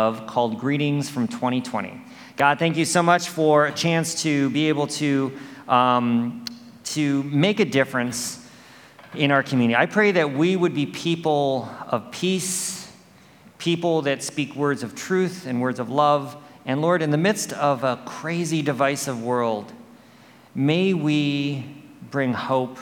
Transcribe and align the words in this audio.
of 0.00 0.26
called 0.26 0.58
Greetings 0.58 1.10
from 1.10 1.28
2020. 1.28 2.00
God, 2.38 2.58
thank 2.58 2.78
you 2.78 2.86
so 2.86 3.02
much 3.02 3.28
for 3.28 3.66
a 3.66 3.72
chance 3.72 4.22
to 4.22 4.48
be 4.48 4.70
able 4.70 4.86
to, 4.86 5.30
um, 5.68 6.46
to 6.84 7.22
make 7.24 7.60
a 7.60 7.66
difference 7.66 8.48
in 9.14 9.30
our 9.30 9.42
community. 9.42 9.76
I 9.76 9.84
pray 9.84 10.12
that 10.12 10.32
we 10.32 10.56
would 10.56 10.74
be 10.74 10.86
people 10.86 11.68
of 11.86 12.10
peace, 12.12 12.90
people 13.58 14.00
that 14.02 14.22
speak 14.22 14.56
words 14.56 14.82
of 14.82 14.94
truth 14.94 15.46
and 15.46 15.60
words 15.60 15.78
of 15.78 15.90
love. 15.90 16.34
And 16.64 16.80
Lord, 16.80 17.02
in 17.02 17.10
the 17.10 17.18
midst 17.18 17.52
of 17.52 17.84
a 17.84 18.00
crazy, 18.06 18.62
divisive 18.62 19.22
world, 19.22 19.70
may 20.54 20.94
we 20.94 21.66
bring 22.10 22.32
hope 22.32 22.78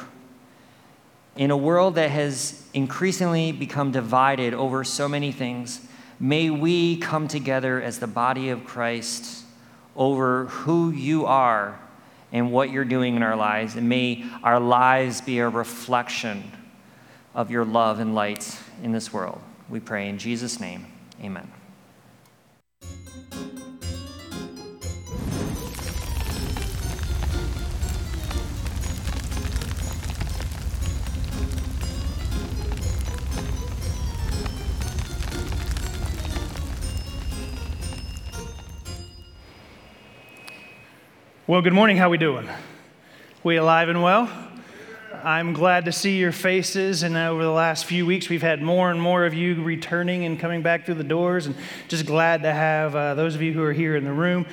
in 1.34 1.50
a 1.50 1.56
world 1.56 1.96
that 1.96 2.12
has 2.12 2.64
increasingly 2.74 3.50
become 3.50 3.90
divided 3.90 4.54
over 4.54 4.84
so 4.84 5.08
many 5.08 5.32
things. 5.32 5.80
May 6.20 6.50
we 6.50 6.96
come 6.96 7.28
together 7.28 7.80
as 7.80 7.98
the 7.98 8.06
body 8.06 8.50
of 8.50 8.64
Christ 8.64 9.44
over 9.96 10.46
who 10.46 10.90
you 10.90 11.26
are 11.26 11.78
and 12.32 12.52
what 12.52 12.70
you're 12.70 12.84
doing 12.84 13.16
in 13.16 13.22
our 13.22 13.36
lives. 13.36 13.76
And 13.76 13.88
may 13.88 14.24
our 14.42 14.60
lives 14.60 15.20
be 15.20 15.38
a 15.38 15.48
reflection 15.48 16.52
of 17.34 17.50
your 17.50 17.64
love 17.64 18.00
and 18.00 18.14
light 18.14 18.58
in 18.82 18.92
this 18.92 19.12
world. 19.12 19.40
We 19.68 19.80
pray 19.80 20.08
in 20.08 20.18
Jesus' 20.18 20.60
name. 20.60 20.86
Amen. 21.22 21.50
Well, 41.48 41.62
good 41.62 41.72
morning. 41.72 41.96
How 41.96 42.10
we 42.10 42.18
doing? 42.18 42.46
We 43.42 43.56
alive 43.56 43.88
and 43.88 44.02
well? 44.02 44.30
I'm 45.24 45.54
glad 45.54 45.86
to 45.86 45.92
see 45.92 46.18
your 46.18 46.30
faces, 46.30 47.02
and 47.02 47.16
over 47.16 47.42
the 47.42 47.50
last 47.50 47.86
few 47.86 48.04
weeks, 48.04 48.28
we've 48.28 48.42
had 48.42 48.60
more 48.60 48.90
and 48.90 49.00
more 49.00 49.24
of 49.24 49.32
you 49.32 49.62
returning 49.62 50.26
and 50.26 50.38
coming 50.38 50.60
back 50.60 50.84
through 50.84 50.96
the 50.96 51.04
doors, 51.04 51.46
and 51.46 51.56
just 51.88 52.04
glad 52.04 52.42
to 52.42 52.52
have 52.52 52.94
uh, 52.94 53.14
those 53.14 53.34
of 53.34 53.40
you 53.40 53.54
who 53.54 53.62
are 53.62 53.72
here 53.72 53.96
in 53.96 54.04
the 54.04 54.12
room. 54.12 54.44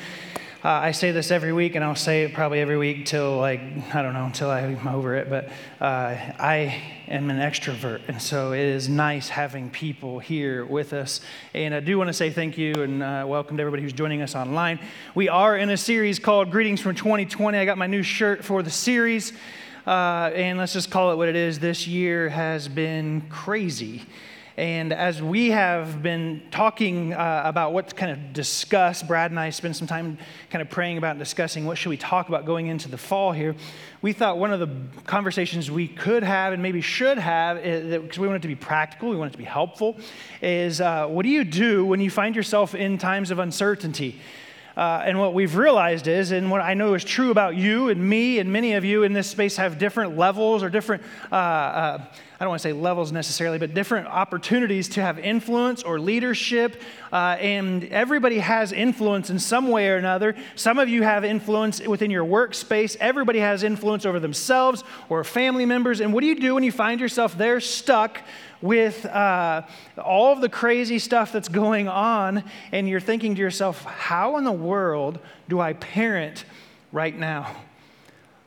Uh, 0.66 0.82
I 0.82 0.94
say 0.94 1.12
this 1.12 1.30
every 1.30 1.54
week, 1.54 1.76
and 1.76 1.86
I'll 1.86 1.94
say 1.94 2.24
it 2.24 2.34
probably 2.34 2.60
every 2.60 2.76
week 2.76 3.06
till 3.06 3.38
like 3.38 3.62
I 3.94 4.02
don't 4.02 4.14
know 4.14 4.26
until 4.26 4.50
I'm 4.50 4.88
over 4.88 5.14
it. 5.14 5.30
But 5.30 5.50
uh, 5.80 6.16
I 6.40 6.82
am 7.08 7.30
an 7.30 7.38
extrovert, 7.38 8.02
and 8.08 8.20
so 8.20 8.52
it 8.52 8.62
is 8.62 8.90
nice 8.90 9.30
having 9.30 9.70
people 9.70 10.18
here 10.18 10.66
with 10.66 10.92
us. 10.92 11.22
And 11.54 11.76
I 11.76 11.82
do 11.82 12.00
want 12.00 12.08
to 12.08 12.14
say 12.14 12.32
thank 12.32 12.58
you 12.58 12.74
and 12.82 13.04
uh, 13.04 13.26
welcome 13.28 13.58
to 13.58 13.62
everybody 13.62 13.84
who's 13.84 13.94
joining 13.94 14.24
us 14.24 14.34
online. 14.34 14.80
We 15.14 15.30
are 15.30 15.56
in 15.56 15.70
a 15.70 15.78
series 15.78 16.18
called 16.18 16.50
Greetings 16.50 16.82
from 16.82 16.96
2020. 16.96 17.60
I 17.60 17.66
got 17.66 17.78
my 17.78 17.86
new 17.86 18.02
shirt 18.02 18.44
for 18.44 18.64
the 18.64 18.72
series, 18.72 19.34
uh, 19.86 20.32
and 20.34 20.58
let's 20.58 20.74
just 20.74 20.90
call 20.90 21.12
it 21.12 21.16
what 21.16 21.30
it 21.30 21.36
is. 21.36 21.60
This 21.60 21.86
year 21.86 22.28
has 22.30 22.68
been 22.68 23.22
crazy. 23.30 24.02
And 24.58 24.94
as 24.94 25.22
we 25.22 25.50
have 25.50 26.02
been 26.02 26.42
talking 26.50 27.14
uh, 27.14 27.42
about 27.44 27.74
what 27.74 27.90
to 27.90 27.96
kind 27.96 28.12
of 28.12 28.32
discuss, 28.32 29.04
Brad 29.04 29.30
and 29.30 29.38
I 29.38 29.50
spent 29.50 29.76
some 29.76 29.86
time 29.86 30.18
kind 30.50 30.62
of 30.62 30.70
praying 30.70 30.98
about 30.98 31.12
and 31.12 31.20
discussing 31.20 31.66
what 31.66 31.78
should 31.78 31.90
we 31.90 31.98
talk 31.98 32.30
about 32.30 32.46
going 32.46 32.68
into 32.68 32.88
the 32.88 32.98
fall 32.98 33.34
here. 33.34 33.54
We 34.02 34.14
thought 34.14 34.38
one 34.38 34.54
of 34.54 34.62
the 34.62 34.70
conversations 35.04 35.70
we 35.70 35.90
could 35.90 36.24
have 36.24 36.54
and 36.54 36.64
maybe 36.64 36.80
should 36.80 37.18
have, 37.18 37.62
because 37.64 38.18
we 38.18 38.28
want 38.28 38.38
it 38.38 38.42
to 38.44 38.48
be 38.48 38.56
practical, 38.56 39.10
we 39.10 39.18
want 39.18 39.32
it 39.32 39.34
to 39.34 39.38
be 39.38 39.44
helpful, 39.44 39.98
is 40.42 40.80
uh, 40.80 41.08
what 41.08 41.24
do 41.24 41.30
you 41.30 41.44
do 41.44 41.86
when 41.86 42.00
you 42.00 42.10
find 42.10 42.34
yourself 42.34 42.74
in 42.74 42.98
times 42.98 43.32
of 43.32 43.40
uncertainty? 43.40 44.22
Uh, 44.78 45.02
and 45.06 45.18
what 45.18 45.34
we've 45.34 45.56
realized 45.56 46.08
is, 46.08 46.32
and 46.32 46.52
what 46.52 46.62
I 46.62 46.74
know 46.74 46.96
is 46.96 47.04
true 47.04 47.32
about 47.32 47.56
you 47.56 47.90
and 47.90 48.10
me, 48.10 48.40
and 48.40 48.52
many 48.52 48.74
of 48.74 48.84
you 48.84 49.04
in 49.04 49.14
this 49.14 49.30
space 49.30 49.56
have 49.56 49.78
different 49.78 50.18
levels 50.18 50.64
or 50.64 50.70
different, 50.70 51.04
uh, 51.32 51.36
uh, 51.36 52.06
I 52.38 52.44
don't 52.44 52.50
want 52.50 52.62
to 52.62 52.68
say 52.68 52.74
levels 52.74 53.14
necessarily, 53.14 53.58
but 53.58 53.74
different 53.74 54.08
opportunities 54.08 54.90
to 54.90 55.02
have 55.02 55.18
influence 55.18 55.82
or 55.84 55.98
leadership. 55.98 56.82
Uh, 57.14 57.38
and 57.40 57.86
everybody 57.86 58.40
has 58.40 58.74
influence 58.74 59.30
in 59.30 59.40
some 59.40 59.70
way 59.70 59.88
or 59.88 59.96
another. 59.96 60.36
Some 60.56 60.78
of 60.78 60.90
you 60.90 61.04
have 61.04 61.24
influence 61.24 61.80
within 61.80 62.12
your 62.12 62.26
workspace. 62.26 62.98
Everybody 63.00 63.40
has 63.40 63.64
influence 63.64 64.06
over 64.06 64.20
themselves 64.20 64.84
or 65.08 65.24
family 65.24 65.66
members. 65.66 66.02
And 66.02 66.14
what 66.14 66.22
do 66.22 66.28
you 66.28 66.38
do 66.38 66.56
when 66.56 66.64
you 66.64 66.74
find 66.74 67.00
yourself 67.00 67.38
there 67.38 67.62
stuck 67.62 68.22
with 68.66 69.06
uh, 69.06 69.62
all 70.04 70.34
of 70.34 70.42
the 70.42 70.50
crazy 70.50 70.98
stuff 70.98 71.32
that's 71.32 71.50
going 71.50 71.88
on, 71.88 72.44
and 72.72 72.90
you're 72.90 73.00
thinking 73.00 73.36
to 73.36 73.42
yourself, 73.42 73.84
how 73.84 74.38
in 74.38 74.44
the 74.44 74.52
world 74.52 75.20
do 75.48 75.60
I 75.60 75.74
parent 75.74 76.46
right 76.92 77.16
now? 77.16 77.56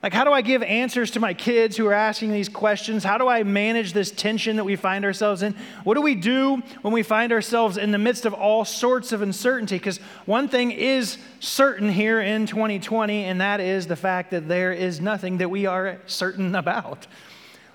Like, 0.02 0.12
how 0.12 0.24
do 0.24 0.32
I 0.32 0.42
give 0.42 0.62
answers 0.62 1.12
to 1.12 1.20
my 1.20 1.34
kids 1.34 1.76
who 1.76 1.86
are 1.86 1.92
asking 1.92 2.32
these 2.32 2.48
questions? 2.48 3.02
How 3.02 3.18
do 3.18 3.26
I 3.26 3.42
manage 3.42 3.92
this 3.92 4.10
tension 4.10 4.56
that 4.56 4.64
we 4.64 4.76
find 4.76 5.04
ourselves 5.04 5.42
in? 5.42 5.54
What 5.82 5.94
do 5.94 6.02
we 6.02 6.14
do 6.14 6.62
when 6.82 6.94
we 6.94 7.02
find 7.02 7.32
ourselves 7.32 7.76
in 7.76 7.90
the 7.90 7.98
midst 7.98 8.24
of 8.24 8.32
all 8.32 8.64
sorts 8.64 9.10
of 9.12 9.22
uncertainty? 9.22 9.76
Because 9.76 9.98
one 10.24 10.48
thing 10.48 10.70
is 10.70 11.18
certain 11.40 11.88
here 11.88 12.20
in 12.20 12.46
2020, 12.46 13.24
and 13.24 13.40
that 13.40 13.60
is 13.60 13.86
the 13.86 13.96
fact 13.96 14.30
that 14.30 14.48
there 14.48 14.72
is 14.72 15.00
nothing 15.00 15.38
that 15.38 15.50
we 15.50 15.66
are 15.66 15.98
certain 16.06 16.54
about. 16.54 17.06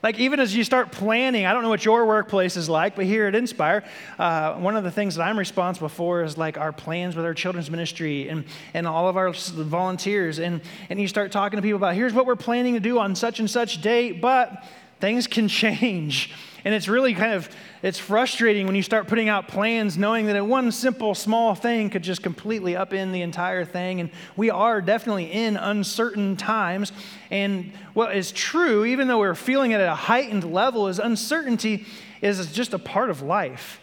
Like, 0.03 0.19
even 0.19 0.41
as 0.41 0.53
you 0.53 0.65
start 0.65 0.91
planning, 0.91 1.45
I 1.45 1.53
don't 1.53 1.63
know 1.63 1.69
what 1.69 1.85
your 1.85 2.05
workplace 2.05 2.57
is 2.57 2.67
like, 2.67 2.97
but 2.97 3.05
here 3.05 3.25
at 3.25 3.35
Inspire, 3.35 3.85
uh, 4.19 4.55
one 4.55 4.75
of 4.75 4.83
the 4.83 4.91
things 4.91 5.15
that 5.15 5.23
I'm 5.23 5.39
responsible 5.39 5.87
for 5.87 6.23
is 6.23 6.37
like 6.37 6.57
our 6.57 6.73
plans 6.73 7.15
with 7.15 7.23
our 7.23 7.33
children's 7.33 7.71
ministry 7.71 8.27
and, 8.27 8.43
and 8.73 8.85
all 8.85 9.07
of 9.07 9.15
our 9.15 9.31
volunteers. 9.31 10.39
And, 10.39 10.59
and 10.89 10.99
you 10.99 11.07
start 11.07 11.31
talking 11.31 11.55
to 11.55 11.61
people 11.61 11.77
about 11.77 11.95
here's 11.95 12.13
what 12.13 12.25
we're 12.25 12.35
planning 12.35 12.73
to 12.73 12.81
do 12.81 12.99
on 12.99 13.15
such 13.15 13.39
and 13.39 13.49
such 13.49 13.81
date, 13.81 14.19
but 14.19 14.65
things 14.99 15.25
can 15.25 15.47
change. 15.47 16.33
And 16.65 16.73
it's 16.73 16.87
really 16.87 17.13
kind 17.13 17.33
of 17.33 17.49
it's 17.81 17.99
frustrating 17.99 18.65
when 18.65 18.75
you 18.75 18.83
start 18.83 19.07
putting 19.07 19.27
out 19.27 19.47
plans 19.49 19.97
knowing 19.97 20.27
that 20.27 20.45
one 20.45 20.71
simple 20.71 21.13
small 21.13 21.55
thing 21.55 21.89
could 21.89 22.03
just 22.03 22.23
completely 22.23 22.73
upend 22.73 23.11
the 23.11 23.21
entire 23.21 23.65
thing. 23.65 23.99
And 23.99 24.09
we 24.37 24.49
are 24.49 24.81
definitely 24.81 25.31
in 25.31 25.57
uncertain 25.57 26.37
times. 26.37 26.93
And 27.29 27.73
what 27.93 28.15
is 28.15 28.31
true, 28.31 28.85
even 28.85 29.07
though 29.07 29.19
we're 29.19 29.35
feeling 29.35 29.71
it 29.71 29.81
at 29.81 29.89
a 29.89 29.95
heightened 29.95 30.53
level, 30.53 30.87
is 30.87 30.99
uncertainty 30.99 31.85
is 32.21 32.51
just 32.53 32.73
a 32.73 32.79
part 32.79 33.09
of 33.09 33.21
life. 33.21 33.81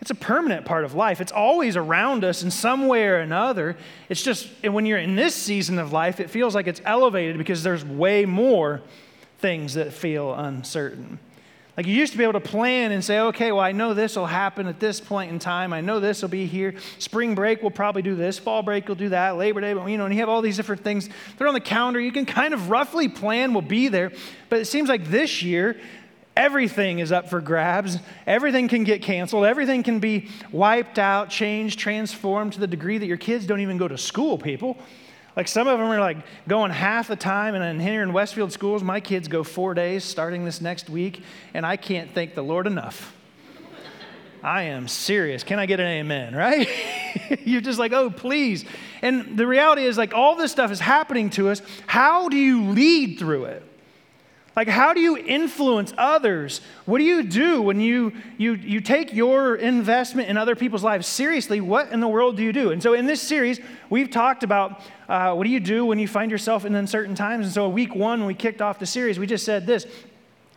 It's 0.00 0.10
a 0.10 0.16
permanent 0.16 0.64
part 0.64 0.84
of 0.84 0.94
life. 0.94 1.20
It's 1.20 1.30
always 1.30 1.76
around 1.76 2.24
us 2.24 2.42
in 2.42 2.50
some 2.50 2.88
way 2.88 3.06
or 3.06 3.18
another. 3.18 3.76
It's 4.08 4.22
just 4.22 4.48
when 4.64 4.84
you're 4.84 4.98
in 4.98 5.14
this 5.14 5.34
season 5.34 5.78
of 5.78 5.92
life, 5.92 6.18
it 6.18 6.28
feels 6.28 6.56
like 6.56 6.66
it's 6.66 6.80
elevated 6.84 7.38
because 7.38 7.62
there's 7.62 7.84
way 7.84 8.24
more 8.24 8.82
things 9.38 9.74
that 9.74 9.92
feel 9.92 10.34
uncertain. 10.34 11.20
Like 11.82 11.88
you 11.88 11.96
used 11.96 12.12
to 12.12 12.18
be 12.18 12.22
able 12.22 12.34
to 12.34 12.48
plan 12.48 12.92
and 12.92 13.04
say, 13.04 13.18
okay, 13.18 13.50
well, 13.50 13.64
I 13.64 13.72
know 13.72 13.92
this 13.92 14.14
will 14.14 14.26
happen 14.26 14.68
at 14.68 14.78
this 14.78 15.00
point 15.00 15.32
in 15.32 15.40
time. 15.40 15.72
I 15.72 15.80
know 15.80 15.98
this 15.98 16.22
will 16.22 16.28
be 16.28 16.46
here. 16.46 16.76
Spring 17.00 17.34
break 17.34 17.60
will 17.60 17.72
probably 17.72 18.02
do 18.02 18.14
this. 18.14 18.38
Fall 18.38 18.62
break 18.62 18.86
will 18.86 18.94
do 18.94 19.08
that. 19.08 19.36
Labor 19.36 19.60
Day, 19.60 19.70
you 19.70 19.98
know, 19.98 20.04
and 20.04 20.14
you 20.14 20.20
have 20.20 20.28
all 20.28 20.42
these 20.42 20.56
different 20.56 20.84
things. 20.84 21.08
They're 21.36 21.48
on 21.48 21.54
the 21.54 21.60
calendar. 21.60 21.98
You 21.98 22.12
can 22.12 22.24
kind 22.24 22.54
of 22.54 22.70
roughly 22.70 23.08
plan 23.08 23.52
will 23.52 23.62
be 23.62 23.88
there. 23.88 24.12
But 24.48 24.60
it 24.60 24.66
seems 24.66 24.88
like 24.88 25.06
this 25.06 25.42
year, 25.42 25.76
everything 26.36 27.00
is 27.00 27.10
up 27.10 27.28
for 27.28 27.40
grabs. 27.40 27.98
Everything 28.28 28.68
can 28.68 28.84
get 28.84 29.02
canceled. 29.02 29.44
Everything 29.44 29.82
can 29.82 29.98
be 29.98 30.28
wiped 30.52 31.00
out, 31.00 31.30
changed, 31.30 31.80
transformed 31.80 32.52
to 32.52 32.60
the 32.60 32.68
degree 32.68 32.98
that 32.98 33.06
your 33.06 33.16
kids 33.16 33.44
don't 33.44 33.58
even 33.58 33.76
go 33.76 33.88
to 33.88 33.98
school, 33.98 34.38
people. 34.38 34.78
Like 35.36 35.48
some 35.48 35.66
of 35.66 35.78
them 35.78 35.88
are 35.88 36.00
like 36.00 36.18
going 36.46 36.70
half 36.70 37.08
the 37.08 37.16
time, 37.16 37.54
and 37.54 37.80
here 37.80 38.02
in 38.02 38.12
Westfield 38.12 38.52
schools, 38.52 38.82
my 38.82 39.00
kids 39.00 39.28
go 39.28 39.42
four 39.42 39.74
days 39.74 40.04
starting 40.04 40.44
this 40.44 40.60
next 40.60 40.90
week, 40.90 41.22
and 41.54 41.64
I 41.64 41.76
can't 41.76 42.12
thank 42.12 42.34
the 42.34 42.42
Lord 42.42 42.66
enough. 42.66 43.14
I 44.42 44.64
am 44.64 44.88
serious. 44.88 45.44
Can 45.44 45.58
I 45.58 45.66
get 45.66 45.78
an 45.78 45.86
amen, 45.86 46.34
right? 46.36 46.68
You're 47.44 47.60
just 47.60 47.78
like, 47.78 47.92
oh, 47.92 48.10
please. 48.10 48.64
And 49.00 49.38
the 49.38 49.46
reality 49.46 49.84
is, 49.84 49.96
like, 49.96 50.14
all 50.14 50.36
this 50.36 50.50
stuff 50.50 50.70
is 50.70 50.80
happening 50.80 51.30
to 51.30 51.48
us. 51.48 51.62
How 51.86 52.28
do 52.28 52.36
you 52.36 52.70
lead 52.70 53.18
through 53.18 53.44
it? 53.44 53.71
Like, 54.54 54.68
how 54.68 54.92
do 54.92 55.00
you 55.00 55.16
influence 55.16 55.94
others? 55.96 56.60
What 56.84 56.98
do 56.98 57.04
you 57.04 57.22
do 57.22 57.62
when 57.62 57.80
you, 57.80 58.12
you, 58.36 58.52
you 58.52 58.80
take 58.82 59.14
your 59.14 59.56
investment 59.56 60.28
in 60.28 60.36
other 60.36 60.54
people's 60.54 60.84
lives 60.84 61.06
seriously? 61.06 61.60
What 61.62 61.90
in 61.90 62.00
the 62.00 62.08
world 62.08 62.36
do 62.36 62.42
you 62.42 62.52
do? 62.52 62.70
And 62.70 62.82
so, 62.82 62.92
in 62.92 63.06
this 63.06 63.22
series, 63.22 63.60
we've 63.88 64.10
talked 64.10 64.42
about 64.42 64.82
uh, 65.08 65.34
what 65.34 65.44
do 65.44 65.50
you 65.50 65.60
do 65.60 65.86
when 65.86 65.98
you 65.98 66.06
find 66.06 66.30
yourself 66.30 66.66
in 66.66 66.74
uncertain 66.74 67.14
times. 67.14 67.46
And 67.46 67.54
so, 67.54 67.68
week 67.68 67.94
one, 67.94 68.26
we 68.26 68.34
kicked 68.34 68.60
off 68.60 68.78
the 68.78 68.86
series, 68.86 69.18
we 69.18 69.26
just 69.26 69.44
said 69.44 69.66
this 69.66 69.86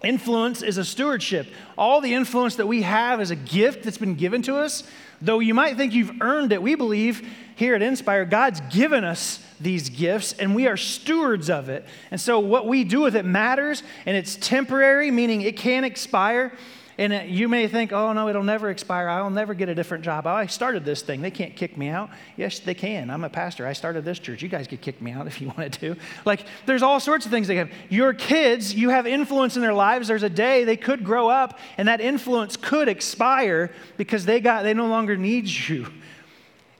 influence 0.03 0.61
is 0.61 0.77
a 0.77 0.85
stewardship. 0.85 1.47
All 1.77 2.01
the 2.01 2.13
influence 2.13 2.55
that 2.57 2.67
we 2.67 2.81
have 2.83 3.21
is 3.21 3.31
a 3.31 3.35
gift 3.35 3.83
that's 3.83 3.97
been 3.97 4.15
given 4.15 4.41
to 4.43 4.57
us. 4.57 4.83
Though 5.21 5.39
you 5.39 5.53
might 5.53 5.77
think 5.77 5.93
you've 5.93 6.21
earned 6.21 6.51
it, 6.51 6.61
we 6.61 6.75
believe 6.75 7.27
here 7.55 7.73
at 7.75 7.81
Inspire, 7.81 8.25
God's 8.25 8.61
given 8.69 9.03
us 9.03 9.39
these 9.59 9.89
gifts 9.89 10.33
and 10.33 10.53
we 10.53 10.67
are 10.67 10.77
stewards 10.77 11.49
of 11.49 11.69
it. 11.69 11.85
And 12.11 12.19
so 12.19 12.39
what 12.39 12.67
we 12.67 12.83
do 12.83 13.01
with 13.01 13.15
it 13.15 13.25
matters 13.25 13.81
and 14.05 14.15
it's 14.15 14.35
temporary, 14.35 15.09
meaning 15.11 15.41
it 15.41 15.57
can 15.57 15.83
expire. 15.83 16.51
And 16.97 17.29
you 17.29 17.49
may 17.49 17.67
think, 17.67 17.91
oh, 17.91 18.13
no, 18.13 18.29
it'll 18.29 18.43
never 18.43 18.69
expire. 18.69 19.09
I'll 19.09 19.29
never 19.29 19.53
get 19.53 19.67
a 19.67 19.75
different 19.75 20.05
job. 20.05 20.25
Oh, 20.25 20.29
I 20.29 20.45
started 20.45 20.85
this 20.85 21.01
thing. 21.01 21.21
They 21.21 21.31
can't 21.31 21.53
kick 21.53 21.77
me 21.77 21.89
out. 21.89 22.09
Yes, 22.37 22.59
they 22.59 22.73
can. 22.73 23.09
I'm 23.09 23.25
a 23.25 23.29
pastor. 23.29 23.67
I 23.67 23.73
started 23.73 24.05
this 24.05 24.17
church. 24.17 24.41
You 24.41 24.47
guys 24.47 24.65
could 24.65 24.79
kick 24.79 25.01
me 25.01 25.11
out 25.11 25.27
if 25.27 25.41
you 25.41 25.49
wanted 25.49 25.73
to. 25.73 25.97
Like, 26.23 26.45
there's 26.65 26.83
all 26.83 27.01
sorts 27.01 27.25
of 27.25 27.31
things 27.31 27.47
they 27.47 27.57
have. 27.57 27.69
Your 27.89 28.13
kids, 28.13 28.73
you 28.73 28.89
have 28.91 29.07
influence 29.07 29.57
in 29.57 29.61
their 29.61 29.73
lives. 29.73 30.07
There's 30.07 30.23
a 30.23 30.29
day 30.29 30.63
they 30.63 30.77
could 30.77 31.03
grow 31.03 31.27
up, 31.27 31.59
and 31.77 31.89
that 31.89 31.99
influence 31.99 32.55
could 32.55 32.87
expire 32.87 33.71
because 33.97 34.23
they, 34.23 34.39
got, 34.39 34.63
they 34.63 34.73
no 34.73 34.87
longer 34.87 35.17
need 35.17 35.47
you. 35.47 35.87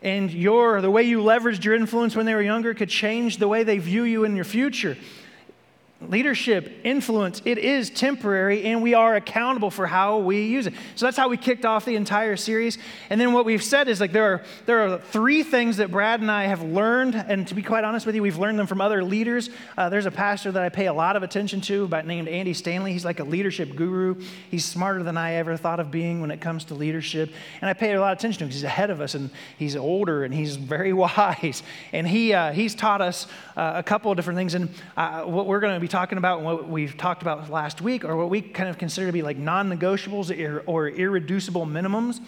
And 0.06 0.32
your, 0.32 0.82
the 0.82 0.92
way 0.92 1.02
you 1.02 1.20
leveraged 1.22 1.64
your 1.64 1.74
influence 1.74 2.16
when 2.16 2.28
they 2.28 2.36
were 2.36 2.42
younger 2.44 2.76
could 2.76 2.90
change 2.90 3.38
the 3.38 3.48
way 3.48 3.64
they 3.64 3.80
view 3.80 4.04
you 4.04 4.24
in 4.24 4.36
your 4.36 4.46
future 4.46 4.96
leadership, 6.02 6.82
influence, 6.84 7.42
it 7.46 7.58
is 7.58 7.90
temporary 7.90 8.66
and 8.66 8.82
we 8.82 8.94
are 8.94 9.16
accountable 9.16 9.72
for 9.72 9.88
how 9.88 10.18
we 10.18 10.46
use 10.46 10.68
it. 10.68 10.74
So 10.96 11.06
that's 11.06 11.18
how 11.18 11.30
we 11.30 11.38
kicked 11.38 11.66
off 11.66 11.86
the 11.86 11.96
entire 11.96 12.36
series. 12.36 12.78
And 13.10 13.20
then 13.20 13.34
what 13.34 13.46
we've 13.46 13.64
said 13.64 13.88
is 13.88 14.02
like 14.02 14.12
there 14.12 14.26
are 14.26 14.44
there 14.66 14.82
are 14.82 14.98
three 14.98 15.42
things 15.44 15.78
that 15.78 15.92
Brad 15.92 16.22
and 16.22 16.30
I 16.30 16.46
have 16.46 16.62
learned, 16.62 17.16
and 17.16 17.48
to 17.48 17.56
be 17.56 17.62
quite 17.62 17.84
honest 17.84 18.06
with 18.06 18.16
you, 18.16 18.22
we've 18.22 18.38
learned 18.38 18.60
them 18.60 18.68
from 18.68 18.82
other 18.82 19.04
leaders. 19.04 19.50
Uh, 19.78 19.90
there's 19.90 20.06
a 20.06 20.12
pastor 20.12 20.52
that 20.52 20.62
I 20.62 20.70
pay 20.70 20.88
a 20.88 20.94
lot 20.94 21.16
of 21.16 21.24
attention 21.24 21.62
to, 21.62 21.88
named 22.06 22.28
Andy 22.28 22.54
Stanley. 22.54 22.92
He's 22.92 23.06
like 23.06 23.20
a 23.20 23.24
leadership 23.24 23.76
guru. 23.76 24.16
He's 24.52 24.66
smarter 24.66 25.02
than 25.04 25.18
I 25.18 25.34
ever 25.36 25.58
thought 25.58 25.80
of 25.80 25.92
being 25.92 26.22
when 26.22 26.30
it 26.30 26.42
comes 26.42 26.66
to 26.66 26.76
leadership, 26.76 27.32
and 27.62 27.70
I 27.70 27.74
pay 27.74 27.94
a 27.94 28.02
lot 28.02 28.12
of 28.12 28.20
attention 28.20 28.40
to 28.40 28.44
him 28.44 28.50
because 28.50 28.62
he's 28.62 28.66
ahead 28.66 28.90
of 28.90 29.02
us 29.02 29.16
and 29.16 29.30
he's 29.58 29.76
older 29.76 30.24
and 30.24 30.34
he's 30.34 30.56
very 30.58 30.94
wise. 31.06 31.64
And 31.94 32.08
he 32.08 32.34
uh, 32.34 32.52
he's 32.52 32.76
taught 32.76 33.02
us 33.02 33.28
uh, 33.56 33.74
a 33.76 33.84
couple 33.84 34.12
of 34.12 34.18
different 34.18 34.38
things. 34.38 34.54
And 34.54 34.70
uh, 34.98 35.24
what 35.24 35.48
we're 35.48 35.62
going 35.62 35.74
to 35.74 35.80
be 35.80 35.88
talking 35.96 36.18
about 36.18 36.40
and 36.40 36.46
what 36.46 36.68
we've 36.68 36.98
talked 36.98 37.22
about 37.22 37.50
last 37.50 37.80
week 37.80 38.04
are 38.04 38.18
what 38.18 38.30
we 38.30 38.42
kind 38.42 38.68
of 38.68 38.78
consider 38.78 39.08
to 39.08 39.14
be 39.14 39.22
like 39.22 39.38
non 39.38 39.70
negotiables 39.70 40.30
or 40.66 40.90
irreducible 40.90 41.66
minimums. 41.66 42.20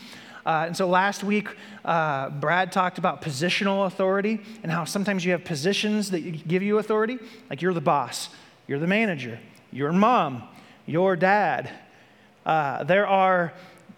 Uh, 0.46 0.64
and 0.68 0.78
so 0.78 0.88
last 0.88 1.22
week, 1.22 1.50
uh, 1.84 2.30
Brad 2.30 2.72
talked 2.72 2.98
about 2.98 3.22
positional 3.22 3.86
authority 3.86 4.40
and 4.64 4.72
how 4.72 4.86
sometimes 4.86 5.26
you 5.26 5.34
have 5.34 5.44
positions 5.44 6.12
that 6.12 6.48
give 6.48 6.64
you 6.64 6.78
authority, 6.78 7.20
like 7.50 7.62
you're 7.62 7.74
the 7.74 7.82
boss, 7.82 8.30
you're 8.68 8.80
the 8.80 8.88
manager, 8.88 9.38
your 9.74 9.92
mom, 9.92 10.44
your 10.86 11.18
dad. 11.18 11.70
Uh, 12.46 12.86
there 12.86 13.06
are 13.06 13.52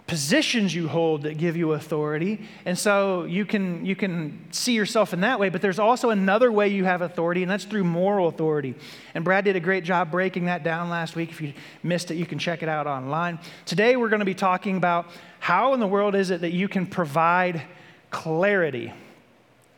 positions 0.09 0.73
you 0.73 0.87
hold 0.87 1.21
that 1.21 1.37
give 1.37 1.55
you 1.55 1.73
authority. 1.73 2.41
And 2.65 2.75
so 2.75 3.25
you 3.25 3.45
can, 3.45 3.85
you 3.85 3.95
can 3.95 4.39
see 4.49 4.73
yourself 4.73 5.13
in 5.13 5.21
that 5.21 5.39
way, 5.39 5.49
but 5.49 5.61
there's 5.61 5.77
also 5.77 6.09
another 6.09 6.51
way 6.51 6.69
you 6.69 6.83
have 6.83 7.03
authority, 7.03 7.43
and 7.43 7.51
that's 7.51 7.65
through 7.65 7.83
moral 7.83 8.27
authority. 8.27 8.73
And 9.13 9.23
Brad 9.23 9.45
did 9.45 9.55
a 9.55 9.59
great 9.59 9.83
job 9.83 10.09
breaking 10.09 10.45
that 10.45 10.63
down 10.63 10.89
last 10.89 11.15
week. 11.15 11.29
If 11.29 11.39
you 11.41 11.53
missed 11.83 12.09
it, 12.09 12.15
you 12.15 12.25
can 12.25 12.39
check 12.39 12.63
it 12.63 12.69
out 12.69 12.87
online. 12.87 13.37
Today, 13.67 13.97
we're 13.97 14.09
going 14.09 14.21
to 14.21 14.25
be 14.25 14.33
talking 14.33 14.77
about 14.77 15.05
how 15.39 15.75
in 15.75 15.79
the 15.79 15.87
world 15.87 16.15
is 16.15 16.31
it 16.31 16.41
that 16.41 16.53
you 16.53 16.67
can 16.67 16.87
provide 16.87 17.61
clarity. 18.09 18.91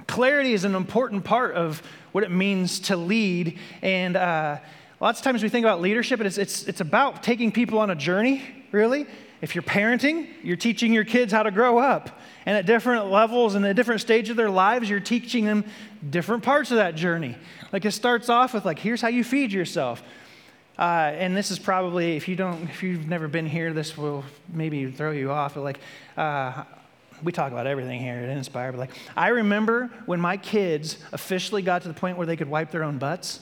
Clarity 0.07 0.53
is 0.53 0.63
an 0.63 0.75
important 0.75 1.25
part 1.25 1.55
of 1.55 1.83
what 2.13 2.23
it 2.23 2.31
means 2.31 2.79
to 2.79 2.95
lead. 2.95 3.59
And 3.81 4.15
uh, 4.15 4.59
lots 5.01 5.19
of 5.19 5.25
times 5.25 5.43
we 5.43 5.49
think 5.49 5.65
about 5.65 5.81
leadership, 5.81 6.21
and 6.21 6.27
it's, 6.27 6.37
it's, 6.37 6.63
it's 6.69 6.79
about 6.79 7.21
taking 7.21 7.51
people 7.51 7.79
on 7.79 7.89
a 7.89 7.95
journey, 7.95 8.41
really. 8.71 9.07
If 9.41 9.55
you're 9.55 9.63
parenting, 9.63 10.27
you're 10.43 10.55
teaching 10.55 10.93
your 10.93 11.03
kids 11.03 11.33
how 11.33 11.43
to 11.43 11.51
grow 11.51 11.79
up. 11.79 12.21
And 12.45 12.55
at 12.55 12.67
different 12.67 13.07
levels 13.07 13.55
and 13.55 13.65
at 13.65 13.75
different 13.75 14.01
stages 14.01 14.31
of 14.31 14.37
their 14.37 14.51
lives, 14.51 14.87
you're 14.87 14.99
teaching 14.99 15.45
them 15.45 15.65
different 16.07 16.43
parts 16.43 16.69
of 16.69 16.77
that 16.77 16.95
journey. 16.95 17.35
Like 17.73 17.83
it 17.83 17.91
starts 17.91 18.29
off 18.29 18.53
with 18.53 18.65
like, 18.65 18.77
here's 18.77 19.01
how 19.01 19.07
you 19.07 19.23
feed 19.23 19.51
yourself. 19.51 20.03
Uh, 20.77 21.11
and 21.15 21.35
this 21.35 21.49
is 21.49 21.57
probably, 21.57 22.15
if 22.15 22.27
you 22.27 22.35
don't, 22.35 22.69
if 22.69 22.83
you've 22.83 23.07
never 23.07 23.27
been 23.27 23.47
here, 23.47 23.73
this 23.73 23.97
will 23.97 24.23
maybe 24.47 24.89
throw 24.91 25.11
you 25.11 25.31
off. 25.31 25.55
But 25.55 25.63
like, 25.63 25.79
uh, 26.17 26.63
we 27.23 27.31
talk 27.31 27.51
about 27.51 27.67
everything 27.67 27.99
here 27.99 28.15
at 28.15 28.29
Inspire. 28.29 28.71
But 28.71 28.79
like, 28.79 28.91
I 29.17 29.29
remember 29.29 29.89
when 30.05 30.19
my 30.19 30.37
kids 30.37 30.97
officially 31.11 31.61
got 31.63 31.81
to 31.83 31.87
the 31.87 31.93
point 31.93 32.17
where 32.17 32.27
they 32.27 32.35
could 32.35 32.49
wipe 32.49 32.71
their 32.71 32.83
own 32.83 32.99
butts. 32.99 33.41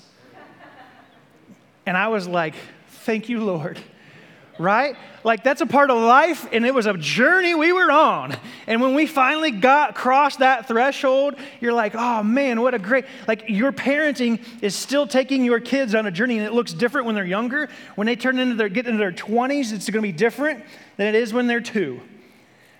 And 1.86 1.98
I 1.98 2.07
was 2.07 2.28
like, 2.28 2.56
thank 2.88 3.28
you, 3.28 3.44
Lord 3.44 3.80
right? 4.60 4.98
Like 5.24 5.44
that's 5.44 5.62
a 5.62 5.66
part 5.66 5.90
of 5.90 5.98
life, 5.98 6.46
and 6.52 6.66
it 6.66 6.74
was 6.74 6.86
a 6.86 6.94
journey 6.94 7.56
we 7.56 7.72
were 7.74 7.92
on. 7.92 8.36
And 8.68 8.82
when 8.82 8.94
we 8.94 9.08
finally 9.08 9.52
got 9.52 9.96
crossed 9.96 10.40
that 10.40 10.68
threshold, 10.68 11.36
you're 11.62 11.74
like, 11.74 11.96
oh 11.96 12.22
man, 12.22 12.62
what 12.62 12.74
a 12.74 12.80
great 12.80 13.06
like 13.28 13.46
your 13.48 13.72
parenting 13.72 14.44
is 14.62 14.76
still 14.76 15.08
taking 15.08 15.44
your 15.44 15.60
kids 15.60 15.96
on 15.96 16.06
a 16.06 16.12
journey, 16.12 16.38
and 16.38 16.46
it 16.46 16.54
looks 16.54 16.74
different 16.74 17.08
when 17.08 17.16
they're 17.16 17.26
younger. 17.26 17.70
When 17.96 18.06
they 18.06 18.16
turn 18.16 18.38
into 18.38 18.56
their 18.56 18.70
get 18.70 18.86
into 18.86 19.00
their 19.00 19.14
20s, 19.14 19.72
it's 19.72 19.90
gonna 19.90 20.02
be 20.02 20.12
different 20.12 20.64
than 20.98 21.08
it 21.08 21.16
is 21.16 21.34
when 21.34 21.48
they're 21.48 21.62
two. 21.62 22.02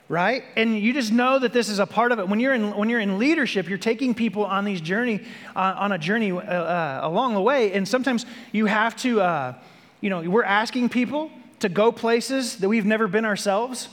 Right? 0.10 0.44
And 0.56 0.78
you 0.80 0.92
just 0.92 1.12
know 1.12 1.38
that 1.38 1.54
this 1.54 1.70
is 1.70 1.78
a 1.78 1.86
part 1.86 2.12
of 2.12 2.18
it. 2.18 2.28
When 2.28 2.40
you're 2.40 2.56
in, 2.56 2.76
when 2.76 2.90
you're 2.90 3.00
in 3.00 3.20
leadership, 3.20 3.70
you're 3.70 3.78
taking 3.78 4.16
people 4.16 4.44
on 4.44 4.66
these 4.66 4.82
journey, 4.82 5.22
uh, 5.56 5.76
on 5.78 5.92
a 5.92 6.00
journey 6.00 6.32
uh, 6.32 6.38
uh, 6.38 7.00
along 7.04 7.36
the 7.36 7.42
way. 7.42 7.74
And 7.74 7.88
sometimes 7.88 8.26
you 8.52 8.66
have 8.66 8.96
to, 8.98 9.22
uh, 9.22 9.54
you 10.02 10.10
know, 10.10 10.22
we're 10.22 10.44
asking 10.44 10.90
people 10.90 11.30
to 11.60 11.70
go 11.70 11.92
places 11.92 12.58
that 12.58 12.70
we've 12.70 12.86
never 12.86 13.08
been 13.08 13.26
ourselves. 13.26 13.90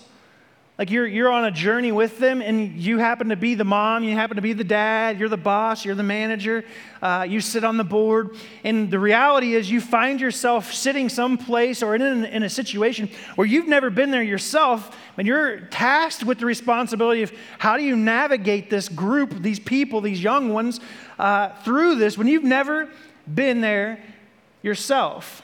Like 0.78 0.90
you're, 0.90 1.06
you're 1.06 1.30
on 1.30 1.46
a 1.46 1.50
journey 1.50 1.90
with 1.90 2.18
them, 2.18 2.42
and 2.42 2.76
you 2.76 2.98
happen 2.98 3.30
to 3.30 3.36
be 3.36 3.54
the 3.54 3.64
mom, 3.64 4.04
you 4.04 4.12
happen 4.12 4.36
to 4.36 4.42
be 4.42 4.52
the 4.52 4.62
dad, 4.62 5.18
you're 5.18 5.30
the 5.30 5.38
boss, 5.38 5.86
you're 5.86 5.94
the 5.94 6.02
manager, 6.02 6.66
uh, 7.00 7.24
you 7.26 7.40
sit 7.40 7.64
on 7.64 7.78
the 7.78 7.84
board. 7.84 8.36
And 8.62 8.90
the 8.90 8.98
reality 8.98 9.54
is, 9.54 9.70
you 9.70 9.80
find 9.80 10.20
yourself 10.20 10.74
sitting 10.74 11.08
someplace 11.08 11.82
or 11.82 11.94
in, 11.94 12.26
in 12.26 12.42
a 12.42 12.50
situation 12.50 13.08
where 13.36 13.46
you've 13.46 13.68
never 13.68 13.88
been 13.88 14.10
there 14.10 14.22
yourself, 14.22 14.94
and 15.16 15.26
you're 15.26 15.60
tasked 15.60 16.24
with 16.24 16.40
the 16.40 16.46
responsibility 16.46 17.22
of 17.22 17.32
how 17.58 17.78
do 17.78 17.82
you 17.82 17.96
navigate 17.96 18.68
this 18.68 18.90
group, 18.90 19.30
these 19.40 19.58
people, 19.58 20.02
these 20.02 20.22
young 20.22 20.52
ones, 20.52 20.80
uh, 21.18 21.58
through 21.62 21.94
this 21.94 22.18
when 22.18 22.26
you've 22.26 22.44
never 22.44 22.90
been 23.32 23.62
there 23.62 24.04
yourself. 24.62 25.40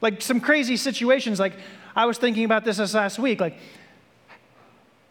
Like 0.00 0.22
some 0.22 0.40
crazy 0.40 0.76
situations. 0.76 1.40
Like 1.40 1.54
I 1.96 2.06
was 2.06 2.18
thinking 2.18 2.44
about 2.44 2.64
this 2.64 2.76
this 2.76 2.94
last 2.94 3.18
week. 3.18 3.40
Like 3.40 3.58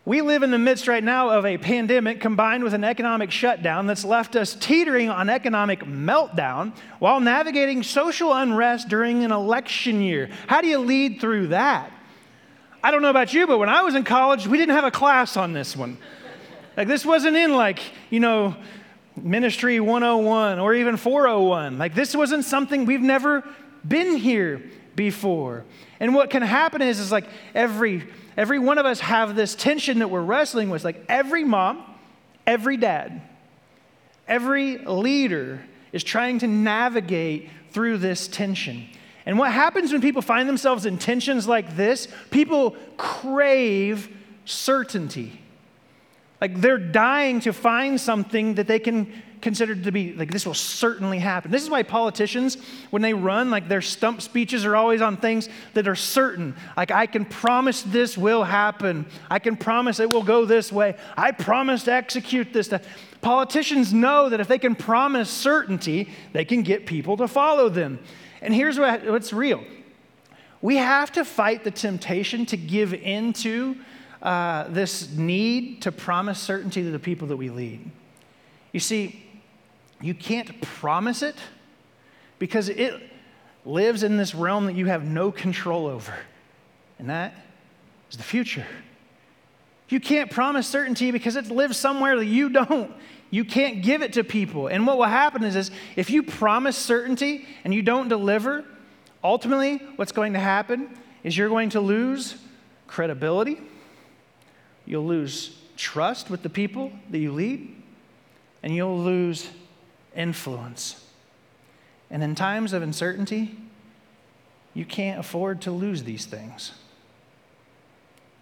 we 0.07 0.21
live 0.21 0.41
in 0.41 0.51
the 0.51 0.57
midst 0.57 0.87
right 0.87 1.03
now 1.03 1.31
of 1.31 1.45
a 1.45 1.57
pandemic 1.57 2.21
combined 2.21 2.63
with 2.63 2.73
an 2.73 2.85
economic 2.85 3.29
shutdown 3.29 3.87
that's 3.87 4.05
left 4.05 4.37
us 4.37 4.55
teetering 4.55 5.09
on 5.09 5.29
economic 5.29 5.81
meltdown 5.81 6.71
while 6.99 7.19
navigating 7.19 7.83
social 7.83 8.33
unrest 8.33 8.87
during 8.87 9.25
an 9.25 9.33
election 9.33 9.99
year. 9.99 10.29
How 10.47 10.61
do 10.61 10.67
you 10.67 10.77
lead 10.79 11.19
through 11.19 11.47
that? 11.47 11.91
I 12.81 12.91
don't 12.91 13.01
know 13.01 13.09
about 13.09 13.33
you, 13.33 13.47
but 13.47 13.57
when 13.57 13.67
I 13.67 13.81
was 13.81 13.95
in 13.95 14.05
college, 14.05 14.47
we 14.47 14.57
didn't 14.57 14.75
have 14.75 14.85
a 14.85 14.91
class 14.91 15.35
on 15.35 15.51
this 15.51 15.75
one. 15.75 15.97
Like, 16.77 16.87
this 16.87 17.05
wasn't 17.05 17.35
in, 17.35 17.53
like, 17.53 17.81
you 18.09 18.21
know, 18.21 18.55
Ministry 19.17 19.81
101 19.81 20.57
or 20.57 20.73
even 20.73 20.95
401. 20.95 21.77
Like, 21.77 21.95
this 21.95 22.15
wasn't 22.15 22.45
something 22.45 22.85
we've 22.85 23.01
never 23.01 23.43
been 23.85 24.17
here 24.17 24.61
before. 24.95 25.65
And 25.99 26.13
what 26.13 26.29
can 26.29 26.41
happen 26.41 26.81
is, 26.81 26.99
is 26.99 27.11
like 27.11 27.25
every, 27.55 28.07
every 28.35 28.59
one 28.59 28.77
of 28.77 28.85
us 28.85 28.99
have 28.99 29.35
this 29.35 29.55
tension 29.55 29.99
that 29.99 30.09
we're 30.09 30.21
wrestling 30.21 30.69
with. 30.69 30.83
Like 30.83 31.03
every 31.09 31.43
mom, 31.43 31.83
every 32.45 32.77
dad, 32.77 33.21
every 34.27 34.77
leader 34.79 35.61
is 35.91 36.03
trying 36.03 36.39
to 36.39 36.47
navigate 36.47 37.49
through 37.71 37.97
this 37.97 38.27
tension. 38.27 38.87
And 39.25 39.37
what 39.37 39.51
happens 39.51 39.91
when 39.91 40.01
people 40.01 40.21
find 40.21 40.47
themselves 40.47 40.85
in 40.85 40.97
tensions 40.97 41.47
like 41.47 41.75
this? 41.75 42.07
People 42.31 42.75
crave 42.95 44.09
certainty. 44.45 45.41
Like 46.39 46.61
they're 46.61 46.77
dying 46.77 47.39
to 47.41 47.53
find 47.53 47.99
something 47.99 48.55
that 48.55 48.67
they 48.67 48.79
can 48.79 49.11
considered 49.41 49.83
to 49.83 49.91
be 49.91 50.13
like 50.13 50.31
this 50.31 50.45
will 50.45 50.53
certainly 50.53 51.19
happen. 51.19 51.51
This 51.51 51.63
is 51.63 51.69
why 51.69 51.83
politicians, 51.83 52.57
when 52.89 53.01
they 53.01 53.13
run, 53.13 53.49
like 53.49 53.67
their 53.67 53.81
stump 53.81 54.21
speeches 54.21 54.65
are 54.65 54.75
always 54.75 55.01
on 55.01 55.17
things 55.17 55.49
that 55.73 55.87
are 55.87 55.95
certain. 55.95 56.55
Like, 56.75 56.91
I 56.91 57.05
can 57.05 57.25
promise 57.25 57.81
this 57.83 58.17
will 58.17 58.43
happen. 58.43 59.05
I 59.29 59.39
can 59.39 59.55
promise 59.55 59.99
it 59.99 60.09
will 60.09 60.23
go 60.23 60.45
this 60.45 60.71
way. 60.71 60.95
I 61.15 61.31
promise 61.31 61.83
to 61.83 61.93
execute 61.93 62.53
this. 62.53 62.73
Politicians 63.21 63.93
know 63.93 64.29
that 64.29 64.39
if 64.39 64.47
they 64.47 64.59
can 64.59 64.75
promise 64.75 65.29
certainty, 65.29 66.09
they 66.33 66.45
can 66.45 66.61
get 66.61 66.85
people 66.85 67.17
to 67.17 67.27
follow 67.27 67.69
them. 67.69 67.99
And 68.41 68.53
here's 68.53 68.79
what, 68.79 69.05
what's 69.05 69.33
real 69.33 69.63
we 70.61 70.77
have 70.77 71.11
to 71.11 71.23
fight 71.23 71.63
the 71.63 71.71
temptation 71.71 72.45
to 72.47 72.57
give 72.57 72.93
into 72.93 73.75
uh, 74.21 74.67
this 74.69 75.11
need 75.11 75.83
to 75.83 75.91
promise 75.91 76.39
certainty 76.39 76.81
to 76.81 76.91
the 76.91 76.99
people 76.99 77.27
that 77.27 77.37
we 77.37 77.49
lead. 77.49 77.91
You 78.71 78.79
see, 78.79 79.26
you 80.01 80.13
can't 80.13 80.61
promise 80.61 81.21
it 81.21 81.35
because 82.39 82.69
it 82.69 83.01
lives 83.65 84.03
in 84.03 84.17
this 84.17 84.33
realm 84.35 84.65
that 84.67 84.75
you 84.75 84.85
have 84.85 85.03
no 85.03 85.31
control 85.31 85.87
over, 85.87 86.13
and 86.99 87.09
that 87.09 87.33
is 88.09 88.17
the 88.17 88.23
future. 88.23 88.65
You 89.89 89.99
can't 89.99 90.29
promise 90.29 90.67
certainty 90.67 91.11
because 91.11 91.35
it 91.35 91.49
lives 91.49 91.77
somewhere 91.77 92.17
that 92.17 92.25
you 92.25 92.49
don't. 92.49 92.91
You 93.29 93.43
can't 93.43 93.81
give 93.81 94.01
it 94.01 94.13
to 94.13 94.23
people. 94.23 94.67
And 94.67 94.85
what 94.85 94.97
will 94.97 95.05
happen 95.05 95.43
is, 95.43 95.55
is 95.55 95.71
if 95.95 96.09
you 96.09 96.23
promise 96.23 96.77
certainty 96.77 97.45
and 97.63 97.73
you 97.73 97.81
don't 97.81 98.07
deliver, 98.07 98.65
ultimately 99.23 99.77
what's 99.95 100.11
going 100.11 100.33
to 100.33 100.39
happen 100.39 100.97
is 101.23 101.37
you're 101.37 101.49
going 101.49 101.69
to 101.71 101.81
lose 101.81 102.35
credibility, 102.87 103.59
you'll 104.85 105.05
lose 105.05 105.57
trust 105.75 106.29
with 106.29 106.43
the 106.43 106.49
people 106.49 106.91
that 107.09 107.19
you 107.19 107.31
lead, 107.31 107.75
and 108.63 108.73
you'll 108.73 108.99
lose 108.99 109.49
influence. 110.17 111.05
And 112.09 112.23
in 112.23 112.35
times 112.35 112.73
of 112.73 112.81
uncertainty, 112.81 113.55
you 114.73 114.85
can't 114.85 115.19
afford 115.19 115.61
to 115.61 115.71
lose 115.71 116.03
these 116.03 116.25
things. 116.25 116.73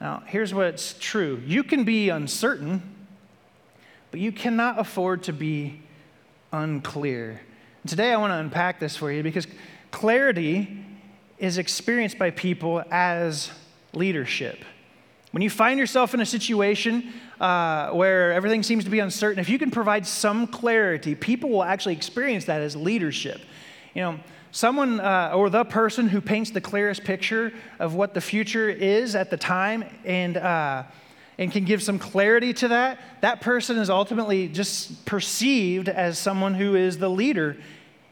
Now, 0.01 0.23
here's 0.25 0.53
what's 0.53 0.95
true 0.99 1.41
you 1.45 1.63
can 1.63 1.83
be 1.83 2.09
uncertain, 2.09 2.81
but 4.11 4.19
you 4.19 4.31
cannot 4.31 4.79
afford 4.79 5.23
to 5.23 5.33
be 5.33 5.81
unclear. 6.51 7.41
Today, 7.85 8.11
I 8.11 8.17
want 8.17 8.31
to 8.31 8.37
unpack 8.37 8.79
this 8.79 8.97
for 8.97 9.11
you 9.11 9.21
because 9.21 9.47
clarity 9.91 10.83
is 11.37 11.57
experienced 11.57 12.17
by 12.17 12.31
people 12.31 12.83
as 12.89 13.51
leadership. 13.93 14.63
When 15.35 15.41
you 15.41 15.49
find 15.49 15.77
yourself 15.77 16.13
in 16.13 16.21
a 16.21 16.25
situation 16.25 17.11
uh, 17.41 17.89
where 17.89 18.31
everything 18.31 18.63
seems 18.63 18.85
to 18.85 18.89
be 18.89 18.99
uncertain, 18.99 19.37
if 19.37 19.49
you 19.49 19.59
can 19.59 19.69
provide 19.69 20.07
some 20.07 20.47
clarity, 20.47 21.13
people 21.13 21.49
will 21.49 21.63
actually 21.63 21.93
experience 21.93 22.45
that 22.45 22.61
as 22.61 22.73
leadership. 22.73 23.41
You 23.93 24.01
know, 24.03 24.19
someone 24.53 25.01
uh, 25.01 25.33
or 25.35 25.49
the 25.49 25.65
person 25.65 26.07
who 26.07 26.21
paints 26.21 26.51
the 26.51 26.61
clearest 26.61 27.03
picture 27.03 27.51
of 27.79 27.95
what 27.95 28.13
the 28.13 28.21
future 28.21 28.69
is 28.69 29.13
at 29.13 29.29
the 29.29 29.35
time 29.35 29.83
and, 30.05 30.37
uh, 30.37 30.83
and 31.37 31.51
can 31.51 31.65
give 31.65 31.83
some 31.83 31.99
clarity 31.99 32.53
to 32.53 32.69
that, 32.69 33.01
that 33.19 33.41
person 33.41 33.77
is 33.77 33.89
ultimately 33.89 34.47
just 34.47 35.05
perceived 35.05 35.89
as 35.89 36.17
someone 36.17 36.53
who 36.53 36.75
is 36.75 36.97
the 36.97 37.09
leader 37.09 37.57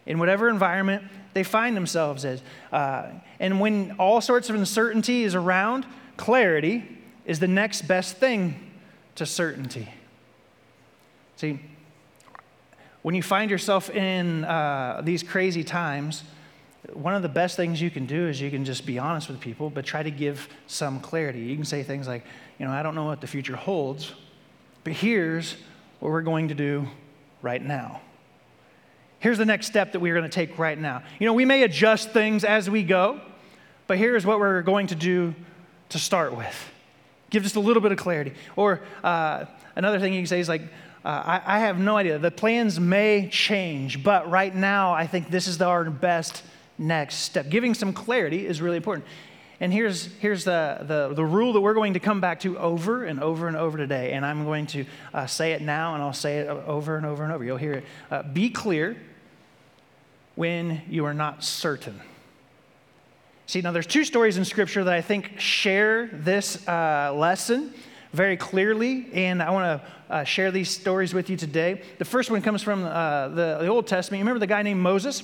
in 0.06 0.20
whatever 0.20 0.50
environment 0.50 1.02
they 1.34 1.44
find 1.44 1.78
themselves 1.78 2.26
in. 2.26 2.42
Uh, 2.74 3.12
and 3.40 3.62
when 3.62 3.96
all 3.98 4.20
sorts 4.20 4.50
of 4.50 4.58
uncertainty 4.58 5.24
is 5.24 5.36
around, 5.36 5.86
clarity 6.18 7.00
is 7.26 7.40
the 7.40 7.48
next 7.48 7.84
best 7.84 8.18
thing 8.18 8.72
to 9.16 9.26
certainty. 9.26 9.90
See, 11.38 11.60
when 13.02 13.16
you 13.16 13.24
find 13.24 13.52
yourself 13.52 13.90
in 13.90 14.46
uh, 14.46 15.02
these 15.04 15.24
crazy 15.24 15.64
times, 15.64 16.24
one 16.92 17.16
of 17.16 17.22
the 17.22 17.30
best 17.30 17.56
things 17.56 17.82
you 17.82 17.90
can 17.90 18.06
do 18.06 18.28
is 18.28 18.42
you 18.42 18.50
can 18.50 18.66
just 18.66 18.86
be 18.86 19.00
honest 19.00 19.30
with 19.30 19.40
people, 19.40 19.70
but 19.70 19.86
try 19.86 20.04
to 20.04 20.12
give 20.12 20.48
some 20.68 21.00
clarity. 21.00 21.40
You 21.40 21.56
can 21.56 21.66
say 21.66 21.84
things 21.84 22.08
like, 22.08 22.24
you 22.60 22.66
know, 22.66 22.72
I 22.72 22.84
don't 22.84 22.96
know 22.96 23.06
what 23.06 23.22
the 23.22 23.28
future 23.28 23.56
holds, 23.56 24.14
but 24.84 24.94
here's 24.94 25.56
what 26.00 26.12
we're 26.12 26.22
going 26.22 26.50
to 26.50 26.56
do 26.56 26.88
right 27.42 27.64
now. 27.64 28.02
Here's 29.20 29.38
the 29.38 29.46
next 29.46 29.68
step 29.68 29.94
that 29.94 30.00
we're 30.02 30.14
going 30.14 30.30
to 30.30 30.34
take 30.34 30.60
right 30.60 30.78
now. 30.78 31.04
You 31.20 31.26
know, 31.26 31.34
we 31.34 31.46
may 31.46 31.64
adjust 31.64 32.12
things 32.12 32.44
as 32.44 32.70
we 32.70 32.84
go, 32.84 33.22
but 33.88 33.98
here's 33.98 34.26
what 34.26 34.40
we're 34.40 34.62
going 34.62 34.88
to 34.88 34.96
do 34.96 35.34
to 35.90 36.00
start 36.00 36.36
with. 36.36 36.73
Give 37.34 37.42
just 37.42 37.56
a 37.56 37.60
little 37.60 37.82
bit 37.82 37.92
of 37.92 37.98
clarity. 37.98 38.32
Or 38.56 38.82
uh, 39.04 39.46
another 39.76 40.00
thing 40.00 40.14
you 40.14 40.20
can 40.20 40.28
say 40.28 40.40
is 40.40 40.48
like, 40.48 40.62
uh, 41.04 41.08
I, 41.44 41.58
I, 41.58 41.60
have 41.62 41.80
no 41.80 41.98
idea. 41.98 42.20
The 42.20 42.30
plans 42.30 42.80
may 42.80 43.28
change, 43.28 44.04
but 44.04 44.30
right 44.30 44.54
now 44.54 44.94
I 44.94 45.08
think 45.08 45.32
this 45.32 45.48
is 45.48 45.60
our 45.60 45.90
best 45.90 46.44
next 46.78 47.16
step. 47.16 47.50
Giving 47.50 47.74
some 47.74 47.92
clarity 47.92 48.46
is 48.46 48.62
really 48.62 48.78
important. 48.78 49.08
And 49.60 49.74
here's, 49.74 50.06
here's 50.20 50.44
the, 50.44 50.78
the, 50.82 51.16
the 51.16 51.26
rule 51.26 51.54
that 51.54 51.62
we're 51.62 51.74
going 51.74 51.96
to 51.96 52.00
come 52.00 52.22
back 52.22 52.42
to 52.42 52.56
over 52.60 53.04
and 53.04 53.20
over 53.20 53.48
and 53.48 53.58
over 53.58 53.80
today. 53.80 54.12
And 54.12 54.24
I'm 54.24 54.46
going 54.46 54.68
to 54.68 54.86
uh, 55.12 55.26
say 55.26 55.54
it 55.54 55.62
now, 55.64 55.96
and 55.96 56.04
I'll 56.04 56.14
say 56.14 56.38
it 56.38 56.48
over 56.48 56.98
and 56.98 57.06
over 57.06 57.24
and 57.24 57.34
over. 57.34 57.44
You'll 57.44 57.58
hear 57.58 57.74
it. 57.74 57.86
Uh, 58.12 58.22
be 58.22 58.52
clear 58.52 58.96
when 60.36 60.84
you 60.88 61.06
are 61.06 61.16
not 61.16 61.44
certain. 61.44 62.00
See, 63.46 63.60
now 63.60 63.72
there's 63.72 63.88
two 63.88 64.06
stories 64.06 64.38
in 64.38 64.46
Scripture 64.46 64.86
that 64.86 64.94
I 64.94 65.02
think 65.02 65.38
share 65.38 66.08
this 66.08 66.66
uh, 66.66 67.14
lesson 67.14 67.74
very 68.14 68.38
clearly, 68.38 69.08
and 69.14 69.44
I 69.44 69.50
want 69.50 69.82
to 69.82 70.14
uh, 70.14 70.24
share 70.24 70.50
these 70.50 70.70
stories 70.70 71.14
with 71.14 71.30
you 71.30 71.36
today. 71.36 71.82
The 71.98 72.06
first 72.06 72.32
one 72.32 72.42
comes 72.42 72.64
from 72.64 72.86
uh, 72.86 73.28
the, 73.30 73.58
the 73.62 73.68
Old 73.68 73.86
Testament. 73.86 74.20
You 74.20 74.24
remember 74.24 74.40
the 74.40 74.48
guy 74.48 74.62
named 74.62 74.80
Moses? 74.80 75.24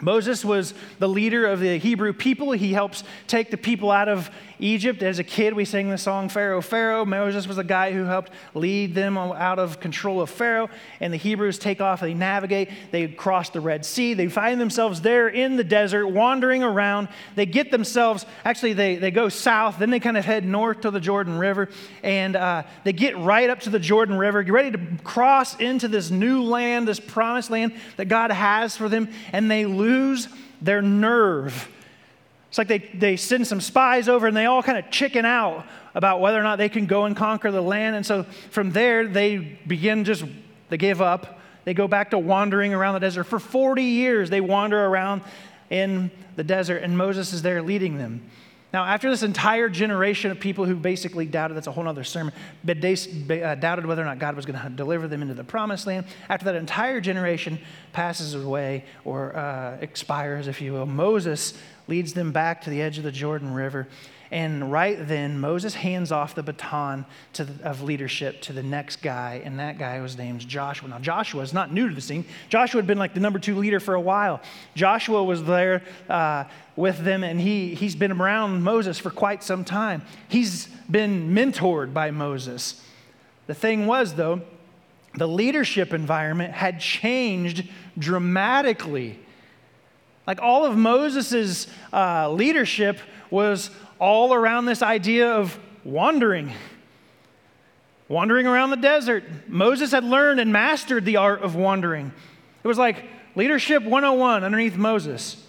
Moses 0.00 0.46
was 0.46 0.72
the 0.98 1.08
leader 1.08 1.46
of 1.46 1.60
the 1.60 1.78
Hebrew 1.78 2.14
people. 2.14 2.52
He 2.52 2.72
helps 2.72 3.04
take 3.26 3.50
the 3.50 3.56
people 3.58 3.90
out 3.90 4.08
of 4.08 4.30
Egypt. 4.58 5.02
As 5.02 5.18
a 5.18 5.24
kid, 5.24 5.54
we 5.54 5.64
sang 5.64 5.90
the 5.90 5.98
song 5.98 6.28
Pharaoh, 6.28 6.60
Pharaoh. 6.60 7.04
Moses 7.04 7.46
was 7.46 7.56
the 7.56 7.64
guy 7.64 7.92
who 7.92 8.04
helped 8.04 8.32
lead 8.54 8.94
them 8.94 9.18
out 9.18 9.58
of 9.58 9.80
control 9.80 10.20
of 10.20 10.30
Pharaoh. 10.30 10.70
And 11.00 11.12
the 11.12 11.18
Hebrews 11.18 11.58
take 11.58 11.80
off, 11.80 12.00
they 12.00 12.14
navigate, 12.14 12.70
they 12.90 13.08
cross 13.08 13.50
the 13.50 13.60
Red 13.60 13.84
Sea. 13.84 14.14
They 14.14 14.28
find 14.28 14.60
themselves 14.60 15.00
there 15.00 15.28
in 15.28 15.56
the 15.56 15.64
desert, 15.64 16.08
wandering 16.08 16.62
around. 16.62 17.08
They 17.34 17.46
get 17.46 17.70
themselves, 17.70 18.24
actually, 18.44 18.72
they, 18.72 18.96
they 18.96 19.10
go 19.10 19.28
south, 19.28 19.78
then 19.78 19.90
they 19.90 20.00
kind 20.00 20.16
of 20.16 20.24
head 20.24 20.44
north 20.44 20.80
to 20.82 20.90
the 20.90 21.00
Jordan 21.00 21.38
River. 21.38 21.68
And 22.02 22.36
uh, 22.36 22.62
they 22.84 22.92
get 22.92 23.18
right 23.18 23.50
up 23.50 23.60
to 23.60 23.70
the 23.70 23.78
Jordan 23.78 24.16
River, 24.16 24.42
get 24.42 24.52
ready 24.52 24.70
to 24.72 24.80
cross 25.04 25.56
into 25.56 25.88
this 25.88 26.10
new 26.10 26.42
land, 26.42 26.88
this 26.88 27.00
promised 27.00 27.50
land 27.50 27.74
that 27.96 28.06
God 28.06 28.30
has 28.30 28.76
for 28.76 28.88
them. 28.88 29.08
And 29.32 29.50
they 29.50 29.66
lose 29.66 30.28
their 30.62 30.80
nerve 30.80 31.70
it's 32.56 32.58
like 32.58 32.68
they, 32.68 32.98
they 32.98 33.16
send 33.18 33.46
some 33.46 33.60
spies 33.60 34.08
over 34.08 34.26
and 34.26 34.34
they 34.34 34.46
all 34.46 34.62
kind 34.62 34.78
of 34.78 34.90
chicken 34.90 35.26
out 35.26 35.66
about 35.94 36.22
whether 36.22 36.40
or 36.40 36.42
not 36.42 36.56
they 36.56 36.70
can 36.70 36.86
go 36.86 37.04
and 37.04 37.14
conquer 37.14 37.50
the 37.50 37.60
land. 37.60 37.96
And 37.96 38.06
so 38.06 38.22
from 38.50 38.70
there, 38.70 39.06
they 39.06 39.36
begin 39.66 40.04
just, 40.04 40.24
they 40.70 40.78
give 40.78 41.02
up. 41.02 41.38
They 41.64 41.74
go 41.74 41.86
back 41.86 42.12
to 42.12 42.18
wandering 42.18 42.72
around 42.72 42.94
the 42.94 43.00
desert. 43.00 43.24
For 43.24 43.38
40 43.38 43.82
years, 43.82 44.30
they 44.30 44.40
wander 44.40 44.82
around 44.82 45.20
in 45.68 46.10
the 46.36 46.44
desert, 46.44 46.78
and 46.78 46.96
Moses 46.96 47.34
is 47.34 47.42
there 47.42 47.60
leading 47.60 47.98
them. 47.98 48.22
Now, 48.72 48.84
after 48.84 49.10
this 49.10 49.22
entire 49.22 49.68
generation 49.68 50.30
of 50.30 50.40
people 50.40 50.64
who 50.64 50.76
basically 50.76 51.26
doubted, 51.26 51.56
that's 51.56 51.66
a 51.66 51.72
whole 51.72 51.86
other 51.86 52.04
sermon, 52.04 52.32
but 52.64 52.80
they 52.80 52.94
uh, 53.42 53.54
doubted 53.54 53.84
whether 53.84 54.02
or 54.02 54.06
not 54.06 54.18
God 54.18 54.34
was 54.34 54.46
going 54.46 54.60
to 54.60 54.70
deliver 54.70 55.08
them 55.08 55.22
into 55.22 55.34
the 55.34 55.44
promised 55.44 55.86
land, 55.86 56.06
after 56.28 56.46
that 56.46 56.56
entire 56.56 57.00
generation 57.00 57.58
passes 57.96 58.34
away 58.34 58.84
or 59.06 59.34
uh, 59.34 59.78
expires, 59.80 60.48
if 60.48 60.60
you 60.60 60.70
will, 60.74 60.84
Moses 60.84 61.54
leads 61.88 62.12
them 62.12 62.30
back 62.30 62.60
to 62.60 62.68
the 62.68 62.82
edge 62.82 62.98
of 62.98 63.04
the 63.04 63.10
Jordan 63.10 63.54
River. 63.54 63.88
And 64.30 64.70
right 64.70 64.98
then, 65.00 65.40
Moses 65.40 65.74
hands 65.74 66.12
off 66.12 66.34
the 66.34 66.42
baton 66.42 67.06
the, 67.32 67.48
of 67.62 67.80
leadership 67.80 68.42
to 68.42 68.52
the 68.52 68.62
next 68.62 68.96
guy, 68.96 69.40
and 69.42 69.58
that 69.60 69.78
guy 69.78 69.98
was 70.02 70.18
named 70.18 70.46
Joshua. 70.46 70.90
Now, 70.90 70.98
Joshua 70.98 71.42
is 71.42 71.54
not 71.54 71.72
new 71.72 71.88
to 71.88 71.94
the 71.94 72.02
scene. 72.02 72.26
Joshua 72.50 72.80
had 72.80 72.86
been 72.86 72.98
like 72.98 73.14
the 73.14 73.20
number 73.20 73.38
two 73.38 73.56
leader 73.56 73.80
for 73.80 73.94
a 73.94 74.00
while. 74.00 74.42
Joshua 74.74 75.24
was 75.24 75.44
there 75.44 75.82
uh, 76.10 76.44
with 76.74 76.98
them, 76.98 77.24
and 77.24 77.40
he, 77.40 77.74
he's 77.74 77.96
been 77.96 78.12
around 78.12 78.62
Moses 78.62 78.98
for 78.98 79.08
quite 79.08 79.42
some 79.42 79.64
time. 79.64 80.02
He's 80.28 80.66
been 80.90 81.34
mentored 81.34 81.94
by 81.94 82.10
Moses. 82.10 82.84
The 83.46 83.54
thing 83.54 83.86
was, 83.86 84.16
though, 84.16 84.42
the 85.16 85.26
leadership 85.26 85.92
environment 85.92 86.52
had 86.52 86.80
changed 86.80 87.68
dramatically 87.98 89.18
like 90.26 90.42
all 90.42 90.64
of 90.64 90.76
Moses' 90.76 91.68
uh, 91.92 92.30
leadership 92.30 92.98
was 93.30 93.70
all 93.98 94.34
around 94.34 94.66
this 94.66 94.82
idea 94.82 95.30
of 95.30 95.58
wandering, 95.84 96.52
wandering 98.08 98.46
around 98.46 98.70
the 98.70 98.76
desert. 98.76 99.24
Moses 99.46 99.92
had 99.92 100.04
learned 100.04 100.40
and 100.40 100.52
mastered 100.52 101.04
the 101.04 101.16
art 101.16 101.42
of 101.42 101.54
wandering. 101.54 102.12
It 102.64 102.68
was 102.68 102.78
like 102.78 103.04
leadership 103.36 103.84
101 103.84 104.42
underneath 104.42 104.76
Moses. 104.76 105.42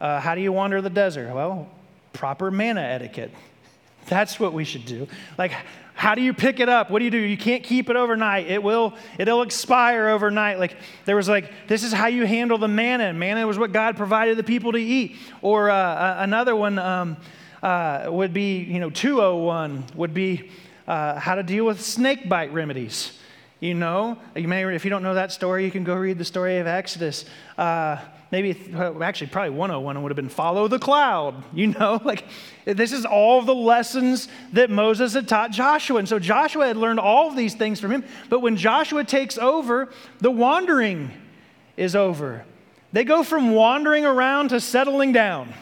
Uh, 0.00 0.20
how 0.20 0.36
do 0.36 0.40
you 0.40 0.52
wander 0.52 0.80
the 0.80 0.90
desert? 0.90 1.34
Well, 1.34 1.68
proper 2.12 2.52
manna 2.52 2.82
etiquette. 2.82 3.32
That's 4.08 4.40
what 4.40 4.52
we 4.52 4.64
should 4.64 4.84
do. 4.84 5.06
Like, 5.36 5.52
how 5.98 6.14
do 6.14 6.22
you 6.22 6.32
pick 6.32 6.60
it 6.60 6.68
up? 6.68 6.90
What 6.90 7.00
do 7.00 7.04
you 7.04 7.10
do? 7.10 7.18
You 7.18 7.36
can't 7.36 7.64
keep 7.64 7.90
it 7.90 7.96
overnight. 7.96 8.46
It 8.46 8.62
will 8.62 8.94
it'll 9.18 9.42
expire 9.42 10.08
overnight. 10.08 10.60
Like 10.60 10.76
there 11.06 11.16
was 11.16 11.28
like 11.28 11.50
this 11.66 11.82
is 11.82 11.92
how 11.92 12.06
you 12.06 12.24
handle 12.24 12.56
the 12.56 12.68
manna. 12.68 13.12
Manna 13.12 13.44
was 13.46 13.58
what 13.58 13.72
God 13.72 13.96
provided 13.96 14.38
the 14.38 14.44
people 14.44 14.70
to 14.72 14.78
eat. 14.78 15.16
Or 15.42 15.70
uh, 15.70 16.22
another 16.22 16.54
one 16.54 16.78
um, 16.78 17.16
uh, 17.64 18.06
would 18.10 18.32
be 18.32 18.58
you 18.58 18.78
know 18.78 18.90
201 18.90 19.86
would 19.96 20.14
be 20.14 20.50
uh, 20.86 21.18
how 21.18 21.34
to 21.34 21.42
deal 21.42 21.66
with 21.66 21.80
snake 21.80 22.28
bite 22.28 22.52
remedies. 22.52 23.18
You 23.58 23.74
know, 23.74 24.18
you 24.36 24.46
may 24.46 24.72
if 24.72 24.84
you 24.84 24.90
don't 24.90 25.02
know 25.02 25.14
that 25.14 25.32
story, 25.32 25.64
you 25.64 25.72
can 25.72 25.82
go 25.82 25.96
read 25.96 26.16
the 26.16 26.24
story 26.24 26.58
of 26.58 26.68
Exodus. 26.68 27.24
Uh, 27.58 27.96
maybe 28.30 28.74
actually 29.02 29.26
probably 29.28 29.50
101 29.50 30.02
would 30.02 30.10
have 30.10 30.16
been 30.16 30.28
follow 30.28 30.68
the 30.68 30.78
cloud 30.78 31.42
you 31.54 31.68
know 31.68 32.00
like 32.04 32.24
this 32.64 32.92
is 32.92 33.04
all 33.04 33.42
the 33.42 33.54
lessons 33.54 34.28
that 34.52 34.70
moses 34.70 35.14
had 35.14 35.26
taught 35.28 35.50
joshua 35.50 35.98
and 35.98 36.08
so 36.08 36.18
joshua 36.18 36.66
had 36.66 36.76
learned 36.76 37.00
all 37.00 37.28
of 37.28 37.36
these 37.36 37.54
things 37.54 37.80
from 37.80 37.90
him 37.90 38.04
but 38.28 38.40
when 38.40 38.56
joshua 38.56 39.04
takes 39.04 39.38
over 39.38 39.88
the 40.20 40.30
wandering 40.30 41.10
is 41.76 41.94
over 41.96 42.44
they 42.92 43.04
go 43.04 43.22
from 43.22 43.50
wandering 43.50 44.04
around 44.04 44.48
to 44.48 44.60
settling 44.60 45.12
down 45.12 45.52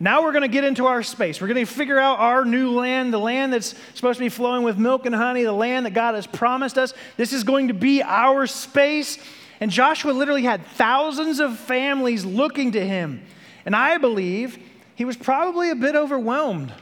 now 0.00 0.22
we're 0.22 0.32
going 0.32 0.42
to 0.42 0.48
get 0.48 0.62
into 0.62 0.86
our 0.86 1.02
space. 1.02 1.40
We're 1.40 1.48
going 1.48 1.66
to 1.66 1.72
figure 1.72 1.98
out 1.98 2.20
our 2.20 2.44
new 2.44 2.70
land, 2.70 3.12
the 3.12 3.18
land 3.18 3.52
that's 3.52 3.74
supposed 3.94 4.18
to 4.18 4.24
be 4.24 4.28
flowing 4.28 4.62
with 4.62 4.78
milk 4.78 5.06
and 5.06 5.14
honey, 5.14 5.42
the 5.42 5.52
land 5.52 5.86
that 5.86 5.94
God 5.94 6.14
has 6.14 6.26
promised 6.26 6.78
us. 6.78 6.94
This 7.16 7.32
is 7.32 7.42
going 7.42 7.68
to 7.68 7.74
be 7.74 8.00
our 8.02 8.46
space. 8.46 9.18
And 9.60 9.70
Joshua 9.70 10.12
literally 10.12 10.44
had 10.44 10.64
thousands 10.66 11.40
of 11.40 11.58
families 11.58 12.24
looking 12.24 12.72
to 12.72 12.86
him. 12.86 13.22
And 13.66 13.74
I 13.74 13.98
believe 13.98 14.58
he 14.94 15.04
was 15.04 15.16
probably 15.16 15.70
a 15.70 15.74
bit 15.74 15.96
overwhelmed. 15.96 16.72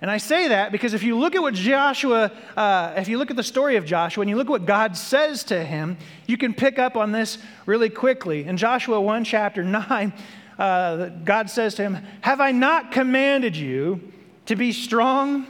And 0.00 0.10
I 0.10 0.18
say 0.18 0.48
that 0.48 0.70
because 0.70 0.92
if 0.92 1.02
you 1.02 1.16
look 1.16 1.34
at 1.34 1.40
what 1.40 1.54
Joshua, 1.54 2.30
uh, 2.56 2.92
if 2.96 3.08
you 3.08 3.16
look 3.16 3.30
at 3.30 3.36
the 3.36 3.42
story 3.42 3.76
of 3.76 3.86
Joshua 3.86 4.22
and 4.22 4.28
you 4.28 4.36
look 4.36 4.48
at 4.48 4.50
what 4.50 4.66
God 4.66 4.96
says 4.96 5.44
to 5.44 5.64
him, 5.64 5.96
you 6.26 6.36
can 6.36 6.52
pick 6.52 6.78
up 6.78 6.96
on 6.96 7.12
this 7.12 7.38
really 7.64 7.88
quickly. 7.88 8.44
In 8.44 8.56
Joshua 8.56 9.00
1, 9.00 9.24
chapter 9.24 9.64
9, 9.64 10.12
uh, 10.58 11.08
God 11.24 11.48
says 11.48 11.74
to 11.76 11.82
him, 11.84 11.98
Have 12.20 12.40
I 12.40 12.52
not 12.52 12.92
commanded 12.92 13.56
you 13.56 14.12
to 14.46 14.56
be 14.56 14.72
strong 14.72 15.46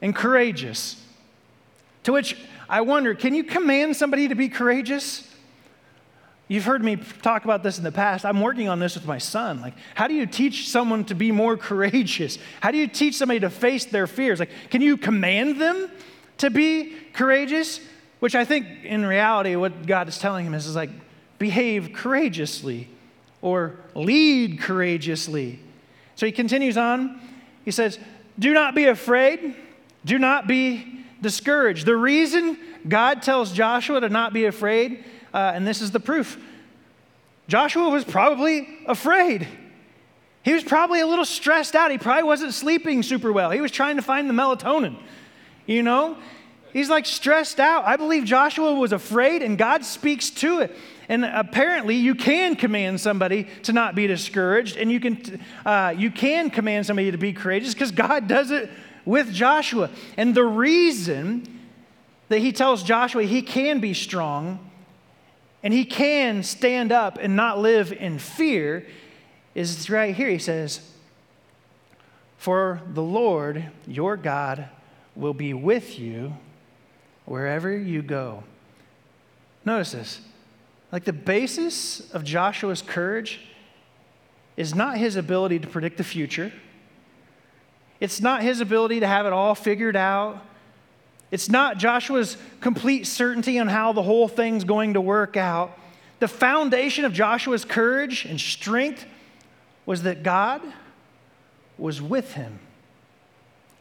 and 0.00 0.14
courageous? 0.14 1.04
To 2.04 2.12
which 2.12 2.36
I 2.68 2.80
wonder, 2.80 3.14
can 3.14 3.34
you 3.34 3.44
command 3.44 3.96
somebody 3.96 4.28
to 4.28 4.34
be 4.34 4.48
courageous? 4.48 5.29
You've 6.50 6.64
heard 6.64 6.82
me 6.82 6.96
talk 6.96 7.44
about 7.44 7.62
this 7.62 7.78
in 7.78 7.84
the 7.84 7.92
past. 7.92 8.24
I'm 8.24 8.40
working 8.40 8.68
on 8.68 8.80
this 8.80 8.96
with 8.96 9.06
my 9.06 9.18
son. 9.18 9.60
Like, 9.60 9.74
how 9.94 10.08
do 10.08 10.14
you 10.14 10.26
teach 10.26 10.68
someone 10.68 11.04
to 11.04 11.14
be 11.14 11.30
more 11.30 11.56
courageous? 11.56 12.38
How 12.60 12.72
do 12.72 12.76
you 12.76 12.88
teach 12.88 13.14
somebody 13.14 13.38
to 13.38 13.50
face 13.50 13.84
their 13.84 14.08
fears? 14.08 14.40
Like, 14.40 14.50
can 14.68 14.82
you 14.82 14.96
command 14.96 15.60
them 15.60 15.88
to 16.38 16.50
be 16.50 16.96
courageous? 17.12 17.78
Which 18.18 18.34
I 18.34 18.44
think 18.44 18.66
in 18.82 19.06
reality, 19.06 19.54
what 19.54 19.86
God 19.86 20.08
is 20.08 20.18
telling 20.18 20.44
him 20.44 20.54
is, 20.54 20.66
is 20.66 20.74
like, 20.74 20.90
behave 21.38 21.92
courageously 21.92 22.88
or 23.42 23.76
lead 23.94 24.58
courageously. 24.58 25.60
So 26.16 26.26
he 26.26 26.32
continues 26.32 26.76
on. 26.76 27.20
He 27.64 27.70
says, 27.70 27.96
Do 28.40 28.52
not 28.52 28.74
be 28.74 28.86
afraid, 28.86 29.54
do 30.04 30.18
not 30.18 30.48
be 30.48 31.04
discouraged. 31.22 31.86
The 31.86 31.94
reason 31.94 32.58
God 32.88 33.22
tells 33.22 33.52
Joshua 33.52 34.00
to 34.00 34.08
not 34.08 34.32
be 34.32 34.46
afraid 34.46 35.04
uh, 35.32 35.52
and 35.54 35.66
this 35.66 35.80
is 35.80 35.90
the 35.90 36.00
proof. 36.00 36.38
Joshua 37.48 37.88
was 37.88 38.04
probably 38.04 38.68
afraid. 38.86 39.48
He 40.42 40.54
was 40.54 40.62
probably 40.62 41.00
a 41.00 41.06
little 41.06 41.24
stressed 41.24 41.74
out. 41.74 41.90
He 41.90 41.98
probably 41.98 42.22
wasn't 42.22 42.54
sleeping 42.54 43.02
super 43.02 43.32
well. 43.32 43.50
He 43.50 43.60
was 43.60 43.70
trying 43.70 43.96
to 43.96 44.02
find 44.02 44.30
the 44.30 44.34
melatonin, 44.34 44.96
you 45.66 45.82
know? 45.82 46.16
He's 46.72 46.88
like 46.88 47.04
stressed 47.06 47.58
out. 47.58 47.84
I 47.84 47.96
believe 47.96 48.24
Joshua 48.24 48.74
was 48.74 48.92
afraid, 48.92 49.42
and 49.42 49.58
God 49.58 49.84
speaks 49.84 50.30
to 50.30 50.60
it. 50.60 50.76
And 51.08 51.24
apparently, 51.24 51.96
you 51.96 52.14
can 52.14 52.54
command 52.54 53.00
somebody 53.00 53.48
to 53.64 53.72
not 53.72 53.96
be 53.96 54.06
discouraged, 54.06 54.76
and 54.76 54.92
you 54.92 55.00
can, 55.00 55.40
uh, 55.66 55.92
you 55.96 56.12
can 56.12 56.50
command 56.50 56.86
somebody 56.86 57.10
to 57.10 57.18
be 57.18 57.32
courageous 57.32 57.74
because 57.74 57.90
God 57.90 58.28
does 58.28 58.52
it 58.52 58.70
with 59.04 59.32
Joshua. 59.32 59.90
And 60.16 60.34
the 60.36 60.44
reason 60.44 61.58
that 62.28 62.38
he 62.38 62.52
tells 62.52 62.84
Joshua 62.84 63.24
he 63.24 63.42
can 63.42 63.80
be 63.80 63.92
strong 63.92 64.69
and 65.62 65.74
he 65.74 65.84
can 65.84 66.42
stand 66.42 66.92
up 66.92 67.18
and 67.20 67.36
not 67.36 67.58
live 67.58 67.92
in 67.92 68.18
fear 68.18 68.86
is 69.54 69.90
right 69.90 70.14
here. 70.14 70.28
He 70.28 70.38
says, 70.38 70.80
For 72.38 72.80
the 72.86 73.02
Lord 73.02 73.70
your 73.86 74.16
God 74.16 74.68
will 75.14 75.34
be 75.34 75.52
with 75.52 75.98
you 75.98 76.34
wherever 77.26 77.76
you 77.76 78.02
go. 78.02 78.44
Notice 79.64 79.92
this. 79.92 80.20
Like 80.92 81.04
the 81.04 81.12
basis 81.12 82.10
of 82.12 82.24
Joshua's 82.24 82.82
courage 82.82 83.40
is 84.56 84.74
not 84.74 84.98
his 84.98 85.16
ability 85.16 85.58
to 85.60 85.68
predict 85.68 85.96
the 85.96 86.04
future. 86.04 86.52
It's 88.00 88.20
not 88.20 88.42
his 88.42 88.60
ability 88.60 89.00
to 89.00 89.06
have 89.06 89.26
it 89.26 89.32
all 89.32 89.54
figured 89.54 89.94
out. 89.94 90.44
It's 91.30 91.48
not 91.48 91.78
Joshua's 91.78 92.36
complete 92.60 93.06
certainty 93.06 93.58
on 93.58 93.68
how 93.68 93.92
the 93.92 94.02
whole 94.02 94.28
thing's 94.28 94.64
going 94.64 94.94
to 94.94 95.00
work 95.00 95.36
out. 95.36 95.78
The 96.18 96.28
foundation 96.28 97.04
of 97.04 97.12
Joshua's 97.12 97.64
courage 97.64 98.24
and 98.24 98.40
strength 98.40 99.06
was 99.86 100.02
that 100.02 100.22
God 100.22 100.60
was 101.78 102.02
with 102.02 102.34
him. 102.34 102.58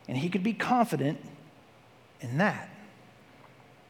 And 0.08 0.18
he 0.18 0.30
could 0.30 0.44
be 0.44 0.54
confident 0.54 1.20
in 2.22 2.38
that. 2.38 2.70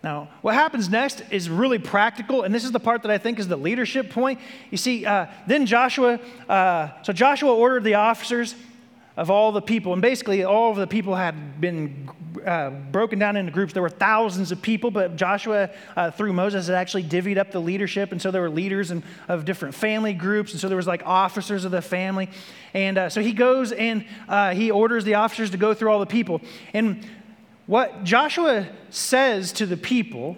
Now, 0.01 0.29
what 0.41 0.53
happens 0.53 0.87
next 0.87 1.21
is 1.29 1.49
really 1.49 1.77
practical, 1.77 2.43
and 2.43 2.55
this 2.55 2.63
is 2.63 2.71
the 2.71 2.79
part 2.79 3.01
that 3.01 3.11
I 3.11 3.17
think 3.17 3.37
is 3.37 3.49
the 3.49 3.57
leadership 3.57 4.09
point. 4.09 4.39
You 4.71 4.77
see, 4.77 5.05
uh, 5.05 5.25
then 5.45 5.65
Joshua, 5.65 6.19
uh, 6.47 6.89
so 7.03 7.11
Joshua 7.11 7.53
ordered 7.53 7.83
the 7.83 7.95
officers 7.95 8.55
of 9.17 9.29
all 9.29 9.51
the 9.51 9.61
people. 9.61 9.91
And 9.91 10.01
basically, 10.01 10.45
all 10.45 10.71
of 10.71 10.77
the 10.77 10.87
people 10.87 11.15
had 11.15 11.59
been 11.59 12.09
uh, 12.49 12.71
broken 12.71 13.19
down 13.19 13.37
into 13.37 13.51
groups. 13.51 13.73
There 13.73 13.83
were 13.83 13.89
thousands 13.89 14.51
of 14.51 14.59
people, 14.59 14.89
but 14.89 15.15
Joshua, 15.15 15.69
uh, 15.95 16.09
through 16.09 16.33
Moses, 16.33 16.65
had 16.65 16.75
actually 16.75 17.03
divvied 17.03 17.37
up 17.37 17.51
the 17.51 17.59
leadership. 17.59 18.11
And 18.11 18.19
so 18.19 18.31
there 18.31 18.41
were 18.41 18.49
leaders 18.49 18.89
in, 18.89 19.03
of 19.27 19.45
different 19.45 19.75
family 19.75 20.13
groups. 20.13 20.51
And 20.51 20.59
so 20.59 20.67
there 20.67 20.75
was 20.75 20.87
like 20.87 21.03
officers 21.05 21.63
of 21.63 21.69
the 21.69 21.81
family. 21.81 22.27
And 22.73 22.97
uh, 22.97 23.09
so 23.09 23.21
he 23.21 23.33
goes 23.33 23.71
and 23.71 24.03
uh, 24.27 24.55
he 24.55 24.71
orders 24.71 25.03
the 25.03 25.13
officers 25.13 25.51
to 25.51 25.57
go 25.57 25.75
through 25.75 25.91
all 25.91 25.99
the 25.99 26.07
people. 26.07 26.41
And 26.73 27.05
what 27.67 28.03
Joshua 28.03 28.67
says 28.89 29.53
to 29.53 29.67
the 29.67 29.77
people 29.77 30.35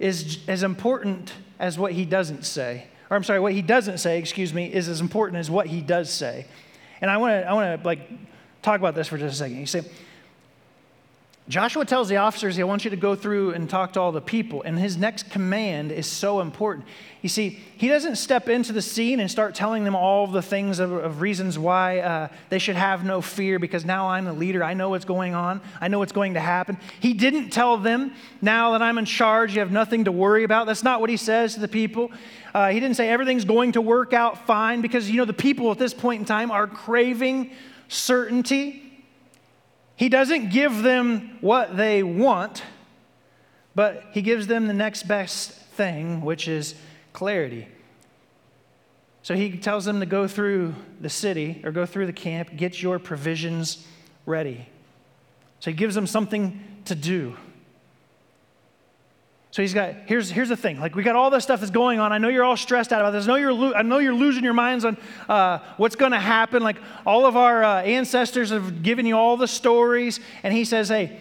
is 0.00 0.40
as 0.48 0.64
important 0.64 1.32
as 1.60 1.78
what 1.78 1.92
he 1.92 2.04
doesn't 2.04 2.44
say. 2.44 2.88
Or 3.10 3.16
I'm 3.16 3.22
sorry, 3.22 3.38
what 3.38 3.52
he 3.52 3.62
doesn't 3.62 3.98
say, 3.98 4.18
excuse 4.18 4.52
me, 4.52 4.72
is 4.72 4.88
as 4.88 5.00
important 5.00 5.38
as 5.38 5.48
what 5.48 5.68
he 5.68 5.82
does 5.82 6.10
say. 6.10 6.46
And 7.00 7.08
I 7.08 7.18
want 7.18 7.44
to 7.44 7.48
I 7.48 7.52
want 7.52 7.80
to 7.80 7.86
like 7.86 8.10
talk 8.60 8.80
about 8.80 8.96
this 8.96 9.06
for 9.06 9.18
just 9.18 9.34
a 9.34 9.38
second. 9.38 9.58
You 9.58 9.66
say 9.66 9.82
Joshua 11.48 11.84
tells 11.84 12.08
the 12.08 12.18
officers 12.18 12.54
he 12.54 12.62
wants 12.62 12.84
you 12.84 12.90
to 12.90 12.96
go 12.96 13.16
through 13.16 13.50
and 13.50 13.68
talk 13.68 13.94
to 13.94 14.00
all 14.00 14.12
the 14.12 14.20
people, 14.20 14.62
and 14.62 14.78
his 14.78 14.96
next 14.96 15.28
command 15.28 15.90
is 15.90 16.06
so 16.06 16.40
important. 16.40 16.86
You 17.20 17.28
see, 17.28 17.58
he 17.76 17.88
doesn't 17.88 18.14
step 18.16 18.48
into 18.48 18.72
the 18.72 18.80
scene 18.80 19.18
and 19.18 19.28
start 19.28 19.56
telling 19.56 19.82
them 19.82 19.96
all 19.96 20.28
the 20.28 20.40
things 20.40 20.78
of, 20.78 20.92
of 20.92 21.20
reasons 21.20 21.58
why 21.58 21.98
uh, 21.98 22.28
they 22.48 22.60
should 22.60 22.76
have 22.76 23.04
no 23.04 23.20
fear 23.20 23.58
because 23.58 23.84
now 23.84 24.08
I'm 24.08 24.24
the 24.24 24.32
leader. 24.32 24.62
I 24.62 24.74
know 24.74 24.90
what's 24.90 25.04
going 25.04 25.34
on, 25.34 25.60
I 25.80 25.88
know 25.88 25.98
what's 25.98 26.12
going 26.12 26.34
to 26.34 26.40
happen. 26.40 26.78
He 27.00 27.12
didn't 27.12 27.50
tell 27.50 27.76
them, 27.76 28.14
now 28.40 28.72
that 28.72 28.82
I'm 28.82 28.96
in 28.98 29.04
charge, 29.04 29.54
you 29.54 29.60
have 29.60 29.72
nothing 29.72 30.04
to 30.04 30.12
worry 30.12 30.44
about. 30.44 30.68
That's 30.68 30.84
not 30.84 31.00
what 31.00 31.10
he 31.10 31.16
says 31.16 31.54
to 31.54 31.60
the 31.60 31.68
people. 31.68 32.12
Uh, 32.54 32.68
he 32.68 32.78
didn't 32.78 32.96
say 32.96 33.08
everything's 33.08 33.44
going 33.44 33.72
to 33.72 33.80
work 33.80 34.12
out 34.12 34.46
fine 34.46 34.80
because, 34.80 35.10
you 35.10 35.16
know, 35.16 35.24
the 35.24 35.32
people 35.32 35.72
at 35.72 35.78
this 35.78 35.92
point 35.92 36.20
in 36.20 36.24
time 36.24 36.52
are 36.52 36.68
craving 36.68 37.50
certainty. 37.88 38.81
He 40.02 40.08
doesn't 40.08 40.50
give 40.50 40.82
them 40.82 41.38
what 41.40 41.76
they 41.76 42.02
want, 42.02 42.64
but 43.72 44.02
he 44.10 44.20
gives 44.20 44.48
them 44.48 44.66
the 44.66 44.74
next 44.74 45.04
best 45.04 45.52
thing, 45.52 46.22
which 46.22 46.48
is 46.48 46.74
clarity. 47.12 47.68
So 49.22 49.36
he 49.36 49.56
tells 49.58 49.84
them 49.84 50.00
to 50.00 50.06
go 50.06 50.26
through 50.26 50.74
the 51.00 51.08
city 51.08 51.62
or 51.62 51.70
go 51.70 51.86
through 51.86 52.06
the 52.06 52.12
camp, 52.12 52.56
get 52.56 52.82
your 52.82 52.98
provisions 52.98 53.86
ready. 54.26 54.66
So 55.60 55.70
he 55.70 55.76
gives 55.76 55.94
them 55.94 56.08
something 56.08 56.60
to 56.86 56.96
do. 56.96 57.36
So 59.52 59.60
he's 59.60 59.74
got, 59.74 59.94
here's, 60.06 60.30
here's 60.30 60.48
the 60.48 60.56
thing. 60.56 60.80
Like, 60.80 60.94
we 60.94 61.02
got 61.02 61.14
all 61.14 61.28
this 61.28 61.44
stuff 61.44 61.60
that's 61.60 61.70
going 61.70 62.00
on. 62.00 62.10
I 62.10 62.16
know 62.16 62.28
you're 62.28 62.42
all 62.42 62.56
stressed 62.56 62.90
out 62.90 63.00
about 63.00 63.10
this. 63.10 63.24
I 63.24 63.28
know 63.28 63.34
you're, 63.34 63.52
lo- 63.52 63.74
I 63.74 63.82
know 63.82 63.98
you're 63.98 64.14
losing 64.14 64.42
your 64.42 64.54
minds 64.54 64.86
on 64.86 64.96
uh, 65.28 65.58
what's 65.76 65.94
going 65.94 66.12
to 66.12 66.18
happen. 66.18 66.62
Like, 66.62 66.78
all 67.04 67.26
of 67.26 67.36
our 67.36 67.62
uh, 67.62 67.82
ancestors 67.82 68.48
have 68.48 68.82
given 68.82 69.04
you 69.04 69.14
all 69.14 69.36
the 69.36 69.46
stories. 69.46 70.20
And 70.42 70.54
he 70.54 70.64
says, 70.64 70.88
hey, 70.88 71.20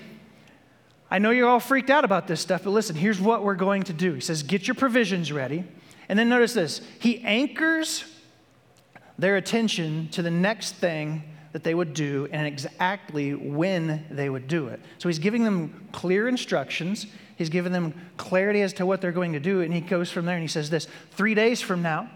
I 1.10 1.20
know 1.20 1.32
you're 1.32 1.50
all 1.50 1.60
freaked 1.60 1.90
out 1.90 2.06
about 2.06 2.26
this 2.26 2.40
stuff, 2.40 2.64
but 2.64 2.70
listen, 2.70 2.96
here's 2.96 3.20
what 3.20 3.44
we're 3.44 3.54
going 3.54 3.84
to 3.84 3.94
do. 3.94 4.14
He 4.14 4.22
says, 4.22 4.44
get 4.44 4.66
your 4.66 4.76
provisions 4.76 5.30
ready. 5.34 5.66
And 6.08 6.18
then 6.18 6.30
notice 6.30 6.54
this 6.54 6.82
he 7.00 7.20
anchors 7.24 8.06
their 9.20 9.36
attention 9.36 10.08
to 10.14 10.22
the 10.22 10.32
next 10.32 10.76
thing 10.76 11.24
that 11.52 11.64
they 11.64 11.74
would 11.74 11.94
do 11.94 12.28
and 12.32 12.48
exactly 12.48 13.34
when 13.34 14.06
they 14.10 14.30
would 14.30 14.48
do 14.48 14.68
it. 14.68 14.80
So 14.98 15.10
he's 15.10 15.20
giving 15.20 15.44
them 15.44 15.88
clear 15.92 16.28
instructions. 16.28 17.08
He's 17.36 17.50
given 17.50 17.72
them 17.72 17.94
clarity 18.18 18.62
as 18.62 18.74
to 18.74 18.86
what 18.86 19.02
they're 19.02 19.12
going 19.12 19.34
to 19.34 19.40
do. 19.40 19.62
And 19.62 19.74
he 19.74 19.82
goes 19.82 20.12
from 20.12 20.26
there 20.26 20.36
and 20.36 20.44
he 20.44 20.48
says 20.48 20.70
this 20.70 20.88
Three 21.12 21.36
days 21.36 21.62
from 21.62 21.82
now, 21.82 22.10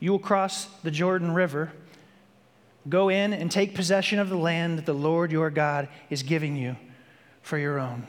you 0.00 0.10
will 0.10 0.18
cross 0.18 0.66
the 0.82 0.90
Jordan 0.90 1.32
River, 1.32 1.72
go 2.88 3.08
in 3.08 3.32
and 3.32 3.50
take 3.50 3.74
possession 3.74 4.18
of 4.18 4.28
the 4.28 4.36
land 4.36 4.78
that 4.78 4.86
the 4.86 4.94
Lord 4.94 5.30
your 5.30 5.50
God 5.50 5.88
is 6.10 6.22
giving 6.22 6.56
you 6.56 6.76
for 7.42 7.58
your 7.58 7.78
own. 7.78 8.06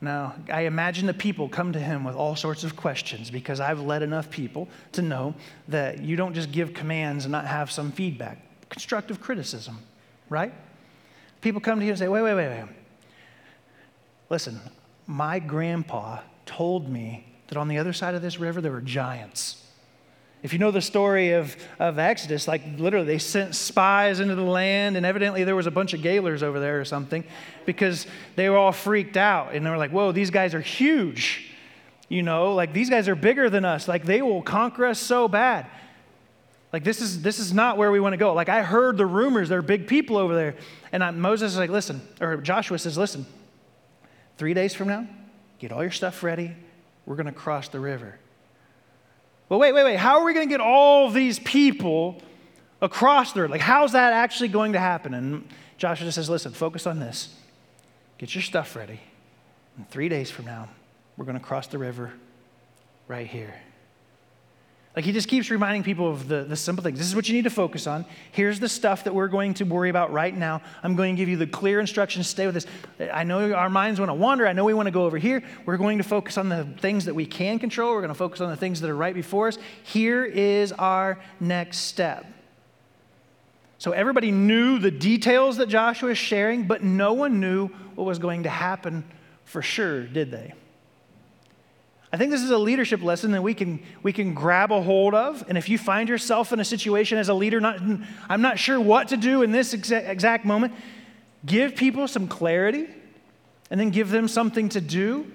Now, 0.00 0.36
I 0.52 0.62
imagine 0.62 1.06
the 1.06 1.14
people 1.14 1.48
come 1.48 1.72
to 1.72 1.80
him 1.80 2.04
with 2.04 2.14
all 2.14 2.36
sorts 2.36 2.62
of 2.62 2.76
questions 2.76 3.30
because 3.30 3.58
I've 3.58 3.80
led 3.80 4.02
enough 4.02 4.30
people 4.30 4.68
to 4.92 5.02
know 5.02 5.34
that 5.68 6.02
you 6.02 6.14
don't 6.14 6.34
just 6.34 6.52
give 6.52 6.72
commands 6.72 7.24
and 7.24 7.32
not 7.32 7.46
have 7.46 7.70
some 7.70 7.90
feedback. 7.90 8.47
Constructive 8.68 9.20
criticism, 9.20 9.78
right? 10.28 10.52
People 11.40 11.60
come 11.60 11.78
to 11.78 11.84
you 11.84 11.92
and 11.92 11.98
say, 11.98 12.08
wait, 12.08 12.22
wait, 12.22 12.34
wait, 12.34 12.48
wait. 12.48 12.68
Listen, 14.30 14.60
my 15.06 15.38
grandpa 15.38 16.20
told 16.44 16.88
me 16.88 17.24
that 17.48 17.56
on 17.56 17.68
the 17.68 17.78
other 17.78 17.92
side 17.92 18.14
of 18.14 18.22
this 18.22 18.38
river 18.38 18.60
there 18.60 18.72
were 18.72 18.80
giants. 18.80 19.64
If 20.42 20.52
you 20.52 20.58
know 20.58 20.70
the 20.70 20.82
story 20.82 21.32
of, 21.32 21.56
of 21.80 21.98
Exodus, 21.98 22.46
like 22.46 22.62
literally 22.78 23.06
they 23.06 23.18
sent 23.18 23.56
spies 23.56 24.20
into 24.20 24.36
the 24.36 24.42
land, 24.42 24.96
and 24.96 25.04
evidently 25.04 25.42
there 25.44 25.56
was 25.56 25.66
a 25.66 25.70
bunch 25.70 25.94
of 25.94 26.02
Gaylors 26.02 26.42
over 26.42 26.60
there 26.60 26.80
or 26.80 26.84
something 26.84 27.24
because 27.66 28.06
they 28.36 28.48
were 28.48 28.56
all 28.56 28.70
freaked 28.70 29.16
out. 29.16 29.54
And 29.54 29.66
they 29.66 29.70
were 29.70 29.78
like, 29.78 29.90
whoa, 29.90 30.12
these 30.12 30.30
guys 30.30 30.54
are 30.54 30.60
huge. 30.60 31.50
You 32.08 32.22
know, 32.22 32.54
like 32.54 32.72
these 32.72 32.88
guys 32.88 33.08
are 33.08 33.16
bigger 33.16 33.50
than 33.50 33.64
us. 33.64 33.88
Like 33.88 34.04
they 34.04 34.22
will 34.22 34.42
conquer 34.42 34.86
us 34.86 35.00
so 35.00 35.26
bad. 35.26 35.66
Like, 36.72 36.84
this 36.84 37.00
is, 37.00 37.22
this 37.22 37.38
is 37.38 37.52
not 37.52 37.78
where 37.78 37.90
we 37.90 37.98
want 37.98 38.12
to 38.12 38.18
go. 38.18 38.34
Like, 38.34 38.50
I 38.50 38.62
heard 38.62 38.98
the 38.98 39.06
rumors, 39.06 39.48
there 39.48 39.58
are 39.58 39.62
big 39.62 39.86
people 39.86 40.16
over 40.16 40.34
there. 40.34 40.56
And 40.92 41.02
I, 41.02 41.10
Moses 41.10 41.52
is 41.52 41.58
like, 41.58 41.70
listen, 41.70 42.06
or 42.20 42.36
Joshua 42.38 42.78
says, 42.78 42.98
listen, 42.98 43.24
three 44.36 44.52
days 44.52 44.74
from 44.74 44.88
now, 44.88 45.06
get 45.58 45.72
all 45.72 45.82
your 45.82 45.90
stuff 45.90 46.22
ready. 46.22 46.54
We're 47.06 47.16
going 47.16 47.26
to 47.26 47.32
cross 47.32 47.68
the 47.68 47.80
river. 47.80 48.18
Well, 49.48 49.58
wait, 49.58 49.72
wait, 49.72 49.84
wait. 49.84 49.96
How 49.96 50.18
are 50.18 50.24
we 50.24 50.34
going 50.34 50.46
to 50.46 50.52
get 50.52 50.60
all 50.60 51.10
these 51.10 51.38
people 51.38 52.20
across 52.82 53.32
the 53.32 53.40
river? 53.40 53.50
Like, 53.50 53.62
how's 53.62 53.92
that 53.92 54.12
actually 54.12 54.48
going 54.48 54.74
to 54.74 54.78
happen? 54.78 55.14
And 55.14 55.48
Joshua 55.78 56.04
just 56.04 56.16
says, 56.16 56.28
listen, 56.28 56.52
focus 56.52 56.86
on 56.86 56.98
this. 56.98 57.34
Get 58.18 58.34
your 58.34 58.42
stuff 58.42 58.76
ready. 58.76 59.00
And 59.78 59.88
three 59.88 60.10
days 60.10 60.30
from 60.30 60.44
now, 60.44 60.68
we're 61.16 61.24
going 61.24 61.38
to 61.38 61.44
cross 61.44 61.66
the 61.66 61.78
river 61.78 62.12
right 63.06 63.26
here. 63.26 63.54
Like 64.98 65.04
he 65.04 65.12
just 65.12 65.28
keeps 65.28 65.48
reminding 65.48 65.84
people 65.84 66.10
of 66.10 66.26
the, 66.26 66.42
the 66.42 66.56
simple 66.56 66.82
things. 66.82 66.98
This 66.98 67.06
is 67.06 67.14
what 67.14 67.28
you 67.28 67.34
need 67.36 67.44
to 67.44 67.50
focus 67.50 67.86
on. 67.86 68.04
Here's 68.32 68.58
the 68.58 68.68
stuff 68.68 69.04
that 69.04 69.14
we're 69.14 69.28
going 69.28 69.54
to 69.54 69.64
worry 69.64 69.90
about 69.90 70.12
right 70.12 70.36
now. 70.36 70.60
I'm 70.82 70.96
going 70.96 71.14
to 71.14 71.22
give 71.22 71.28
you 71.28 71.36
the 71.36 71.46
clear 71.46 71.78
instructions. 71.78 72.26
Stay 72.26 72.46
with 72.46 72.56
this. 72.56 72.66
I 73.12 73.22
know 73.22 73.52
our 73.52 73.70
minds 73.70 74.00
want 74.00 74.10
to 74.10 74.14
wander. 74.14 74.44
I 74.44 74.52
know 74.52 74.64
we 74.64 74.74
want 74.74 74.88
to 74.88 74.90
go 74.90 75.04
over 75.04 75.16
here. 75.16 75.44
We're 75.66 75.76
going 75.76 75.98
to 75.98 76.02
focus 76.02 76.36
on 76.36 76.48
the 76.48 76.64
things 76.80 77.04
that 77.04 77.14
we 77.14 77.26
can 77.26 77.60
control. 77.60 77.92
We're 77.92 78.00
going 78.00 78.08
to 78.08 78.14
focus 78.16 78.40
on 78.40 78.50
the 78.50 78.56
things 78.56 78.80
that 78.80 78.90
are 78.90 78.96
right 78.96 79.14
before 79.14 79.46
us. 79.46 79.58
Here 79.84 80.24
is 80.24 80.72
our 80.72 81.20
next 81.38 81.78
step. 81.78 82.26
So 83.78 83.92
everybody 83.92 84.32
knew 84.32 84.80
the 84.80 84.90
details 84.90 85.58
that 85.58 85.68
Joshua 85.68 86.10
is 86.10 86.18
sharing, 86.18 86.66
but 86.66 86.82
no 86.82 87.12
one 87.12 87.38
knew 87.38 87.68
what 87.94 88.02
was 88.02 88.18
going 88.18 88.42
to 88.42 88.50
happen 88.50 89.04
for 89.44 89.62
sure, 89.62 90.02
did 90.02 90.32
they? 90.32 90.54
I 92.12 92.16
think 92.16 92.30
this 92.30 92.42
is 92.42 92.50
a 92.50 92.58
leadership 92.58 93.02
lesson 93.02 93.32
that 93.32 93.42
we 93.42 93.52
can, 93.52 93.82
we 94.02 94.14
can 94.14 94.32
grab 94.32 94.72
a 94.72 94.80
hold 94.80 95.14
of. 95.14 95.44
And 95.48 95.58
if 95.58 95.68
you 95.68 95.76
find 95.76 96.08
yourself 96.08 96.52
in 96.52 96.60
a 96.60 96.64
situation 96.64 97.18
as 97.18 97.28
a 97.28 97.34
leader, 97.34 97.60
not, 97.60 97.80
I'm 98.28 98.40
not 98.40 98.58
sure 98.58 98.80
what 98.80 99.08
to 99.08 99.16
do 99.16 99.42
in 99.42 99.52
this 99.52 99.74
exa- 99.74 100.08
exact 100.08 100.46
moment, 100.46 100.72
give 101.44 101.76
people 101.76 102.08
some 102.08 102.26
clarity 102.26 102.86
and 103.70 103.78
then 103.78 103.90
give 103.90 104.10
them 104.10 104.26
something 104.26 104.70
to 104.70 104.80
do. 104.80 105.30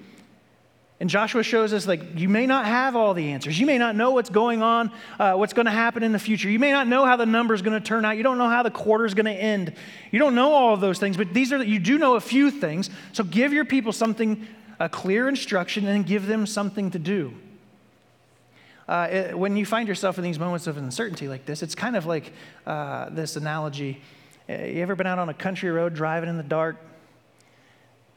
And 1.00 1.10
Joshua 1.10 1.44
shows 1.44 1.74
us, 1.74 1.86
like, 1.86 2.18
you 2.18 2.30
may 2.30 2.48
not 2.48 2.66
have 2.66 2.96
all 2.96 3.14
the 3.14 3.32
answers. 3.34 3.60
You 3.60 3.66
may 3.66 3.78
not 3.78 3.96
know 3.96 4.12
what's 4.12 4.30
going 4.30 4.64
on, 4.64 4.90
uh, 5.20 5.34
what's 5.34 5.52
going 5.52 5.66
to 5.66 5.72
happen 5.72 6.02
in 6.02 6.12
the 6.12 6.20
future. 6.20 6.50
You 6.50 6.60
may 6.60 6.72
not 6.72 6.88
know 6.88 7.06
how 7.06 7.18
the 7.18 7.26
number 7.26 7.54
is 7.54 7.62
going 7.62 7.80
to 7.80 7.86
turn 7.86 8.06
out. 8.06 8.16
You 8.16 8.24
don't 8.24 8.38
know 8.38 8.48
how 8.48 8.64
the 8.64 8.72
quarter 8.72 9.06
is 9.06 9.14
going 9.14 9.26
to 9.26 9.32
end. 9.32 9.74
You 10.12 10.20
don't 10.20 10.34
know 10.34 10.54
all 10.54 10.74
of 10.74 10.80
those 10.80 11.00
things, 11.00 11.18
but 11.18 11.34
these 11.34 11.52
are, 11.52 11.62
you 11.62 11.78
do 11.78 11.98
know 11.98 12.16
a 12.16 12.22
few 12.22 12.50
things. 12.50 12.90
So 13.12 13.24
give 13.24 13.52
your 13.52 13.66
people 13.66 13.92
something 13.92 14.48
a 14.80 14.90
clear 14.90 15.28
instruction 15.28 15.88
and 15.88 16.06
give 16.06 16.28
them 16.28 16.46
something 16.46 16.92
to 16.92 17.00
do. 17.00 17.34
Uh, 18.88 19.08
it, 19.10 19.38
when 19.38 19.56
you 19.56 19.66
find 19.66 19.88
yourself 19.88 20.18
in 20.18 20.24
these 20.24 20.40
moments 20.40 20.68
of 20.68 20.78
uncertainty 20.78 21.28
like 21.28 21.46
this, 21.46 21.64
it's 21.64 21.76
kind 21.76 21.96
of 21.96 22.06
like 22.06 22.34
uh, 22.66 23.10
this 23.10 23.36
analogy. 23.36 24.02
Uh, 24.50 24.54
you 24.54 24.82
ever 24.82 24.96
been 24.96 25.08
out 25.08 25.20
on 25.20 25.30
a 25.30 25.34
country 25.34 25.72
road 25.72 25.94
driving 25.94 26.30
in 26.30 26.38
the 26.38 26.44
dark? 26.44 26.78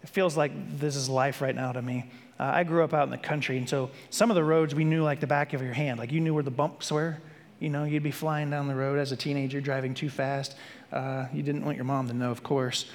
It 0.03 0.09
feels 0.09 0.37
like 0.37 0.53
this 0.79 0.97
is 0.97 1.09
life 1.09 1.41
right 1.41 1.55
now 1.55 1.73
to 1.73 1.83
me. 1.83 2.11
Uh, 2.39 2.45
I 2.45 2.65
grew 2.65 2.85
up 2.85 2.93
out 2.93 3.05
in 3.05 3.11
the 3.11 3.19
country, 3.19 3.57
and 3.59 3.69
so 3.69 3.91
some 4.11 4.31
of 4.31 4.35
the 4.35 4.45
roads 4.45 4.75
we 4.75 4.85
knew 4.85 5.03
like 5.03 5.21
the 5.21 5.27
back 5.27 5.53
of 5.53 5.63
your 5.63 5.73
hand. 5.73 5.99
Like 5.99 6.13
you 6.13 6.21
knew 6.21 6.35
where 6.35 6.43
the 6.43 6.51
bumps 6.51 6.91
were. 6.91 7.19
You 7.61 7.71
know, 7.71 7.85
you'd 7.85 8.03
be 8.03 8.11
flying 8.11 8.51
down 8.51 8.69
the 8.69 8.75
road 8.75 8.99
as 8.99 9.13
a 9.13 9.17
teenager, 9.17 9.61
driving 9.63 9.95
too 9.95 10.11
fast. 10.11 10.57
Uh, 10.93 11.27
you 11.33 11.43
didn't 11.43 11.65
want 11.65 11.77
your 11.77 11.87
mom 11.87 12.07
to 12.09 12.15
know, 12.15 12.31
of 12.31 12.43
course. 12.43 12.87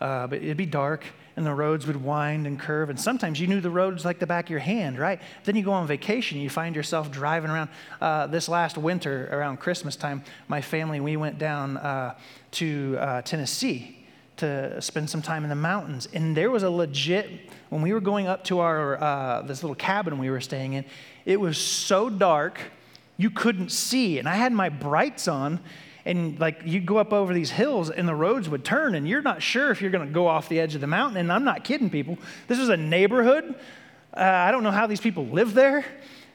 Uh, 0.00 0.26
but 0.26 0.42
it'd 0.42 0.56
be 0.56 0.66
dark, 0.66 1.04
and 1.36 1.46
the 1.46 1.54
roads 1.54 1.86
would 1.86 2.02
wind 2.02 2.46
and 2.46 2.58
curve. 2.58 2.90
And 2.90 3.00
sometimes 3.00 3.40
you 3.40 3.46
knew 3.46 3.60
the 3.60 3.70
roads 3.70 4.04
like 4.04 4.18
the 4.18 4.26
back 4.26 4.46
of 4.46 4.50
your 4.50 4.60
hand, 4.60 4.98
right? 4.98 5.20
Then 5.44 5.56
you 5.56 5.62
go 5.62 5.72
on 5.72 5.86
vacation, 5.86 6.38
you 6.38 6.50
find 6.50 6.76
yourself 6.76 7.10
driving 7.10 7.50
around. 7.50 7.70
Uh, 8.00 8.26
this 8.26 8.48
last 8.48 8.76
winter, 8.76 9.28
around 9.32 9.58
Christmas 9.58 9.96
time, 9.96 10.22
my 10.48 10.60
family, 10.60 11.00
we 11.00 11.16
went 11.16 11.38
down 11.38 11.76
uh, 11.76 12.14
to 12.52 12.96
uh, 12.98 13.22
Tennessee 13.22 13.96
to 14.40 14.80
spend 14.80 15.08
some 15.08 15.22
time 15.22 15.44
in 15.44 15.50
the 15.50 15.54
mountains. 15.54 16.08
And 16.12 16.36
there 16.36 16.50
was 16.50 16.62
a 16.62 16.70
legit, 16.70 17.28
when 17.68 17.82
we 17.82 17.92
were 17.92 18.00
going 18.00 18.26
up 18.26 18.42
to 18.44 18.60
our, 18.60 19.02
uh, 19.02 19.42
this 19.42 19.62
little 19.62 19.76
cabin 19.76 20.18
we 20.18 20.30
were 20.30 20.40
staying 20.40 20.72
in, 20.72 20.84
it 21.26 21.38
was 21.38 21.58
so 21.58 22.08
dark, 22.08 22.58
you 23.18 23.30
couldn't 23.30 23.70
see. 23.70 24.18
And 24.18 24.26
I 24.26 24.36
had 24.36 24.52
my 24.52 24.70
brights 24.70 25.28
on, 25.28 25.60
and 26.04 26.38
like 26.38 26.60
you 26.64 26.80
go 26.80 26.98
up 26.98 27.12
over 27.12 27.34
these 27.34 27.50
hills 27.50 27.90
and 27.90 28.08
the 28.08 28.14
roads 28.14 28.48
would 28.48 28.64
turn 28.64 28.94
and 28.94 29.08
you're 29.08 29.22
not 29.22 29.42
sure 29.42 29.70
if 29.70 29.80
you're 29.80 29.90
going 29.90 30.06
to 30.06 30.12
go 30.12 30.26
off 30.26 30.48
the 30.48 30.60
edge 30.60 30.74
of 30.74 30.80
the 30.80 30.86
mountain. 30.86 31.18
And 31.18 31.32
i'm 31.32 31.44
not 31.44 31.64
kidding 31.64 31.90
people. 31.90 32.18
This 32.48 32.58
is 32.58 32.68
a 32.68 32.76
neighborhood. 32.76 33.54
Uh, 34.14 34.20
i 34.20 34.50
don't 34.50 34.62
know 34.62 34.70
how 34.70 34.86
these 34.86 35.00
people 35.00 35.26
live 35.26 35.54
there 35.54 35.84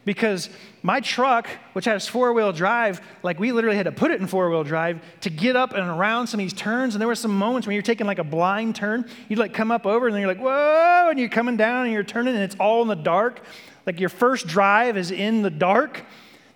because 0.06 0.50
my 0.84 1.00
truck 1.00 1.48
which 1.74 1.86
has 1.86 2.08
four-wheel 2.08 2.54
drive 2.54 3.02
like 3.24 3.40
we 3.40 3.52
literally 3.52 3.76
had 3.76 3.86
to 3.86 3.92
put 3.92 4.12
it 4.12 4.22
in 4.22 4.28
four-wheel 4.28 4.64
drive 4.64 5.02
to 5.22 5.30
get 5.30 5.56
up 5.56 5.74
and 5.74 5.90
around 5.90 6.28
some 6.28 6.40
of 6.40 6.44
these 6.44 6.54
turns. 6.54 6.94
And 6.94 7.02
there 7.02 7.08
were 7.08 7.16
some 7.16 7.36
moments 7.36 7.68
when 7.68 7.74
you're 7.74 7.84
taking 7.84 8.08
like 8.08 8.20
a 8.20 8.24
blind 8.24 8.76
turn 8.76 9.10
you'd 9.28 9.40
like 9.40 9.54
come 9.54 9.72
up 9.72 9.86
over 9.86 10.08
and 10.08 10.16
then 10.16 10.22
you're 10.22 10.34
like 10.34 10.42
whoa 10.42 11.08
and 11.10 11.20
you're 11.20 11.30
coming 11.30 11.58
down 11.58 11.86
and 11.86 11.94
you're 11.94 12.04
turning 12.04 12.36
and 12.36 12.44
it's 12.44 12.56
all 12.60 12.82
in 12.82 12.88
the 12.88 12.96
dark. 12.96 13.42
Like 13.86 14.00
your 14.00 14.10
first 14.10 14.48
drive 14.48 14.98
is 14.98 15.12
in 15.12 15.42
the 15.42 15.50
dark 15.50 16.06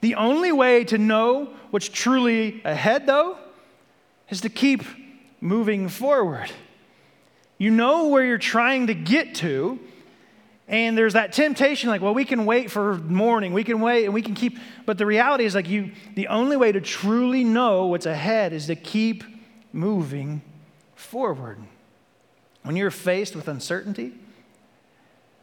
the 0.01 0.15
only 0.15 0.51
way 0.51 0.83
to 0.85 0.97
know 0.97 1.49
what's 1.71 1.89
truly 1.89 2.62
ahead, 2.63 3.05
though, 3.05 3.38
is 4.29 4.41
to 4.41 4.49
keep 4.49 4.83
moving 5.41 5.89
forward. 5.89 6.51
You 7.57 7.71
know 7.71 8.07
where 8.07 8.23
you're 8.23 8.38
trying 8.38 8.88
to 8.88 8.93
get 8.93 9.35
to, 9.35 9.79
and 10.67 10.97
there's 10.97 11.13
that 11.13 11.33
temptation 11.33 11.89
like, 11.89 12.01
well, 12.01 12.13
we 12.13 12.25
can 12.25 12.45
wait 12.45 12.71
for 12.71 12.95
morning, 12.95 13.53
we 13.53 13.63
can 13.63 13.81
wait, 13.81 14.05
and 14.05 14.13
we 14.13 14.21
can 14.21 14.35
keep. 14.35 14.57
But 14.85 14.97
the 14.97 15.05
reality 15.05 15.43
is, 15.43 15.55
like, 15.55 15.67
you, 15.67 15.91
the 16.15 16.27
only 16.27 16.55
way 16.55 16.71
to 16.71 16.79
truly 16.79 17.43
know 17.43 17.88
what's 17.88 18.05
ahead 18.05 18.53
is 18.53 18.67
to 18.67 18.75
keep 18.75 19.23
moving 19.73 20.41
forward. 20.95 21.57
When 22.63 22.75
you're 22.75 22.91
faced 22.91 23.35
with 23.35 23.47
uncertainty, 23.47 24.13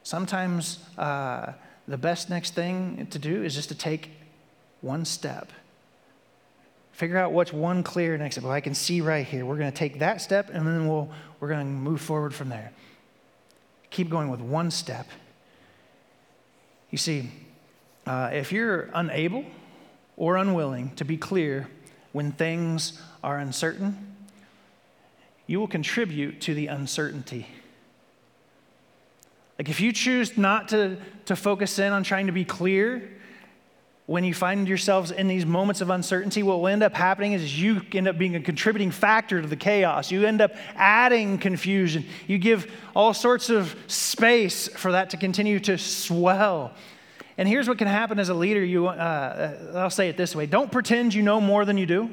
sometimes 0.03 0.79
uh, 0.97 1.53
the 1.89 1.99
best 1.99 2.31
next 2.31 2.55
thing 2.55 3.07
to 3.11 3.19
do 3.19 3.43
is 3.43 3.55
just 3.55 3.69
to 3.71 3.75
take 3.75 4.11
one 4.87 5.05
step. 5.05 5.51
Figure 6.93 7.19
out 7.19 7.33
what's 7.33 7.53
one 7.53 7.83
clear 7.83 8.17
next 8.17 8.37
step. 8.37 8.45
Well, 8.45 8.53
I 8.53 8.61
can 8.63 8.75
see 8.75 9.01
right 9.03 9.27
here. 9.27 9.45
We're 9.45 9.59
going 9.59 9.71
to 9.71 9.77
take 9.77 9.99
that 9.99 10.23
step 10.23 10.49
and 10.51 10.67
then 10.67 10.89
we'll, 10.89 11.11
we're 11.41 11.49
going 11.49 11.61
to 11.61 11.67
move 11.67 12.01
forward 12.01 12.33
from 12.33 12.49
there. 12.49 12.73
Keep 13.91 14.09
going 14.09 14.31
with 14.31 14.41
one 14.41 14.71
step. 14.71 15.07
You 16.91 16.99
see, 16.99 17.31
uh, 18.07 18.31
if 18.33 18.53
you're 18.53 18.89
unable 18.95 19.45
or 20.17 20.37
unwilling 20.37 20.95
to 20.95 21.05
be 21.05 21.17
clear 21.17 21.69
when 22.13 22.33
things 22.33 22.99
are 23.23 23.39
uncertain, 23.39 24.15
you 25.47 25.61
will 25.61 25.69
contribute 25.69 26.41
to 26.43 26.55
the 26.55 26.69
uncertainty. 26.69 27.47
Like 29.59 29.69
if 29.69 29.81
you 29.81 29.93
choose 29.93 30.39
not 30.39 30.69
to, 30.69 30.97
to 31.27 31.37
focus 31.37 31.79
in 31.79 31.93
on 31.93 32.05
trying 32.05 32.27
to 32.27 32.33
be 32.33 32.45
clear, 32.45 33.11
when 34.07 34.23
you 34.23 34.33
find 34.33 34.69
yourselves 34.69 35.11
in 35.11 35.27
these 35.27 35.45
moments 35.45 35.81
of 35.81 35.91
uncertainty, 35.91 36.45
what 36.45 36.61
will 36.61 36.69
end 36.69 36.85
up 36.85 36.95
happening 36.95 37.33
is 37.33 37.61
you 37.61 37.83
end 37.93 38.07
up 38.07 38.17
being 38.17 38.37
a 38.37 38.41
contributing 38.41 38.93
factor 38.93 39.43
to 39.43 39.49
the 39.49 39.57
chaos. 39.57 40.13
You 40.13 40.25
end 40.25 40.41
up 40.41 40.53
adding 40.77 41.39
confusion. 41.39 42.05
You 42.29 42.39
give 42.39 42.71
all 42.95 43.13
sorts 43.13 43.51
of 43.51 43.75
space 43.89 44.69
for 44.69 44.93
that 44.93 45.11
to 45.11 45.17
continue 45.17 45.59
to 45.61 45.77
swell. 45.77 46.73
And 47.37 47.49
here's 47.49 47.69
what 47.69 47.79
can 47.79 47.89
happen 47.89 48.21
as 48.21 48.29
a 48.29 48.35
leader. 48.35 48.65
You, 48.65 48.87
uh, 48.87 49.73
I'll 49.75 49.91
say 49.91 50.09
it 50.09 50.17
this 50.17 50.37
way 50.37 50.47
don't 50.47 50.71
pretend 50.71 51.13
you 51.13 51.23
know 51.23 51.41
more 51.41 51.65
than 51.65 51.77
you 51.77 51.87
do. 51.87 52.11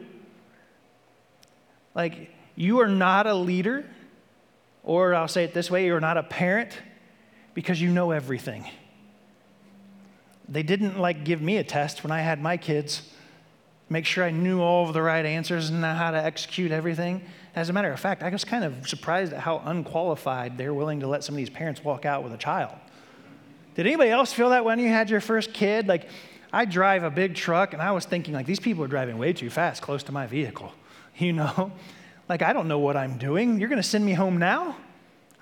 Like, 1.93 2.32
you 2.56 2.79
are 2.82 2.88
not 2.88 3.27
a 3.27 3.36
leader, 3.36 3.86
or 4.84 5.13
I'll 5.13 5.27
say 5.27 5.43
it 5.43 5.53
this 5.53 5.69
way 5.69 5.86
you're 5.86 5.99
not 5.99 6.17
a 6.17 6.23
parent 6.23 6.71
because 7.53 7.79
you 7.79 7.89
know 7.89 8.10
everything. 8.10 8.67
They 10.54 10.63
didn't 10.63 11.00
like 11.00 11.24
give 11.24 11.42
me 11.42 11.58
a 11.58 11.63
test 11.63 12.04
when 12.04 12.12
I 12.12 12.22
had 12.22 12.42
my 12.42 12.58
kids, 12.58 13.02
make 13.89 14.06
sure 14.06 14.24
I 14.24 14.30
knew 14.30 14.62
all 14.62 14.88
of 14.88 14.94
the 14.94 15.02
right 15.02 15.26
answers 15.26 15.70
and 15.72 15.84
how 15.84 16.12
to 16.12 16.24
execute 16.24 16.72
everything. 16.72 17.24
As 17.56 17.70
a 17.70 17.74
matter 17.74 17.92
of 17.92 18.00
fact, 18.00 18.22
I 18.22 18.30
was 18.30 18.46
kind 18.46 18.63
of 18.63 18.88
surprised 18.88 19.34
at 19.34 19.39
how 19.39 19.63
unqualified 19.66 20.58
they're 20.58 20.74
willing 20.74 21.00
to 21.00 21.08
let 21.08 21.24
some 21.24 21.34
of 21.34 21.38
these 21.38 21.50
parents 21.50 21.84
walk 21.84 22.06
out 22.06 22.24
with 22.24 22.34
a 22.34 22.38
child. 22.38 22.76
Did 23.76 23.88
anybody 23.88 24.12
else 24.12 24.32
feel 24.32 24.52
that 24.52 24.63
when 24.63 24.78
you 24.78 24.89
had 24.89 25.10
your 25.10 25.22
first 25.22 25.54
kid? 25.54 25.88
Like, 25.88 26.08
I 26.52 26.66
drive 26.66 27.04
a 27.04 27.10
big 27.10 27.34
truck, 27.34 27.74
and 27.74 27.82
I 27.82 27.92
was 27.92 28.06
thinking, 28.06 28.36
like, 28.36 28.46
these 28.46 28.60
people 28.60 28.84
are 28.84 28.88
driving 28.88 29.18
way 29.18 29.34
too 29.34 29.50
fast 29.50 29.82
close 29.82 30.04
to 30.04 30.12
my 30.12 30.28
vehicle. 30.28 30.72
You 31.16 31.32
know? 31.32 31.72
Like, 32.28 32.42
I 32.42 32.54
don't 32.54 32.68
know 32.68 32.80
what 32.80 32.98
I'm 32.98 33.20
doing. 33.20 33.60
You're 33.60 33.70
to 33.70 33.84
send 33.84 34.04
me 34.04 34.13
home 34.13 34.38
now? 34.38 34.76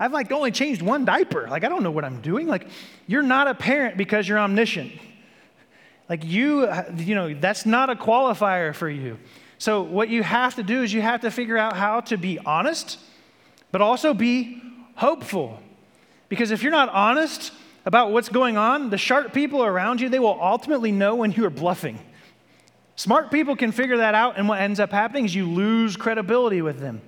I've 0.02 0.14
like 0.14 0.32
only 0.32 0.50
changed 0.50 0.82
one 0.82 1.06
diaper. 1.06 1.48
Like, 1.48 1.64
I 1.64 1.70
don't 1.70 1.84
know 1.84 1.92
what 1.92 2.04
I'm 2.04 2.22
doing. 2.22 2.48
Like, 2.48 2.68
you're 3.06 3.22
not 3.22 3.48
a 3.48 3.54
parent 3.54 3.98
because 3.98 4.28
you're 4.28 4.40
omniscient. 4.40 4.92
Like, 6.10 6.26
you, 6.26 6.68
you 6.98 7.14
know, 7.14 7.36
that's 7.36 7.68
not 7.68 7.92
a 7.92 7.96
qualifier 7.96 8.74
for 8.74 8.90
you. 8.90 9.20
So, 9.60 9.84
what 9.84 10.10
you 10.10 10.24
have 10.24 10.56
to 10.56 10.64
do 10.64 10.82
is 10.82 10.92
you 10.92 11.04
have 11.04 11.22
to 11.22 11.30
figure 11.30 11.56
out 11.56 11.78
how 11.78 12.02
to 12.02 12.18
be 12.18 12.40
honest, 12.40 12.98
but 13.72 13.80
also 13.80 14.16
be 14.16 14.60
hopeful. 14.96 15.60
Because 16.30 16.50
if 16.50 16.64
you're 16.64 16.72
not 16.72 16.90
honest 16.90 17.54
about 17.86 18.12
what's 18.12 18.30
going 18.30 18.58
on, 18.58 18.90
the 18.90 18.98
sharp 18.98 19.34
people 19.34 19.64
around 19.64 20.02
you, 20.02 20.10
they 20.10 20.18
will 20.18 20.40
ultimately 20.42 20.92
know 20.92 21.14
when 21.14 21.32
you 21.32 21.46
are 21.46 21.52
bluffing. 21.52 22.00
Smart 22.96 23.30
people 23.30 23.56
can 23.56 23.72
figure 23.72 23.98
that 23.98 24.16
out, 24.16 24.40
and 24.40 24.50
what 24.50 24.60
ends 24.60 24.80
up 24.80 24.90
happening 24.90 25.26
is 25.26 25.36
you 25.36 25.48
lose 25.48 25.96
credibility 25.96 26.64
with 26.64 26.80
them. 26.80 27.04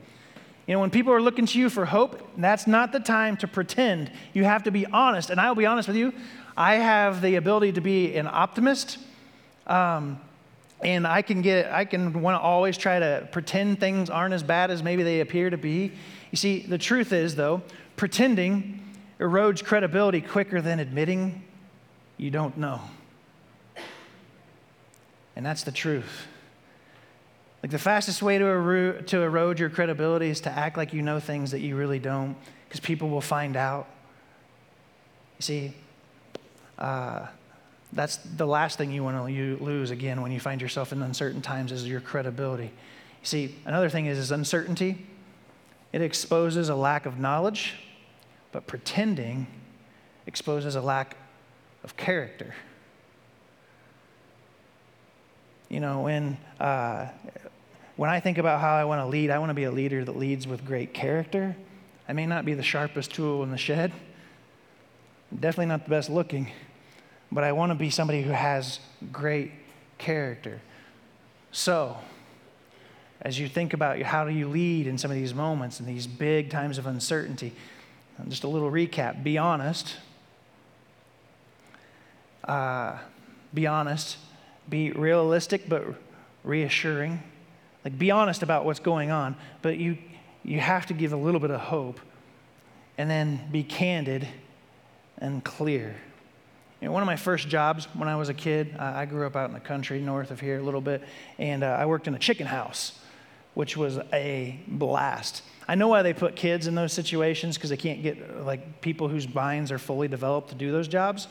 You 0.67 0.73
know, 0.73 0.80
when 0.80 0.89
people 0.89 1.12
are 1.13 1.21
looking 1.21 1.45
to 1.45 1.60
you 1.60 1.69
for 1.69 1.86
hope, 1.86 2.32
that's 2.38 2.67
not 2.67 2.91
the 2.91 2.99
time 2.99 3.36
to 3.38 3.47
pretend. 3.47 4.12
You 4.34 4.45
have 4.45 4.63
to 4.63 4.71
be 4.71 4.86
honest. 4.86 5.30
And 5.30 5.39
I'll 5.39 5.56
be 5.56 5.65
honest 5.65 5.88
with 5.88 5.97
you, 5.97 6.13
I 6.56 6.76
have 6.76 7.21
the 7.21 7.36
ability 7.36 7.73
to 7.73 7.82
be 7.82 8.15
an 8.15 8.28
optimist. 8.28 8.97
Um, 9.67 10.19
and 10.82 11.06
I 11.06 11.21
can 11.21 11.41
get, 11.41 11.71
I 11.71 11.86
can 11.86 12.21
want 12.21 12.36
to 12.36 12.39
always 12.39 12.78
try 12.78 12.99
to 12.99 13.28
pretend 13.32 13.80
things 13.80 14.10
aren't 14.10 14.34
as 14.34 14.43
bad 14.43 14.71
as 14.71 14.84
maybe 14.84 15.04
they 15.04 15.19
appear 15.19 15.49
to 15.49 15.58
be. 15.58 15.91
You 16.32 16.38
see, 16.38 16.60
the 16.60 16.78
truth 16.78 17.12
is, 17.12 17.36
though, 17.36 17.62
pretending 17.95 18.80
erodes 19.19 19.63
credibility 19.63 20.21
quicker 20.21 20.62
than 20.62 20.80
admitting 20.80 21.43
you 22.17 22.32
don't 22.32 22.58
know. 22.58 22.82
And 25.36 25.45
that's 25.45 25.63
the 25.63 25.71
truth. 25.71 26.28
Like 27.63 27.71
the 27.71 27.80
fastest 27.80 28.21
way 28.21 28.38
to, 28.38 28.45
erode, 28.45 29.08
to 29.08 29.21
erode 29.21 29.58
your 29.58 29.69
credibility 29.69 30.30
is 30.30 30.41
to 30.41 30.52
act 30.52 30.76
like 30.76 30.91
you 30.91 31.02
know 31.02 31.21
things 31.21 31.52
that 31.52 31.62
you 31.62 31.78
really 31.78 31.97
don't, 31.97 32.36
because 32.67 32.82
people 32.82 33.10
will 33.10 33.21
find 33.21 33.56
out. 33.56 33.88
You 35.39 35.43
see, 35.43 35.73
uh, 36.78 37.28
that's 37.93 38.17
the 38.17 38.45
last 38.45 38.78
thing 38.78 38.91
you 38.91 39.02
want 39.02 39.15
to 39.15 39.63
lose 39.63 39.91
again 39.91 40.21
when 40.21 40.34
you 40.34 40.41
find 40.41 40.62
yourself 40.62 40.91
in 40.91 41.02
uncertain 41.02 41.41
times 41.41 41.71
is 41.71 41.88
your 41.88 42.02
credibility. 42.02 42.65
You 42.65 43.26
see, 43.26 43.56
another 43.65 43.89
thing 43.89 44.08
is, 44.08 44.17
is 44.17 44.32
uncertainty. 44.32 45.06
It 45.93 46.02
exposes 46.02 46.67
a 46.67 46.76
lack 46.76 47.06
of 47.06 47.17
knowledge, 47.17 47.76
but 48.52 48.67
pretending 48.67 49.47
exposes 50.28 50.76
a 50.76 50.82
lack 50.82 51.15
of 51.84 51.95
character. 51.95 52.56
You 55.69 55.80
know, 55.80 56.02
when, 56.02 56.38
uh, 56.60 57.08
when 57.95 58.10
I 58.10 58.19
think 58.19 58.38
about 58.38 58.60
how 58.60 58.73
I 58.73 58.86
want 58.86 59.01
to 59.01 59.06
lead, 59.06 59.29
I 59.29 59.39
want 59.39 59.49
to 59.49 59.53
be 59.53 59.63
a 59.63 59.71
leader 59.71 60.03
that 60.03 60.17
leads 60.17 60.47
with 60.47 60.65
great 60.65 60.93
character. 60.93 61.56
I 62.08 62.13
may 62.13 62.25
not 62.25 62.45
be 62.45 62.53
the 62.53 62.63
sharpest 62.63 63.13
tool 63.13 63.43
in 63.43 63.51
the 63.51 63.58
shed, 63.58 63.91
definitely 65.34 65.67
not 65.67 65.86
the 65.86 65.89
best 65.89 66.10
looking, 66.10 66.51
but 67.32 67.43
I 67.43 67.51
want 67.51 67.71
to 67.71 67.75
be 67.75 67.89
somebody 67.89 68.21
who 68.21 68.32
has 68.32 68.79
great 69.12 69.51
character. 69.97 70.62
So, 71.51 71.97
as 73.21 73.39
you 73.39 73.47
think 73.47 73.73
about 73.73 74.01
how 74.01 74.25
do 74.25 74.32
you 74.32 74.49
lead 74.49 74.88
in 74.88 74.97
some 74.97 75.12
of 75.12 75.15
these 75.15 75.34
moments 75.34 75.79
and 75.79 75.88
these 75.88 76.08
big 76.08 76.49
times 76.49 76.77
of 76.77 76.88
uncertainty, 76.88 77.53
just 78.27 78.43
a 78.43 78.47
little 78.47 78.69
recap 78.69 79.23
be 79.23 79.38
honest. 79.38 79.95
Uh, 82.43 82.97
be 83.53 83.65
honest 83.65 84.17
be 84.69 84.91
realistic 84.91 85.67
but 85.67 85.84
reassuring. 86.43 87.21
Like, 87.84 87.98
be 87.98 88.12
honest 88.12 88.43
about 88.43 88.65
what's 88.65 88.80
going 88.80 89.12
on, 89.12 89.36
but 89.62 89.78
you, 89.78 89.98
you 90.43 90.60
have 90.60 90.86
to 90.88 90.93
give 90.93 91.13
a 91.13 91.17
little 91.17 91.39
bit 91.39 91.52
of 91.52 91.60
hope 91.60 92.00
and 92.98 93.10
then 93.10 93.41
be 93.52 93.63
candid 93.63 94.28
and 95.17 95.43
clear. 95.43 95.96
You 96.82 96.88
know, 96.88 96.93
one 96.93 97.02
of 97.02 97.08
my 97.08 97.15
first 97.15 97.48
jobs 97.48 97.86
when 97.93 98.10
I 98.10 98.15
was 98.15 98.30
a 98.30 98.34
kid, 98.34 98.76
uh, 98.78 98.84
I 98.96 99.06
grew 99.06 99.26
up 99.26 99.36
out 99.36 99.50
in 99.50 99.54
the 99.54 99.60
country 99.60 100.02
north 100.02 100.32
of 100.32 100.39
here 100.39 100.60
a 100.60 100.62
little 100.62 100.82
bit, 100.82 101.02
and 101.38 101.63
uh, 101.63 101.67
I 101.67 101.86
worked 101.86 102.08
in 102.08 102.13
a 102.13 102.19
chicken 102.19 102.46
house, 102.46 103.00
which 103.54 103.78
was 103.78 104.00
a 104.12 104.60
blast. 104.67 105.43
I 105.67 105.76
know 105.76 105.88
why 105.88 106.02
they 106.02 106.13
put 106.13 106.36
kids 106.36 106.67
in 106.67 106.76
those 106.76 106.91
situations 106.91 107.56
because 107.56 107.69
they 107.69 107.78
can't 107.78 108.04
get 108.04 108.46
like 108.46 108.82
people 108.82 109.08
whose 109.08 109.34
minds 109.34 109.72
are 109.72 109.78
fully 109.78 110.10
developed 110.10 110.50
to 110.50 110.56
do 110.56 110.72
those 110.72 110.88
jobs. 110.89 111.28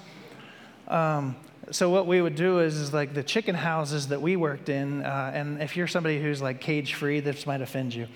Um, 0.89 1.37
so 1.71 1.91
what 1.91 2.07
we 2.07 2.21
would 2.21 2.35
do 2.35 2.59
is, 2.59 2.77
is 2.77 2.93
like 2.93 3.15
the 3.15 3.23
chicken 3.23 3.55
houses 3.55 4.09
that 4.09 4.21
we 4.21 4.37
worked 4.37 4.69
in, 4.69 5.03
uh, 5.03 5.31
and 5.35 5.63
if 5.63 5.77
you're 5.77 5.87
somebody 5.87 6.21
who's 6.21 6.43
like 6.43 6.61
cage 6.61 6.95
free, 6.95 7.21
this 7.21 7.47
might 7.47 7.61
offend 7.61 7.95
you. 7.95 8.09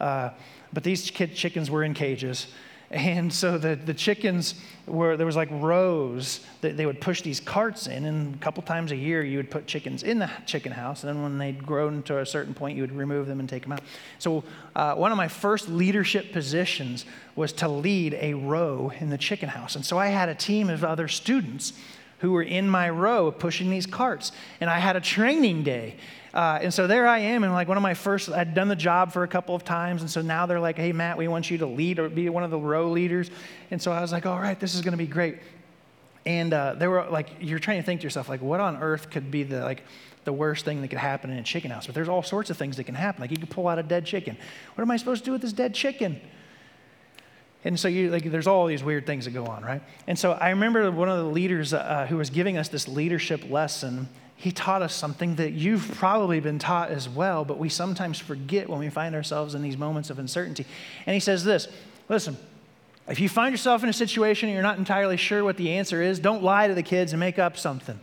Uh, 0.00 0.30
but 0.72 0.82
these 0.82 1.10
kid 1.10 1.34
chickens 1.34 1.70
were 1.70 1.84
in 1.84 1.94
cages. 1.94 2.48
And 2.90 3.32
so 3.32 3.58
the, 3.58 3.74
the 3.74 3.94
chickens 3.94 4.54
were, 4.86 5.16
there 5.16 5.26
was 5.26 5.36
like 5.36 5.48
rows 5.50 6.40
that 6.60 6.76
they 6.76 6.86
would 6.86 7.00
push 7.00 7.22
these 7.22 7.40
carts 7.40 7.86
in, 7.86 8.04
and 8.04 8.34
a 8.34 8.38
couple 8.38 8.62
times 8.62 8.92
a 8.92 8.96
year 8.96 9.24
you 9.24 9.38
would 9.38 9.50
put 9.50 9.66
chickens 9.66 10.02
in 10.02 10.18
the 10.18 10.30
chicken 10.46 10.70
house, 10.70 11.02
and 11.02 11.10
then 11.10 11.22
when 11.22 11.38
they'd 11.38 11.66
grown 11.66 12.02
to 12.04 12.18
a 12.20 12.26
certain 12.26 12.54
point, 12.54 12.76
you 12.76 12.82
would 12.82 12.94
remove 12.94 13.26
them 13.26 13.40
and 13.40 13.48
take 13.48 13.62
them 13.62 13.72
out. 13.72 13.80
So 14.18 14.44
uh, 14.76 14.94
one 14.94 15.10
of 15.10 15.16
my 15.16 15.28
first 15.28 15.68
leadership 15.68 16.32
positions 16.32 17.04
was 17.34 17.52
to 17.54 17.68
lead 17.68 18.14
a 18.14 18.34
row 18.34 18.92
in 19.00 19.10
the 19.10 19.18
chicken 19.18 19.48
house. 19.48 19.74
And 19.74 19.84
so 19.84 19.98
I 19.98 20.08
had 20.08 20.28
a 20.28 20.34
team 20.34 20.70
of 20.70 20.84
other 20.84 21.08
students 21.08 21.72
who 22.24 22.32
were 22.32 22.42
in 22.42 22.66
my 22.66 22.88
row 22.88 23.30
pushing 23.30 23.68
these 23.68 23.84
carts. 23.84 24.32
And 24.58 24.70
I 24.70 24.78
had 24.78 24.96
a 24.96 25.00
training 25.00 25.62
day. 25.62 25.96
Uh, 26.32 26.58
and 26.62 26.72
so 26.72 26.86
there 26.86 27.06
I 27.06 27.18
am, 27.18 27.44
and 27.44 27.52
like 27.52 27.68
one 27.68 27.76
of 27.76 27.82
my 27.82 27.92
first, 27.92 28.30
I'd 28.30 28.54
done 28.54 28.68
the 28.68 28.74
job 28.74 29.12
for 29.12 29.24
a 29.24 29.28
couple 29.28 29.54
of 29.54 29.62
times, 29.62 30.00
and 30.00 30.10
so 30.10 30.22
now 30.22 30.46
they're 30.46 30.58
like, 30.58 30.76
hey, 30.76 30.90
Matt, 30.90 31.18
we 31.18 31.28
want 31.28 31.50
you 31.50 31.58
to 31.58 31.66
lead 31.66 31.98
or 31.98 32.08
be 32.08 32.30
one 32.30 32.42
of 32.42 32.50
the 32.50 32.58
row 32.58 32.90
leaders. 32.90 33.30
And 33.70 33.80
so 33.80 33.92
I 33.92 34.00
was 34.00 34.10
like, 34.10 34.24
all 34.24 34.40
right, 34.40 34.58
this 34.58 34.74
is 34.74 34.80
going 34.80 34.92
to 34.92 34.98
be 34.98 35.06
great. 35.06 35.36
And 36.24 36.54
uh, 36.54 36.74
they 36.74 36.88
were 36.88 37.06
like, 37.10 37.28
you're 37.40 37.58
trying 37.58 37.80
to 37.80 37.84
think 37.84 38.00
to 38.00 38.04
yourself, 38.04 38.30
like, 38.30 38.40
what 38.40 38.58
on 38.58 38.78
earth 38.78 39.10
could 39.10 39.30
be 39.30 39.42
the, 39.42 39.60
like, 39.60 39.82
the 40.24 40.32
worst 40.32 40.64
thing 40.64 40.80
that 40.80 40.88
could 40.88 40.98
happen 40.98 41.30
in 41.30 41.36
a 41.36 41.42
chicken 41.42 41.70
house? 41.70 41.84
But 41.84 41.94
there's 41.94 42.08
all 42.08 42.22
sorts 42.22 42.48
of 42.48 42.56
things 42.56 42.78
that 42.78 42.84
can 42.84 42.94
happen. 42.94 43.20
Like, 43.20 43.30
you 43.30 43.36
could 43.36 43.50
pull 43.50 43.68
out 43.68 43.78
a 43.78 43.82
dead 43.82 44.06
chicken. 44.06 44.38
What 44.74 44.82
am 44.82 44.90
I 44.90 44.96
supposed 44.96 45.22
to 45.22 45.26
do 45.26 45.32
with 45.32 45.42
this 45.42 45.52
dead 45.52 45.74
chicken? 45.74 46.20
And 47.64 47.80
so 47.80 47.88
you, 47.88 48.10
like, 48.10 48.30
there's 48.30 48.46
all 48.46 48.66
these 48.66 48.84
weird 48.84 49.06
things 49.06 49.24
that 49.24 49.30
go 49.32 49.46
on, 49.46 49.62
right? 49.64 49.82
And 50.06 50.18
so 50.18 50.32
I 50.32 50.50
remember 50.50 50.90
one 50.90 51.08
of 51.08 51.18
the 51.18 51.24
leaders 51.24 51.72
uh, 51.72 52.06
who 52.08 52.18
was 52.18 52.28
giving 52.28 52.58
us 52.58 52.68
this 52.68 52.86
leadership 52.86 53.50
lesson. 53.50 54.08
He 54.36 54.52
taught 54.52 54.82
us 54.82 54.94
something 54.94 55.36
that 55.36 55.52
you've 55.52 55.94
probably 55.96 56.40
been 56.40 56.58
taught 56.58 56.90
as 56.90 57.08
well, 57.08 57.44
but 57.44 57.58
we 57.58 57.70
sometimes 57.70 58.18
forget 58.18 58.68
when 58.68 58.80
we 58.80 58.90
find 58.90 59.14
ourselves 59.14 59.54
in 59.54 59.62
these 59.62 59.78
moments 59.78 60.10
of 60.10 60.18
uncertainty. 60.18 60.66
And 61.06 61.14
he 61.14 61.20
says 61.20 61.42
this 61.44 61.68
listen, 62.08 62.36
if 63.08 63.18
you 63.18 63.28
find 63.30 63.52
yourself 63.52 63.82
in 63.82 63.88
a 63.88 63.94
situation 63.94 64.48
and 64.48 64.54
you're 64.54 64.62
not 64.62 64.76
entirely 64.76 65.16
sure 65.16 65.42
what 65.42 65.56
the 65.56 65.72
answer 65.72 66.02
is, 66.02 66.18
don't 66.18 66.42
lie 66.42 66.68
to 66.68 66.74
the 66.74 66.82
kids 66.82 67.12
and 67.12 67.20
make 67.20 67.38
up 67.38 67.56
something. 67.56 67.98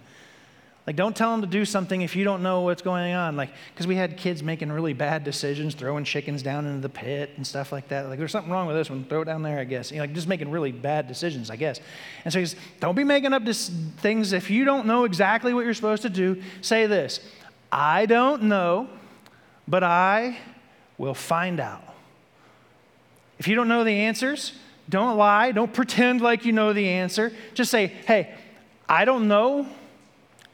Like, 0.87 0.95
don't 0.95 1.15
tell 1.15 1.31
them 1.31 1.41
to 1.41 1.47
do 1.47 1.63
something 1.63 2.01
if 2.01 2.15
you 2.15 2.23
don't 2.23 2.41
know 2.41 2.61
what's 2.61 2.81
going 2.81 3.13
on. 3.13 3.35
Like, 3.35 3.51
because 3.71 3.85
we 3.85 3.95
had 3.95 4.17
kids 4.17 4.41
making 4.41 4.71
really 4.71 4.93
bad 4.93 5.23
decisions, 5.23 5.75
throwing 5.75 6.03
chickens 6.03 6.41
down 6.41 6.65
into 6.65 6.81
the 6.81 6.89
pit 6.89 7.31
and 7.37 7.45
stuff 7.45 7.71
like 7.71 7.89
that. 7.89 8.07
Like, 8.09 8.17
there's 8.17 8.31
something 8.31 8.51
wrong 8.51 8.65
with 8.65 8.75
this 8.75 8.89
one. 8.89 9.05
Throw 9.05 9.21
it 9.21 9.25
down 9.25 9.43
there, 9.43 9.59
I 9.59 9.63
guess. 9.63 9.91
You 9.91 9.97
know, 9.97 10.03
like, 10.03 10.13
just 10.13 10.27
making 10.27 10.49
really 10.49 10.71
bad 10.71 11.07
decisions, 11.07 11.51
I 11.51 11.55
guess. 11.55 11.79
And 12.25 12.33
so 12.33 12.39
he 12.39 12.43
he's, 12.43 12.55
don't 12.79 12.95
be 12.95 13.03
making 13.03 13.31
up 13.31 13.45
this 13.45 13.69
things 13.97 14.33
if 14.33 14.49
you 14.49 14.65
don't 14.65 14.87
know 14.87 15.03
exactly 15.03 15.53
what 15.53 15.65
you're 15.65 15.75
supposed 15.75 16.01
to 16.01 16.09
do. 16.09 16.41
Say 16.61 16.87
this 16.87 17.19
I 17.71 18.07
don't 18.07 18.43
know, 18.43 18.89
but 19.67 19.83
I 19.83 20.39
will 20.97 21.13
find 21.13 21.59
out. 21.59 21.83
If 23.37 23.47
you 23.47 23.55
don't 23.55 23.67
know 23.67 23.83
the 23.83 23.91
answers, 23.91 24.53
don't 24.89 25.15
lie. 25.15 25.51
Don't 25.51 25.71
pretend 25.71 26.21
like 26.21 26.43
you 26.43 26.53
know 26.53 26.73
the 26.73 26.89
answer. 26.89 27.31
Just 27.53 27.69
say, 27.69 27.87
hey, 27.87 28.33
I 28.89 29.05
don't 29.05 29.27
know 29.27 29.67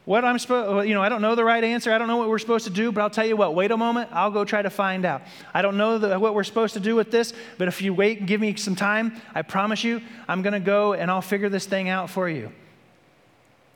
what 0.08 0.24
I'm 0.24 0.39
supposed, 0.39 0.88
you 0.88 0.93
know, 0.93 1.02
I 1.02 1.10
don't 1.10 1.22
know 1.22 1.36
the 1.36 1.43
right 1.43 1.62
answer. 1.62 1.91
I 1.91 1.98
don't 1.98 2.08
know 2.08 2.15
what 2.15 2.30
we're 2.30 2.39
supposed 2.39 2.63
to 2.63 2.72
do, 2.72 2.93
but 2.93 3.02
I'll 3.02 3.10
tell 3.10 3.26
you 3.26 3.36
what, 3.36 3.54
wait 3.54 3.72
a 3.72 3.78
moment. 3.78 4.10
I'll 4.13 4.32
go 4.32 4.46
try 4.46 4.62
to 4.62 4.70
find 4.70 5.04
out. 5.04 5.22
I 5.54 5.62
don't 5.62 5.76
know 5.76 5.98
the, 5.98 6.17
what 6.17 6.34
we're 6.34 6.46
supposed 6.46 6.76
to 6.76 6.80
do 6.80 6.96
with 6.96 7.12
this, 7.12 7.34
but 7.58 7.67
if 7.67 7.82
you 7.82 7.93
wait 7.93 8.20
and 8.20 8.26
give 8.26 8.39
me 8.39 8.56
some 8.56 8.74
time, 8.74 9.22
I 9.36 9.41
promise 9.41 9.84
you, 9.84 10.02
I'm 10.30 10.43
going 10.43 10.54
to 10.54 10.62
go 10.62 10.93
and 10.93 11.12
I'll 11.12 11.22
figure 11.22 11.50
this 11.50 11.65
thing 11.65 11.89
out 11.89 12.10
for 12.10 12.30
you. 12.30 12.54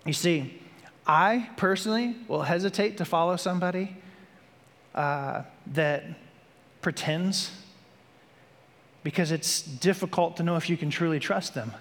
You 0.05 0.13
see, 0.13 0.57
I 1.05 1.49
personally 1.57 2.15
will 2.29 2.43
hesitate 2.43 2.99
to 2.99 3.03
follow 3.03 3.35
somebody 3.35 3.97
uh, 4.95 5.41
that 5.73 6.05
pretends 6.81 7.51
because 9.03 9.33
it's 9.33 9.61
difficult 9.63 10.37
to 10.37 10.43
know 10.43 10.55
if 10.55 10.69
you 10.69 10.77
can 10.77 10.91
truly 10.91 11.19
trust 11.19 11.55
them. 11.55 11.73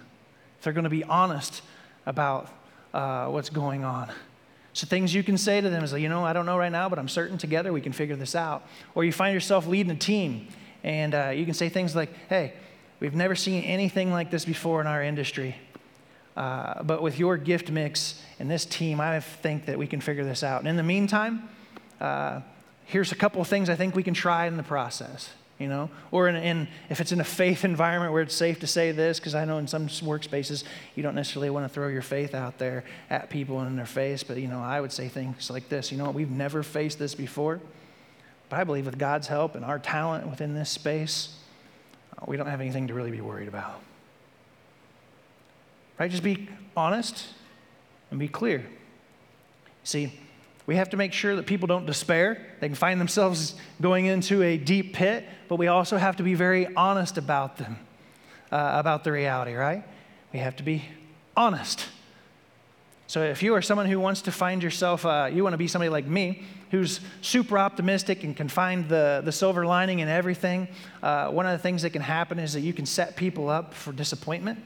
If 0.57 0.65
they're 0.65 0.73
going 0.73 0.83
to 0.83 0.89
be 0.89 1.05
honest 1.05 1.61
about 2.05 2.49
uh, 2.93 3.27
what's 3.27 3.49
going 3.49 3.85
on. 3.85 4.11
So, 4.73 4.87
things 4.87 5.13
you 5.13 5.23
can 5.23 5.37
say 5.37 5.59
to 5.59 5.69
them 5.69 5.83
is, 5.83 5.91
you 5.93 6.07
know, 6.07 6.23
I 6.23 6.33
don't 6.33 6.45
know 6.45 6.57
right 6.57 6.71
now, 6.71 6.87
but 6.87 6.97
I'm 6.97 7.09
certain 7.09 7.37
together 7.37 7.73
we 7.73 7.81
can 7.81 7.91
figure 7.91 8.15
this 8.15 8.35
out. 8.35 8.65
Or 8.95 9.03
you 9.03 9.11
find 9.11 9.33
yourself 9.33 9.67
leading 9.67 9.91
a 9.91 9.97
team, 9.97 10.47
and 10.83 11.13
uh, 11.13 11.29
you 11.29 11.45
can 11.45 11.53
say 11.53 11.67
things 11.69 11.95
like, 11.95 12.13
hey, 12.29 12.53
we've 12.99 13.15
never 13.15 13.35
seen 13.35 13.63
anything 13.63 14.11
like 14.11 14.31
this 14.31 14.45
before 14.45 14.79
in 14.79 14.87
our 14.87 15.03
industry. 15.03 15.55
Uh, 16.37 16.81
but 16.83 17.01
with 17.01 17.19
your 17.19 17.35
gift 17.35 17.69
mix 17.69 18.21
and 18.39 18.49
this 18.49 18.65
team, 18.65 19.01
I 19.01 19.19
think 19.19 19.65
that 19.65 19.77
we 19.77 19.87
can 19.87 19.99
figure 19.99 20.23
this 20.23 20.43
out. 20.43 20.59
And 20.59 20.67
in 20.69 20.77
the 20.77 20.83
meantime, 20.83 21.49
uh, 21.99 22.41
here's 22.85 23.11
a 23.11 23.15
couple 23.15 23.41
of 23.41 23.47
things 23.47 23.69
I 23.69 23.75
think 23.75 23.95
we 23.95 24.03
can 24.03 24.13
try 24.13 24.47
in 24.47 24.55
the 24.55 24.63
process 24.63 25.29
you 25.61 25.67
know? 25.67 25.89
Or 26.11 26.27
in, 26.27 26.35
in, 26.35 26.67
if 26.89 26.99
it's 26.99 27.11
in 27.11 27.21
a 27.21 27.25
faith 27.25 27.63
environment 27.63 28.11
where 28.11 28.21
it's 28.21 28.35
safe 28.35 28.59
to 28.61 28.67
say 28.67 28.91
this, 28.91 29.19
because 29.19 29.35
I 29.35 29.45
know 29.45 29.57
in 29.59 29.67
some 29.67 29.87
workspaces 29.87 30.63
you 30.95 31.03
don't 31.03 31.15
necessarily 31.15 31.49
want 31.49 31.65
to 31.65 31.69
throw 31.73 31.87
your 31.87 32.01
faith 32.01 32.33
out 32.33 32.57
there 32.57 32.83
at 33.09 33.29
people 33.29 33.59
and 33.59 33.69
in 33.69 33.75
their 33.75 33.85
face, 33.85 34.23
but, 34.23 34.37
you 34.37 34.47
know, 34.47 34.59
I 34.59 34.81
would 34.81 34.91
say 34.91 35.07
things 35.07 35.49
like 35.49 35.69
this, 35.69 35.91
you 35.91 35.97
know 35.97 36.05
what, 36.05 36.13
we've 36.13 36.31
never 36.31 36.63
faced 36.63 36.99
this 36.99 37.15
before, 37.15 37.61
but 38.49 38.59
I 38.59 38.63
believe 38.63 38.85
with 38.85 38.97
God's 38.97 39.27
help 39.27 39.55
and 39.55 39.63
our 39.63 39.79
talent 39.79 40.27
within 40.27 40.53
this 40.53 40.69
space, 40.69 41.37
uh, 42.17 42.25
we 42.27 42.35
don't 42.35 42.47
have 42.47 42.61
anything 42.61 42.87
to 42.87 42.93
really 42.93 43.11
be 43.11 43.21
worried 43.21 43.47
about. 43.47 43.79
Right? 45.97 46.09
Just 46.09 46.23
be 46.23 46.49
honest 46.75 47.27
and 48.09 48.19
be 48.19 48.27
clear. 48.27 48.65
See, 49.83 50.19
We 50.67 50.75
have 50.75 50.89
to 50.91 50.97
make 50.97 51.13
sure 51.13 51.35
that 51.35 51.45
people 51.45 51.67
don't 51.67 51.85
despair. 51.85 52.45
They 52.59 52.67
can 52.67 52.75
find 52.75 52.99
themselves 52.99 53.55
going 53.81 54.05
into 54.05 54.43
a 54.43 54.57
deep 54.57 54.93
pit, 54.93 55.27
but 55.47 55.57
we 55.57 55.67
also 55.67 55.97
have 55.97 56.17
to 56.17 56.23
be 56.23 56.33
very 56.33 56.73
honest 56.75 57.17
about 57.17 57.57
them, 57.57 57.79
uh, 58.51 58.71
about 58.75 59.03
the 59.03 59.11
reality, 59.11 59.53
right? 59.53 59.83
We 60.33 60.39
have 60.39 60.55
to 60.57 60.63
be 60.63 60.85
honest. 61.35 61.87
So 63.07 63.23
if 63.23 63.43
you 63.43 63.53
are 63.55 63.61
someone 63.61 63.87
who 63.87 63.99
wants 63.99 64.21
to 64.21 64.31
find 64.31 64.63
yourself, 64.63 65.05
uh, 65.05 65.29
you 65.31 65.43
want 65.43 65.53
to 65.53 65.57
be 65.57 65.67
somebody 65.67 65.89
like 65.89 66.05
me, 66.05 66.45
who's 66.69 67.01
super 67.19 67.57
optimistic 67.57 68.23
and 68.23 68.37
can 68.37 68.47
find 68.47 68.87
the, 68.87 69.21
the 69.25 69.31
silver 69.33 69.65
lining 69.65 69.99
in 69.99 70.07
everything, 70.07 70.69
uh, 71.03 71.27
one 71.27 71.45
of 71.45 71.51
the 71.51 71.57
things 71.61 71.81
that 71.81 71.89
can 71.89 72.01
happen 72.01 72.39
is 72.39 72.53
that 72.53 72.61
you 72.61 72.71
can 72.71 72.85
set 72.85 73.17
people 73.17 73.49
up 73.49 73.73
for 73.73 73.91
disappointment. 73.91 74.59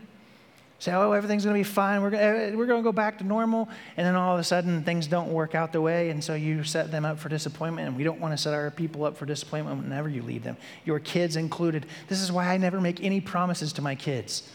Say, 0.79 0.91
oh, 0.91 1.13
everything's 1.13 1.45
going 1.45 1.55
to 1.55 1.59
be 1.59 1.63
fine. 1.63 2.01
We're 2.01 2.09
going 2.09 2.23
eh, 2.23 2.55
we're 2.55 2.67
to 2.67 2.81
go 2.81 2.91
back 2.91 3.17
to 3.19 3.23
normal. 3.23 3.69
And 3.95 4.05
then 4.05 4.15
all 4.15 4.33
of 4.33 4.39
a 4.39 4.43
sudden, 4.43 4.83
things 4.83 5.07
don't 5.07 5.31
work 5.31 5.55
out 5.55 5.71
the 5.71 5.79
way. 5.79 6.09
And 6.09 6.21
so 6.21 6.33
you 6.35 6.63
set 6.63 6.91
them 6.91 7.05
up 7.05 7.17
for 7.17 7.29
disappointment. 7.29 7.87
And 7.87 7.97
we 7.97 8.03
don't 8.03 8.19
want 8.19 8.33
to 8.33 8.37
set 8.37 8.53
our 8.53 8.69
people 8.71 9.05
up 9.05 9.15
for 9.15 9.25
disappointment 9.25 9.81
whenever 9.81 10.09
you 10.09 10.21
lead 10.21 10.43
them, 10.43 10.57
your 10.83 10.99
kids 10.99 11.37
included. 11.37 11.85
This 12.09 12.21
is 12.21 12.31
why 12.31 12.47
I 12.47 12.57
never 12.57 12.81
make 12.81 13.01
any 13.01 13.21
promises 13.21 13.71
to 13.73 13.81
my 13.81 13.95
kids. 13.95 14.49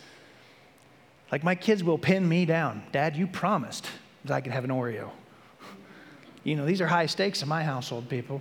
Like, 1.32 1.42
my 1.42 1.54
kids 1.54 1.82
will 1.82 1.98
pin 1.98 2.28
me 2.28 2.44
down. 2.44 2.82
Dad, 2.92 3.16
you 3.16 3.26
promised 3.26 3.86
that 4.24 4.34
I 4.34 4.40
could 4.40 4.52
have 4.52 4.64
an 4.64 4.70
Oreo. 4.70 5.10
You 6.42 6.56
know, 6.56 6.64
these 6.64 6.80
are 6.80 6.86
high 6.86 7.04
stakes 7.04 7.42
in 7.42 7.50
my 7.50 7.62
household, 7.62 8.08
people. 8.08 8.40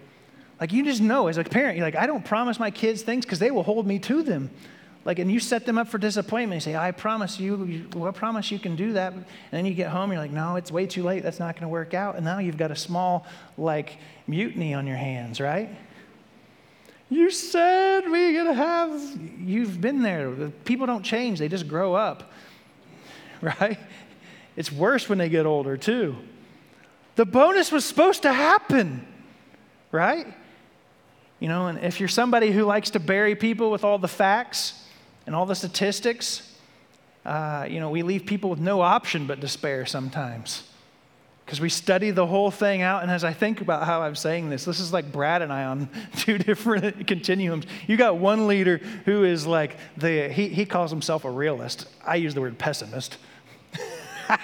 Like, 0.61 0.71
you 0.71 0.85
just 0.85 1.01
know 1.01 1.27
as 1.27 1.37
a 1.37 1.43
parent, 1.43 1.75
you're 1.75 1.85
like, 1.85 1.97
I 1.97 2.07
don't 2.07 2.23
promise 2.23 2.57
my 2.57 2.71
kids 2.71 3.01
things 3.01 3.25
because 3.25 3.39
they 3.39 3.51
will 3.51 3.63
hold 3.63 3.85
me 3.85 3.99
to 3.99 4.23
them. 4.23 4.49
Like, 5.05 5.19
and 5.19 5.31
you 5.31 5.39
set 5.39 5.65
them 5.65 5.77
up 5.77 5.88
for 5.88 5.97
disappointment. 5.97 6.65
You 6.65 6.73
say, 6.73 6.77
I 6.77 6.91
promise 6.91 7.39
you, 7.39 7.63
you 7.65 7.88
well, 7.95 8.09
I 8.09 8.12
promise 8.12 8.51
you 8.51 8.59
can 8.59 8.75
do 8.75 8.93
that. 8.93 9.13
And 9.13 9.25
then 9.51 9.65
you 9.65 9.73
get 9.73 9.89
home, 9.89 10.12
you're 10.12 10.19
like, 10.19 10.31
no, 10.31 10.57
it's 10.57 10.71
way 10.71 10.85
too 10.85 11.03
late. 11.03 11.23
That's 11.23 11.39
not 11.39 11.55
going 11.55 11.63
to 11.63 11.69
work 11.69 11.93
out. 11.93 12.15
And 12.15 12.25
now 12.25 12.39
you've 12.39 12.57
got 12.57 12.69
a 12.71 12.75
small, 12.75 13.25
like, 13.57 13.97
mutiny 14.27 14.73
on 14.73 14.85
your 14.85 14.97
hands, 14.97 15.39
right? 15.39 15.69
You 17.09 17.31
said 17.31 18.01
we're 18.07 18.33
going 18.33 18.47
to 18.47 18.53
have, 18.53 19.19
you've 19.39 19.81
been 19.81 20.03
there. 20.03 20.51
People 20.65 20.85
don't 20.85 21.03
change, 21.03 21.39
they 21.39 21.47
just 21.47 21.67
grow 21.67 21.95
up, 21.95 22.31
right? 23.41 23.79
It's 24.55 24.71
worse 24.71 25.07
when 25.07 25.17
they 25.17 25.29
get 25.29 25.45
older, 25.45 25.77
too. 25.77 26.17
The 27.15 27.25
bonus 27.25 27.71
was 27.71 27.83
supposed 27.83 28.21
to 28.23 28.33
happen, 28.33 29.07
right? 29.91 30.27
You 31.39 31.47
know, 31.47 31.67
and 31.67 31.79
if 31.79 31.99
you're 31.99 32.09
somebody 32.09 32.51
who 32.51 32.63
likes 32.65 32.91
to 32.91 32.99
bury 32.99 33.35
people 33.35 33.71
with 33.71 33.83
all 33.83 33.97
the 33.97 34.07
facts, 34.07 34.85
and 35.25 35.36
all 35.36 35.45
the 35.45 35.55
statistics, 35.55 36.49
uh, 37.25 37.67
you 37.69 37.79
know, 37.79 37.89
we 37.89 38.03
leave 38.03 38.25
people 38.25 38.49
with 38.49 38.60
no 38.60 38.82
option 38.82 39.27
but 39.27 39.39
despair 39.39 39.86
sometimes. 39.86 40.63
Because 41.45 41.60
we 41.60 41.69
study 41.69 42.12
the 42.12 42.27
whole 42.27 42.51
thing 42.51 42.84
out, 42.84 43.01
and 43.01 43.12
as 43.12 43.23
I 43.23 43.34
think 43.34 43.62
about 43.62 43.84
how 43.84 44.03
I'm 44.03 44.15
saying 44.15 44.51
this, 44.51 44.65
this 44.65 44.79
is 44.79 44.93
like 44.93 45.12
Brad 45.12 45.41
and 45.41 45.51
I 45.51 45.65
on 45.65 45.89
two 46.17 46.38
different 46.38 47.08
continuums. 47.08 47.65
You 47.88 47.97
got 47.97 48.17
one 48.17 48.45
leader 48.47 48.77
who 49.05 49.23
is 49.23 49.47
like 49.47 49.77
the, 49.97 50.29
he, 50.29 50.49
he 50.49 50.65
calls 50.65 50.91
himself 50.91 51.25
a 51.25 51.32
realist. 51.32 51.88
I 52.05 52.17
use 52.17 52.36
the 52.36 52.41
word 52.41 52.60
pessimist. 52.60 53.17
and 54.29 54.38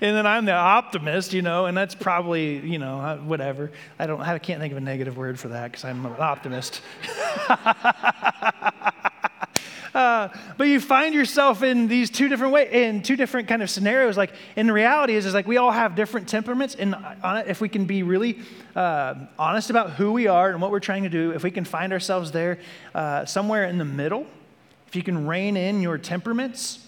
then 0.00 0.26
I'm 0.26 0.44
the 0.44 0.52
optimist, 0.52 1.32
you 1.32 1.40
know, 1.40 1.64
and 1.64 1.74
that's 1.74 1.94
probably, 1.94 2.58
you 2.58 2.78
know, 2.78 3.00
uh, 3.00 3.16
whatever. 3.16 3.70
I 3.98 4.06
don't, 4.06 4.20
I 4.20 4.38
can't 4.38 4.60
think 4.60 4.72
of 4.72 4.76
a 4.76 4.82
negative 4.82 5.16
word 5.16 5.40
for 5.40 5.48
that 5.48 5.72
because 5.72 5.84
I'm 5.86 6.04
an 6.04 6.14
optimist. 6.18 6.82
Uh, 10.02 10.28
but 10.56 10.64
you 10.64 10.80
find 10.80 11.14
yourself 11.14 11.62
in 11.62 11.88
these 11.88 12.10
two 12.10 12.28
different 12.28 12.52
ways, 12.52 12.68
in 12.72 13.02
two 13.02 13.16
different 13.16 13.48
kind 13.48 13.62
of 13.62 13.70
scenarios. 13.70 14.16
Like 14.16 14.32
in 14.56 14.70
reality 14.70 15.14
is, 15.14 15.26
is 15.26 15.34
like 15.34 15.46
we 15.46 15.56
all 15.56 15.70
have 15.70 15.94
different 15.94 16.28
temperaments. 16.28 16.74
And 16.74 16.94
if 17.46 17.60
we 17.60 17.68
can 17.68 17.84
be 17.84 18.02
really 18.02 18.40
uh, 18.74 19.14
honest 19.38 19.70
about 19.70 19.90
who 19.90 20.12
we 20.12 20.26
are 20.26 20.50
and 20.50 20.60
what 20.60 20.70
we're 20.70 20.80
trying 20.80 21.04
to 21.04 21.08
do, 21.08 21.32
if 21.32 21.42
we 21.42 21.50
can 21.50 21.64
find 21.64 21.92
ourselves 21.92 22.32
there 22.32 22.58
uh, 22.94 23.24
somewhere 23.24 23.64
in 23.66 23.78
the 23.78 23.84
middle, 23.84 24.26
if 24.86 24.96
you 24.96 25.02
can 25.02 25.26
rein 25.26 25.56
in 25.56 25.80
your 25.80 25.98
temperaments, 25.98 26.86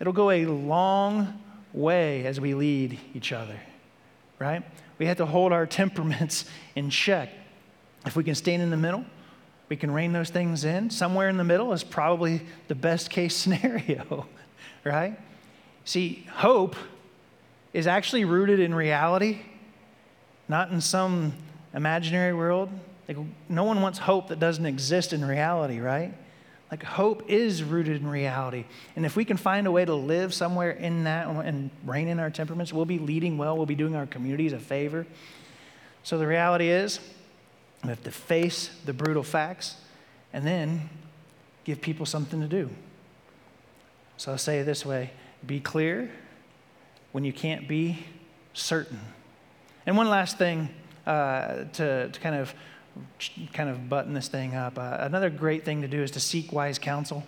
it'll 0.00 0.12
go 0.12 0.30
a 0.30 0.44
long 0.46 1.40
way 1.72 2.26
as 2.26 2.40
we 2.40 2.54
lead 2.54 2.98
each 3.14 3.32
other, 3.32 3.58
right? 4.38 4.62
We 4.98 5.06
have 5.06 5.16
to 5.18 5.26
hold 5.26 5.52
our 5.52 5.66
temperaments 5.82 6.44
in 6.76 6.90
check. 6.90 7.30
If 8.04 8.16
we 8.16 8.24
can 8.24 8.34
stand 8.34 8.62
in 8.62 8.70
the 8.70 8.76
middle, 8.76 9.04
we 9.72 9.76
can 9.76 9.90
rein 9.90 10.12
those 10.12 10.28
things 10.28 10.66
in. 10.66 10.90
Somewhere 10.90 11.30
in 11.30 11.38
the 11.38 11.44
middle 11.44 11.72
is 11.72 11.82
probably 11.82 12.42
the 12.68 12.74
best 12.74 13.08
case 13.08 13.34
scenario, 13.42 14.26
right? 14.84 15.18
See, 15.86 16.26
hope 16.30 16.76
is 17.72 17.86
actually 17.86 18.26
rooted 18.26 18.60
in 18.60 18.74
reality, 18.74 19.38
not 20.46 20.70
in 20.72 20.82
some 20.82 21.32
imaginary 21.72 22.34
world. 22.34 22.68
Like, 23.08 23.16
no 23.48 23.64
one 23.64 23.80
wants 23.80 23.98
hope 23.98 24.28
that 24.28 24.38
doesn't 24.38 24.66
exist 24.66 25.14
in 25.14 25.24
reality, 25.24 25.80
right? 25.80 26.12
Like, 26.70 26.82
hope 26.82 27.30
is 27.30 27.64
rooted 27.64 27.96
in 27.96 28.06
reality. 28.06 28.66
And 28.94 29.06
if 29.06 29.16
we 29.16 29.24
can 29.24 29.38
find 29.38 29.66
a 29.66 29.70
way 29.70 29.86
to 29.86 29.94
live 29.94 30.34
somewhere 30.34 30.72
in 30.72 31.04
that 31.04 31.28
and 31.28 31.70
rein 31.86 32.08
in 32.08 32.20
our 32.20 32.28
temperaments, 32.28 32.74
we'll 32.74 32.84
be 32.84 32.98
leading 32.98 33.38
well, 33.38 33.56
we'll 33.56 33.64
be 33.64 33.74
doing 33.74 33.96
our 33.96 34.04
communities 34.04 34.52
a 34.52 34.58
favor. 34.58 35.06
So, 36.02 36.18
the 36.18 36.26
reality 36.26 36.68
is, 36.68 37.00
we 37.82 37.88
have 37.88 38.02
to 38.04 38.10
face 38.10 38.70
the 38.84 38.92
brutal 38.92 39.22
facts 39.22 39.76
and 40.32 40.46
then 40.46 40.88
give 41.64 41.80
people 41.80 42.06
something 42.06 42.40
to 42.40 42.46
do. 42.46 42.70
So 44.16 44.32
I'll 44.32 44.38
say 44.38 44.60
it 44.60 44.64
this 44.64 44.86
way 44.86 45.10
be 45.44 45.58
clear 45.58 46.10
when 47.10 47.24
you 47.24 47.32
can't 47.32 47.66
be 47.66 48.04
certain. 48.54 49.00
And 49.86 49.96
one 49.96 50.08
last 50.08 50.38
thing 50.38 50.68
uh, 51.06 51.64
to, 51.72 52.08
to 52.08 52.20
kind 52.20 52.36
of 52.36 52.54
kind 53.54 53.70
of 53.70 53.88
button 53.88 54.12
this 54.12 54.28
thing 54.28 54.54
up. 54.54 54.78
Uh, 54.78 54.98
another 55.00 55.30
great 55.30 55.64
thing 55.64 55.80
to 55.80 55.88
do 55.88 56.02
is 56.02 56.10
to 56.10 56.20
seek 56.20 56.52
wise 56.52 56.78
counsel. 56.78 57.26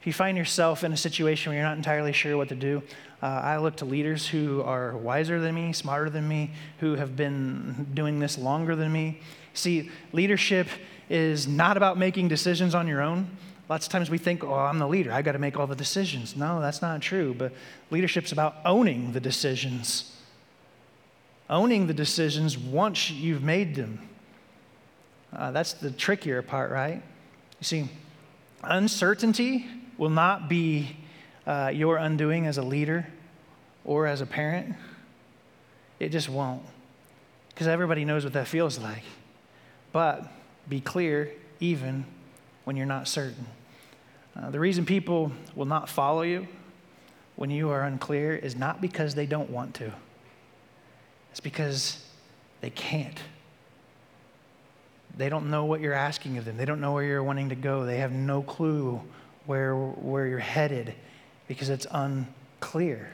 If 0.00 0.06
you 0.06 0.14
find 0.14 0.38
yourself 0.38 0.82
in 0.82 0.92
a 0.92 0.96
situation 0.96 1.50
where 1.50 1.58
you're 1.58 1.68
not 1.68 1.76
entirely 1.76 2.12
sure 2.12 2.36
what 2.36 2.48
to 2.48 2.54
do, 2.54 2.82
uh, 3.22 3.26
I 3.26 3.58
look 3.58 3.76
to 3.76 3.84
leaders 3.84 4.26
who 4.26 4.62
are 4.62 4.96
wiser 4.96 5.38
than 5.38 5.54
me, 5.54 5.74
smarter 5.74 6.08
than 6.08 6.26
me, 6.26 6.52
who 6.78 6.94
have 6.94 7.16
been 7.16 7.88
doing 7.92 8.18
this 8.18 8.38
longer 8.38 8.74
than 8.74 8.90
me. 8.90 9.20
See, 9.54 9.90
leadership 10.12 10.68
is 11.08 11.48
not 11.48 11.76
about 11.76 11.98
making 11.98 12.28
decisions 12.28 12.74
on 12.74 12.86
your 12.86 13.02
own. 13.02 13.36
Lots 13.68 13.86
of 13.86 13.92
times 13.92 14.10
we 14.10 14.18
think, 14.18 14.42
oh, 14.42 14.54
I'm 14.54 14.78
the 14.78 14.88
leader. 14.88 15.12
I 15.12 15.22
got 15.22 15.32
to 15.32 15.38
make 15.38 15.56
all 15.56 15.66
the 15.66 15.76
decisions. 15.76 16.36
No, 16.36 16.60
that's 16.60 16.82
not 16.82 17.00
true. 17.00 17.34
But 17.36 17.52
leadership's 17.90 18.32
about 18.32 18.56
owning 18.64 19.12
the 19.12 19.20
decisions. 19.20 20.16
Owning 21.48 21.86
the 21.86 21.94
decisions 21.94 22.58
once 22.58 23.10
you've 23.10 23.42
made 23.42 23.74
them. 23.74 24.08
Uh, 25.32 25.50
that's 25.52 25.74
the 25.74 25.90
trickier 25.90 26.42
part, 26.42 26.70
right? 26.70 27.02
You 27.60 27.64
see, 27.64 27.88
uncertainty 28.62 29.66
will 29.98 30.10
not 30.10 30.48
be 30.48 30.96
uh, 31.46 31.70
your 31.72 31.96
undoing 31.96 32.46
as 32.46 32.58
a 32.58 32.62
leader 32.62 33.06
or 33.84 34.06
as 34.06 34.20
a 34.20 34.26
parent. 34.26 34.74
It 35.98 36.08
just 36.10 36.28
won't. 36.28 36.62
Because 37.50 37.66
everybody 37.66 38.04
knows 38.04 38.24
what 38.24 38.32
that 38.32 38.48
feels 38.48 38.78
like. 38.78 39.04
But 39.92 40.30
be 40.68 40.80
clear 40.80 41.30
even 41.58 42.04
when 42.64 42.76
you're 42.76 42.86
not 42.86 43.08
certain. 43.08 43.46
Uh, 44.36 44.50
the 44.50 44.60
reason 44.60 44.86
people 44.86 45.32
will 45.54 45.66
not 45.66 45.88
follow 45.88 46.22
you 46.22 46.46
when 47.36 47.50
you 47.50 47.70
are 47.70 47.82
unclear 47.82 48.34
is 48.36 48.54
not 48.54 48.80
because 48.80 49.14
they 49.14 49.26
don't 49.26 49.50
want 49.50 49.74
to, 49.74 49.92
it's 51.30 51.40
because 51.40 52.04
they 52.60 52.70
can't. 52.70 53.18
They 55.16 55.28
don't 55.28 55.50
know 55.50 55.64
what 55.64 55.80
you're 55.80 55.92
asking 55.94 56.38
of 56.38 56.44
them. 56.44 56.56
They 56.56 56.64
don't 56.64 56.80
know 56.80 56.92
where 56.92 57.04
you're 57.04 57.22
wanting 57.22 57.48
to 57.48 57.54
go. 57.54 57.84
They 57.84 57.98
have 57.98 58.12
no 58.12 58.42
clue 58.42 59.00
where, 59.46 59.74
where 59.74 60.26
you're 60.26 60.38
headed 60.38 60.94
because 61.48 61.68
it's 61.68 61.86
unclear. 61.90 63.10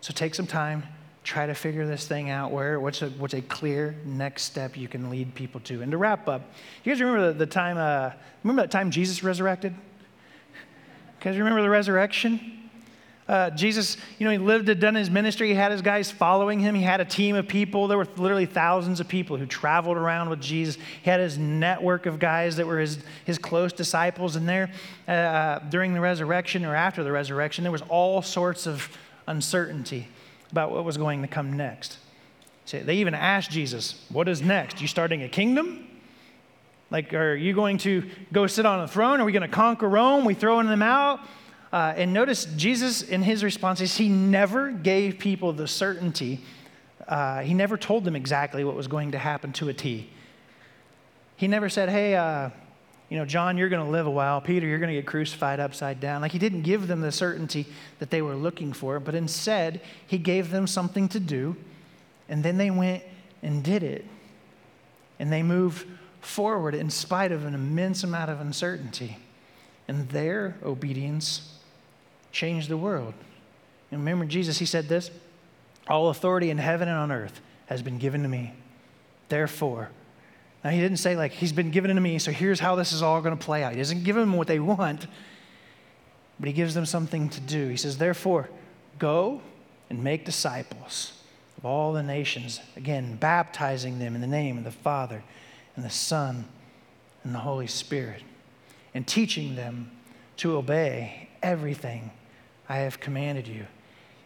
So 0.00 0.12
take 0.12 0.34
some 0.34 0.46
time, 0.46 0.84
try 1.26 1.44
to 1.44 1.54
figure 1.54 1.84
this 1.84 2.06
thing 2.06 2.30
out 2.30 2.52
where 2.52 2.78
what's 2.78 3.02
a, 3.02 3.08
what's 3.10 3.34
a 3.34 3.42
clear 3.42 3.96
next 4.04 4.44
step 4.44 4.76
you 4.76 4.86
can 4.86 5.10
lead 5.10 5.34
people 5.34 5.60
to? 5.62 5.82
And 5.82 5.90
to 5.90 5.98
wrap 5.98 6.28
up 6.28 6.52
you 6.84 6.92
guys 6.92 7.00
remember 7.00 7.32
the, 7.32 7.38
the 7.38 7.46
time 7.46 7.76
uh, 7.76 8.12
remember 8.44 8.62
that 8.62 8.70
time 8.70 8.92
jesus 8.92 9.24
resurrected? 9.24 9.72
You 9.72 10.58
guys 11.20 11.36
remember 11.36 11.62
the 11.62 11.68
resurrection? 11.68 12.52
Uh, 13.28 13.50
jesus 13.50 13.96
you 14.20 14.24
know 14.24 14.30
he 14.30 14.38
lived 14.38 14.68
had 14.68 14.78
done 14.78 14.94
his 14.94 15.10
ministry 15.10 15.48
he 15.48 15.54
had 15.54 15.72
his 15.72 15.82
guys 15.82 16.12
following 16.12 16.60
him 16.60 16.76
he 16.76 16.82
had 16.82 17.00
a 17.00 17.04
team 17.04 17.34
of 17.34 17.48
people. 17.48 17.88
There 17.88 17.98
were 17.98 18.06
literally 18.16 18.46
thousands 18.46 19.00
of 19.00 19.08
people 19.08 19.36
who 19.36 19.46
traveled 19.46 19.96
around 19.96 20.30
with 20.30 20.40
jesus. 20.40 20.80
He 21.02 21.10
had 21.10 21.18
his 21.18 21.36
network 21.36 22.06
of 22.06 22.20
guys 22.20 22.54
that 22.54 22.68
were 22.68 22.78
his, 22.78 23.00
his 23.24 23.36
close 23.36 23.72
disciples. 23.72 24.36
And 24.36 24.48
there 24.48 24.70
uh, 25.08 25.58
during 25.70 25.92
the 25.92 26.00
resurrection 26.00 26.64
or 26.64 26.76
after 26.76 27.02
the 27.02 27.10
resurrection 27.10 27.64
there 27.64 27.72
was 27.72 27.82
all 27.88 28.22
sorts 28.22 28.68
of 28.68 28.96
uncertainty 29.26 30.06
about 30.50 30.70
what 30.70 30.84
was 30.84 30.96
going 30.96 31.22
to 31.22 31.28
come 31.28 31.56
next. 31.56 31.98
See, 32.64 32.78
they 32.78 32.96
even 32.96 33.14
asked 33.14 33.50
Jesus, 33.50 34.04
What 34.10 34.28
is 34.28 34.42
next? 34.42 34.80
You 34.80 34.88
starting 34.88 35.22
a 35.22 35.28
kingdom? 35.28 35.86
Like, 36.90 37.12
are 37.14 37.34
you 37.34 37.52
going 37.52 37.78
to 37.78 38.08
go 38.32 38.46
sit 38.46 38.64
on 38.64 38.80
a 38.80 38.88
throne? 38.88 39.20
Are 39.20 39.24
we 39.24 39.32
going 39.32 39.42
to 39.42 39.48
conquer 39.48 39.88
Rome? 39.88 40.24
We 40.24 40.34
throwing 40.34 40.68
them 40.68 40.82
out? 40.82 41.20
Uh, 41.72 41.94
and 41.96 42.12
notice 42.12 42.44
Jesus, 42.56 43.02
in 43.02 43.22
his 43.22 43.42
responses, 43.42 43.96
he 43.96 44.08
never 44.08 44.70
gave 44.70 45.18
people 45.18 45.52
the 45.52 45.66
certainty. 45.66 46.40
Uh, 47.08 47.40
he 47.40 47.54
never 47.54 47.76
told 47.76 48.04
them 48.04 48.14
exactly 48.14 48.62
what 48.62 48.76
was 48.76 48.86
going 48.86 49.12
to 49.12 49.18
happen 49.18 49.52
to 49.54 49.68
a 49.68 49.74
T. 49.74 50.08
He 51.36 51.48
never 51.48 51.68
said, 51.68 51.88
hey, 51.88 52.14
uh, 52.14 52.50
you 53.08 53.16
know, 53.16 53.24
John, 53.24 53.56
you're 53.56 53.68
going 53.68 53.84
to 53.84 53.90
live 53.90 54.06
a 54.06 54.10
while. 54.10 54.40
Peter, 54.40 54.66
you're 54.66 54.78
going 54.78 54.92
to 54.92 55.00
get 55.00 55.06
crucified 55.06 55.60
upside 55.60 56.00
down. 56.00 56.22
Like 56.22 56.32
he 56.32 56.38
didn't 56.38 56.62
give 56.62 56.88
them 56.88 57.00
the 57.00 57.12
certainty 57.12 57.66
that 58.00 58.10
they 58.10 58.20
were 58.20 58.34
looking 58.34 58.72
for, 58.72 58.98
but 58.98 59.14
instead, 59.14 59.80
he 60.06 60.18
gave 60.18 60.50
them 60.50 60.66
something 60.66 61.08
to 61.10 61.20
do, 61.20 61.56
and 62.28 62.42
then 62.42 62.56
they 62.56 62.70
went 62.70 63.04
and 63.42 63.62
did 63.62 63.82
it. 63.82 64.04
And 65.18 65.32
they 65.32 65.42
moved 65.42 65.86
forward 66.20 66.74
in 66.74 66.90
spite 66.90 67.30
of 67.30 67.44
an 67.44 67.54
immense 67.54 68.02
amount 68.02 68.30
of 68.30 68.40
uncertainty. 68.40 69.18
And 69.88 70.08
their 70.08 70.56
obedience 70.64 71.58
changed 72.32 72.68
the 72.68 72.76
world. 72.76 73.14
And 73.90 74.00
remember, 74.00 74.24
Jesus, 74.24 74.58
he 74.58 74.66
said 74.66 74.88
this 74.88 75.12
All 75.88 76.08
authority 76.08 76.50
in 76.50 76.58
heaven 76.58 76.88
and 76.88 76.98
on 76.98 77.12
earth 77.12 77.40
has 77.66 77.82
been 77.82 77.98
given 77.98 78.22
to 78.22 78.28
me. 78.28 78.52
Therefore, 79.28 79.90
now, 80.66 80.72
he 80.72 80.80
didn't 80.80 80.96
say, 80.96 81.14
like, 81.14 81.30
he's 81.30 81.52
been 81.52 81.70
given 81.70 81.94
to 81.94 82.00
me, 82.00 82.18
so 82.18 82.32
here's 82.32 82.58
how 82.58 82.74
this 82.74 82.92
is 82.92 83.00
all 83.00 83.20
going 83.20 83.38
to 83.38 83.44
play 83.44 83.62
out. 83.62 83.70
He 83.70 83.78
doesn't 83.78 84.02
give 84.02 84.16
them 84.16 84.32
what 84.32 84.48
they 84.48 84.58
want, 84.58 85.06
but 86.40 86.48
he 86.48 86.52
gives 86.52 86.74
them 86.74 86.84
something 86.84 87.28
to 87.28 87.40
do. 87.40 87.68
He 87.68 87.76
says, 87.76 87.98
therefore, 87.98 88.50
go 88.98 89.42
and 89.88 90.02
make 90.02 90.24
disciples 90.24 91.22
of 91.56 91.64
all 91.64 91.92
the 91.92 92.02
nations. 92.02 92.58
Again, 92.76 93.14
baptizing 93.14 94.00
them 94.00 94.16
in 94.16 94.20
the 94.20 94.26
name 94.26 94.58
of 94.58 94.64
the 94.64 94.72
Father 94.72 95.22
and 95.76 95.84
the 95.84 95.88
Son 95.88 96.46
and 97.22 97.32
the 97.32 97.38
Holy 97.38 97.68
Spirit, 97.68 98.24
and 98.92 99.06
teaching 99.06 99.54
them 99.54 99.92
to 100.38 100.56
obey 100.56 101.28
everything 101.44 102.10
I 102.68 102.78
have 102.78 102.98
commanded 102.98 103.46
you. 103.46 103.66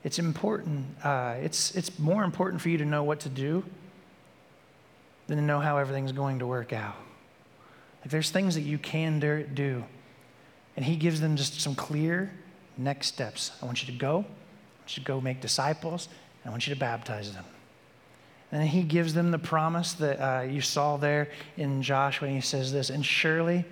It's 0.04 0.18
important, 0.18 0.86
uh, 1.04 1.34
it's, 1.42 1.76
it's 1.76 1.98
more 1.98 2.24
important 2.24 2.62
for 2.62 2.70
you 2.70 2.78
to 2.78 2.86
know 2.86 3.04
what 3.04 3.20
to 3.20 3.28
do 3.28 3.62
than 5.30 5.38
to 5.38 5.44
know 5.44 5.60
how 5.60 5.78
everything's 5.78 6.10
going 6.10 6.40
to 6.40 6.46
work 6.46 6.72
out. 6.72 6.96
Like 8.00 8.10
there's 8.10 8.30
things 8.30 8.56
that 8.56 8.62
you 8.62 8.78
can 8.78 9.20
do. 9.54 9.84
And 10.74 10.84
he 10.84 10.96
gives 10.96 11.20
them 11.20 11.36
just 11.36 11.60
some 11.60 11.76
clear 11.76 12.32
next 12.76 13.06
steps. 13.06 13.52
I 13.62 13.66
want 13.66 13.80
you 13.80 13.92
to 13.92 13.98
go, 13.98 14.10
I 14.10 14.80
want 14.80 14.96
you 14.96 15.02
to 15.02 15.06
go 15.06 15.20
make 15.20 15.40
disciples, 15.40 16.08
and 16.42 16.48
I 16.48 16.50
want 16.50 16.66
you 16.66 16.74
to 16.74 16.80
baptize 16.80 17.32
them. 17.32 17.44
And 18.50 18.60
then 18.60 18.66
he 18.66 18.82
gives 18.82 19.14
them 19.14 19.30
the 19.30 19.38
promise 19.38 19.92
that 19.94 20.20
uh, 20.20 20.42
you 20.42 20.60
saw 20.60 20.96
there 20.96 21.28
in 21.56 21.80
Joshua. 21.80 22.26
When 22.26 22.34
he 22.34 22.40
says 22.40 22.72
this, 22.72 22.90
and 22.90 23.06
surely 23.06 23.64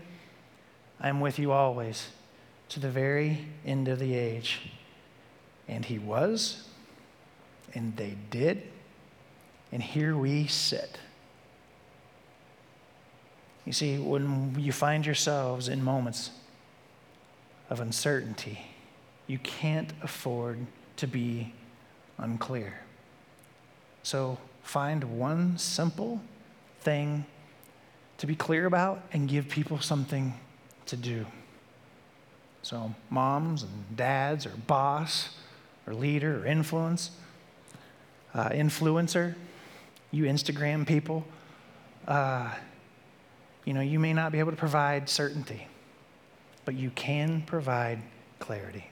I 1.01 1.09
am 1.09 1.21
with 1.21 1.41
you 1.41 1.51
always 1.51 2.07
to 2.69 2.79
the 2.79 2.91
very 2.91 3.47
end 3.67 3.89
of 3.89 3.99
the 3.99 4.15
age. 4.15 4.61
And 5.67 5.85
he 5.85 5.99
was, 5.99 6.69
and 7.75 7.97
they 7.97 8.17
did, 8.31 8.63
and 9.73 9.83
here 9.83 10.17
we 10.17 10.47
sit. 10.47 11.01
You 13.69 13.75
see, 13.75 13.99
when 13.99 14.57
you 14.59 14.73
find 14.73 15.05
yourselves 15.05 15.69
in 15.69 15.85
moments 15.85 16.31
of 17.69 17.81
uncertainty, 17.81 18.61
you 19.27 19.37
can't 19.41 19.93
afford 20.03 20.57
to 20.97 21.07
be 21.07 21.53
unclear. 22.17 22.81
So 24.03 24.39
find 24.63 25.19
one 25.19 25.59
simple 25.59 26.23
thing 26.81 27.27
to 28.17 28.27
be 28.27 28.35
clear 28.35 28.65
about 28.65 29.03
and 29.13 29.29
give 29.29 29.51
people 29.51 29.81
something 29.81 30.33
to 30.87 30.97
do. 30.97 31.27
So, 32.63 32.95
moms 33.11 33.65
and 33.65 33.97
dads, 33.99 34.47
or 34.47 34.53
boss, 34.67 35.37
or 35.87 35.93
leader, 35.93 36.43
or 36.43 36.47
influence, 36.47 37.11
uh, 38.33 38.49
influencer, 38.49 39.35
you 40.11 40.25
Instagram 40.25 40.87
people. 40.87 41.27
Uh, 42.07 42.55
you 43.69 43.75
know, 43.75 43.83
you 43.83 43.99
may 43.99 44.15
not 44.15 44.33
be 44.33 44.39
able 44.39 44.51
to 44.51 44.57
provide 44.57 45.11
certainty, 45.11 45.69
but 46.65 46.75
you 46.75 46.89
can 46.89 47.43
provide 47.43 48.01
clarity. 48.39 48.89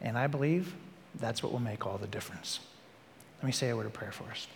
And 0.00 0.18
I 0.18 0.26
believe 0.26 0.74
that's 1.20 1.40
what 1.40 1.52
will 1.52 1.60
make 1.60 1.86
all 1.86 1.96
the 1.96 2.08
difference. 2.08 2.58
Let 3.38 3.46
me 3.46 3.52
say 3.52 3.68
a 3.68 3.76
word 3.76 3.86
of 3.86 3.92
prayer 3.92 4.10
for 4.10 4.24
us. 4.24 4.48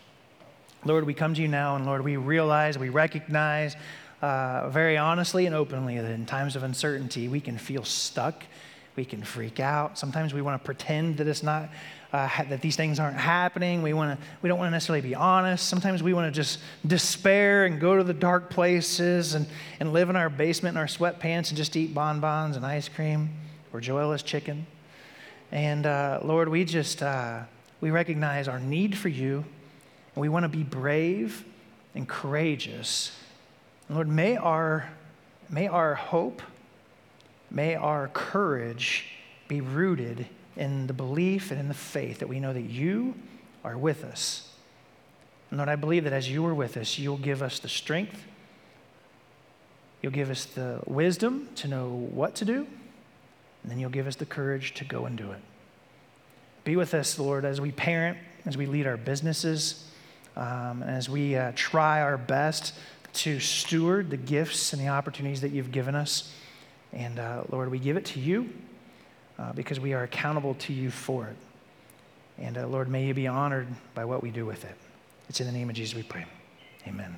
Lord, 0.84 1.06
we 1.06 1.14
come 1.14 1.32
to 1.34 1.40
you 1.40 1.46
now, 1.46 1.76
and 1.76 1.86
Lord, 1.86 2.02
we 2.02 2.16
realize, 2.16 2.76
we 2.76 2.88
recognize 2.88 3.76
uh, 4.20 4.68
very 4.68 4.96
honestly 4.96 5.46
and 5.46 5.54
openly 5.54 5.96
that 5.96 6.10
in 6.10 6.26
times 6.26 6.56
of 6.56 6.64
uncertainty, 6.64 7.28
we 7.28 7.40
can 7.40 7.56
feel 7.56 7.84
stuck, 7.84 8.42
we 8.96 9.04
can 9.04 9.22
freak 9.22 9.60
out. 9.60 9.96
Sometimes 9.96 10.34
we 10.34 10.42
want 10.42 10.60
to 10.60 10.66
pretend 10.66 11.18
that 11.18 11.28
it's 11.28 11.44
not 11.44 11.68
uh, 12.12 12.28
that 12.44 12.62
these 12.62 12.76
things 12.76 12.98
aren't 12.98 13.16
happening. 13.16 13.82
We, 13.82 13.92
wanna, 13.92 14.18
we 14.40 14.48
don't 14.48 14.58
want 14.58 14.68
to 14.68 14.72
necessarily 14.72 15.06
be 15.06 15.14
honest. 15.14 15.68
Sometimes 15.68 16.02
we 16.02 16.14
want 16.14 16.32
to 16.32 16.36
just 16.36 16.58
despair 16.86 17.66
and 17.66 17.78
go 17.80 17.96
to 17.96 18.04
the 18.04 18.14
dark 18.14 18.48
places 18.48 19.34
and, 19.34 19.46
and 19.78 19.92
live 19.92 20.08
in 20.08 20.16
our 20.16 20.30
basement 20.30 20.74
in 20.74 20.78
our 20.78 20.86
sweatpants 20.86 21.48
and 21.48 21.56
just 21.56 21.76
eat 21.76 21.92
bonbons 21.92 22.56
and 22.56 22.64
ice 22.64 22.88
cream 22.88 23.30
or 23.72 23.80
Joella's 23.80 24.22
chicken. 24.22 24.66
And 25.52 25.86
uh, 25.86 26.20
Lord, 26.22 26.48
we 26.48 26.64
just, 26.64 27.02
uh, 27.02 27.42
we 27.80 27.90
recognize 27.90 28.48
our 28.48 28.60
need 28.60 28.96
for 28.96 29.08
you 29.08 29.44
and 30.14 30.20
we 30.22 30.28
want 30.30 30.44
to 30.44 30.48
be 30.48 30.62
brave 30.62 31.44
and 31.94 32.08
courageous. 32.08 33.14
And 33.88 33.96
Lord, 33.96 34.08
may 34.08 34.36
our, 34.36 34.90
may 35.50 35.68
our 35.68 35.94
hope, 35.94 36.40
may 37.50 37.74
our 37.74 38.08
courage 38.08 39.06
be 39.46 39.60
rooted 39.60 40.26
in 40.58 40.88
the 40.88 40.92
belief 40.92 41.50
and 41.50 41.58
in 41.58 41.68
the 41.68 41.74
faith 41.74 42.18
that 42.18 42.28
we 42.28 42.40
know 42.40 42.52
that 42.52 42.62
you 42.62 43.14
are 43.64 43.78
with 43.78 44.04
us. 44.04 44.52
And 45.50 45.58
Lord, 45.58 45.68
I 45.68 45.76
believe 45.76 46.04
that 46.04 46.12
as 46.12 46.28
you 46.28 46.44
are 46.46 46.54
with 46.54 46.76
us, 46.76 46.98
you'll 46.98 47.16
give 47.16 47.42
us 47.42 47.58
the 47.60 47.68
strength, 47.68 48.24
you'll 50.02 50.12
give 50.12 50.30
us 50.30 50.44
the 50.44 50.80
wisdom 50.86 51.48
to 51.56 51.68
know 51.68 51.88
what 51.88 52.34
to 52.36 52.44
do, 52.44 52.66
and 53.62 53.72
then 53.72 53.78
you'll 53.78 53.90
give 53.90 54.06
us 54.06 54.16
the 54.16 54.26
courage 54.26 54.74
to 54.74 54.84
go 54.84 55.06
and 55.06 55.16
do 55.16 55.30
it. 55.30 55.40
Be 56.64 56.76
with 56.76 56.92
us, 56.92 57.18
Lord, 57.18 57.44
as 57.44 57.60
we 57.60 57.70
parent, 57.72 58.18
as 58.44 58.56
we 58.56 58.66
lead 58.66 58.86
our 58.86 58.96
businesses, 58.96 59.88
um, 60.36 60.82
as 60.82 61.08
we 61.08 61.36
uh, 61.36 61.52
try 61.54 62.02
our 62.02 62.18
best 62.18 62.74
to 63.14 63.40
steward 63.40 64.10
the 64.10 64.16
gifts 64.16 64.72
and 64.72 64.82
the 64.82 64.88
opportunities 64.88 65.40
that 65.40 65.50
you've 65.50 65.72
given 65.72 65.94
us. 65.94 66.32
And 66.92 67.18
uh, 67.18 67.44
Lord, 67.50 67.70
we 67.70 67.78
give 67.78 67.96
it 67.96 68.04
to 68.06 68.20
you 68.20 68.50
uh, 69.38 69.52
because 69.52 69.78
we 69.78 69.92
are 69.92 70.02
accountable 70.02 70.54
to 70.54 70.72
you 70.72 70.90
for 70.90 71.26
it. 71.26 71.36
And 72.38 72.58
uh, 72.58 72.66
Lord, 72.66 72.88
may 72.88 73.06
you 73.06 73.14
be 73.14 73.26
honored 73.26 73.68
by 73.94 74.04
what 74.04 74.22
we 74.22 74.30
do 74.30 74.46
with 74.46 74.64
it. 74.64 74.76
It's 75.28 75.40
in 75.40 75.46
the 75.46 75.52
name 75.52 75.68
of 75.68 75.76
Jesus 75.76 75.94
we 75.94 76.02
pray. 76.02 76.24
Amen. 76.86 77.16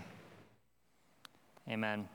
Amen. 1.69 2.09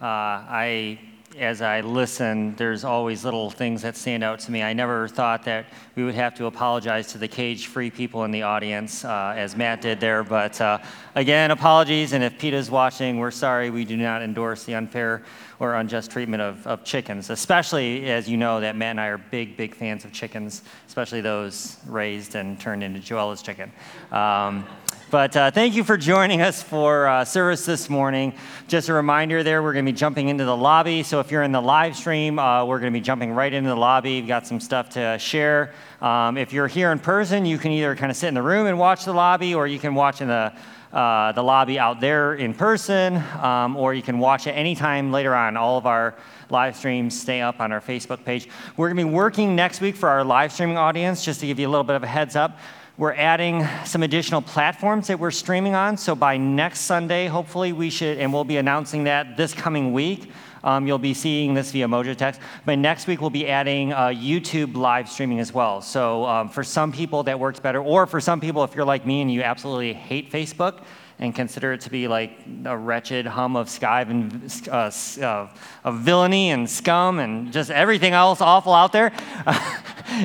Uh, 0.00 0.04
I, 0.04 0.98
as 1.38 1.60
I 1.60 1.80
listen, 1.80 2.54
there's 2.56 2.84
always 2.84 3.24
little 3.24 3.50
things 3.50 3.82
that 3.82 3.96
stand 3.96 4.24
out 4.24 4.38
to 4.40 4.50
me. 4.50 4.62
I 4.62 4.72
never 4.72 5.08
thought 5.08 5.44
that 5.44 5.66
we 5.94 6.04
would 6.04 6.14
have 6.14 6.34
to 6.36 6.46
apologize 6.46 7.08
to 7.08 7.18
the 7.18 7.28
cage 7.28 7.66
free 7.66 7.90
people 7.90 8.24
in 8.24 8.30
the 8.30 8.42
audience, 8.42 9.04
uh, 9.04 9.34
as 9.36 9.56
Matt 9.56 9.80
did 9.80 10.00
there. 10.00 10.24
But 10.24 10.60
uh, 10.60 10.78
again, 11.14 11.50
apologies. 11.50 12.12
And 12.12 12.24
if 12.24 12.38
PETA's 12.38 12.70
watching, 12.70 13.18
we're 13.18 13.30
sorry. 13.30 13.70
We 13.70 13.84
do 13.84 13.96
not 13.96 14.22
endorse 14.22 14.64
the 14.64 14.74
unfair 14.74 15.24
or 15.58 15.74
unjust 15.74 16.10
treatment 16.10 16.42
of, 16.42 16.66
of 16.66 16.84
chickens, 16.84 17.30
especially 17.30 18.10
as 18.10 18.28
you 18.28 18.36
know 18.36 18.60
that 18.60 18.76
Matt 18.76 18.90
and 18.90 19.00
I 19.00 19.06
are 19.06 19.18
big, 19.18 19.56
big 19.56 19.74
fans 19.74 20.04
of 20.04 20.12
chickens, 20.12 20.62
especially 20.86 21.20
those 21.20 21.76
raised 21.86 22.34
and 22.34 22.60
turned 22.60 22.82
into 22.82 23.00
Joella's 23.00 23.42
chicken. 23.42 23.72
Um, 24.10 24.66
but 25.10 25.36
uh, 25.36 25.50
thank 25.50 25.74
you 25.74 25.84
for 25.84 25.96
joining 25.96 26.42
us 26.42 26.62
for 26.62 27.06
uh, 27.06 27.24
service 27.24 27.64
this 27.64 27.88
morning. 27.88 28.34
Just 28.66 28.88
a 28.88 28.92
reminder 28.92 29.42
there, 29.42 29.62
we're 29.62 29.72
going 29.72 29.84
to 29.84 29.92
be 29.92 29.96
jumping 29.96 30.28
into 30.28 30.44
the 30.44 30.56
lobby. 30.56 31.04
So 31.04 31.20
if 31.20 31.30
you're 31.30 31.44
in 31.44 31.52
the 31.52 31.60
live 31.60 31.96
stream, 31.96 32.38
uh, 32.38 32.64
we're 32.64 32.80
going 32.80 32.92
to 32.92 32.98
be 32.98 33.04
jumping 33.04 33.32
right 33.32 33.52
into 33.52 33.68
the 33.68 33.76
lobby. 33.76 34.20
We've 34.20 34.28
got 34.28 34.46
some 34.46 34.58
stuff 34.58 34.90
to 34.90 35.16
share. 35.18 35.72
Um, 36.00 36.36
if 36.36 36.52
you're 36.52 36.66
here 36.66 36.90
in 36.90 36.98
person, 36.98 37.46
you 37.46 37.56
can 37.56 37.70
either 37.70 37.94
kind 37.94 38.10
of 38.10 38.16
sit 38.16 38.28
in 38.28 38.34
the 38.34 38.42
room 38.42 38.66
and 38.66 38.78
watch 38.78 39.04
the 39.04 39.12
lobby, 39.12 39.54
or 39.54 39.66
you 39.66 39.78
can 39.78 39.94
watch 39.94 40.20
in 40.20 40.28
the 40.28 40.52
uh, 40.92 41.32
the 41.32 41.42
lobby 41.42 41.78
out 41.78 42.00
there 42.00 42.34
in 42.34 42.54
person, 42.54 43.16
um, 43.42 43.76
or 43.76 43.92
you 43.92 44.02
can 44.02 44.18
watch 44.18 44.46
it 44.46 44.52
anytime 44.52 45.12
later 45.12 45.34
on. 45.34 45.56
All 45.56 45.76
of 45.76 45.84
our 45.84 46.14
live 46.48 46.74
streams 46.74 47.20
stay 47.20 47.42
up 47.42 47.60
on 47.60 47.70
our 47.70 47.80
Facebook 47.80 48.24
page. 48.24 48.48
We're 48.76 48.88
going 48.88 48.96
to 48.98 49.04
be 49.04 49.14
working 49.14 49.54
next 49.54 49.80
week 49.80 49.94
for 49.94 50.08
our 50.08 50.24
live 50.24 50.52
streaming 50.52 50.78
audience, 50.78 51.24
just 51.24 51.40
to 51.40 51.46
give 51.46 51.58
you 51.58 51.68
a 51.68 51.70
little 51.70 51.84
bit 51.84 51.96
of 51.96 52.02
a 52.02 52.06
heads 52.06 52.34
up. 52.34 52.58
We're 52.98 53.12
adding 53.12 53.68
some 53.84 54.02
additional 54.02 54.40
platforms 54.40 55.08
that 55.08 55.20
we're 55.20 55.30
streaming 55.30 55.74
on. 55.74 55.98
So 55.98 56.14
by 56.14 56.38
next 56.38 56.80
Sunday, 56.80 57.26
hopefully, 57.26 57.74
we 57.74 57.90
should, 57.90 58.16
and 58.16 58.32
we'll 58.32 58.44
be 58.44 58.56
announcing 58.56 59.04
that 59.04 59.36
this 59.36 59.52
coming 59.52 59.92
week. 59.92 60.32
Um, 60.64 60.86
you'll 60.86 60.96
be 60.96 61.12
seeing 61.12 61.52
this 61.52 61.72
via 61.72 61.86
Mojo. 61.88 62.38
But 62.64 62.78
next 62.78 63.06
week, 63.06 63.20
we'll 63.20 63.28
be 63.28 63.48
adding 63.48 63.92
uh, 63.92 64.06
YouTube 64.06 64.76
live 64.76 65.10
streaming 65.10 65.40
as 65.40 65.52
well. 65.52 65.82
So 65.82 66.24
um, 66.24 66.48
for 66.48 66.64
some 66.64 66.90
people, 66.90 67.22
that 67.24 67.38
works 67.38 67.60
better. 67.60 67.82
Or 67.82 68.06
for 68.06 68.18
some 68.18 68.40
people, 68.40 68.64
if 68.64 68.74
you're 68.74 68.86
like 68.86 69.04
me 69.04 69.20
and 69.20 69.30
you 69.30 69.42
absolutely 69.42 69.92
hate 69.92 70.32
Facebook, 70.32 70.80
and 71.18 71.34
consider 71.34 71.72
it 71.72 71.80
to 71.80 71.90
be 71.90 72.08
like 72.08 72.38
a 72.66 72.76
wretched 72.76 73.26
hum 73.26 73.56
of 73.56 73.70
sky 73.70 74.02
and 74.02 74.68
uh, 74.70 74.90
uh, 75.22 75.48
of 75.84 75.98
villainy 76.00 76.50
and 76.50 76.68
scum 76.68 77.18
and 77.18 77.52
just 77.52 77.70
everything 77.70 78.12
else 78.12 78.40
awful 78.40 78.74
out 78.74 78.92
there. 78.92 79.12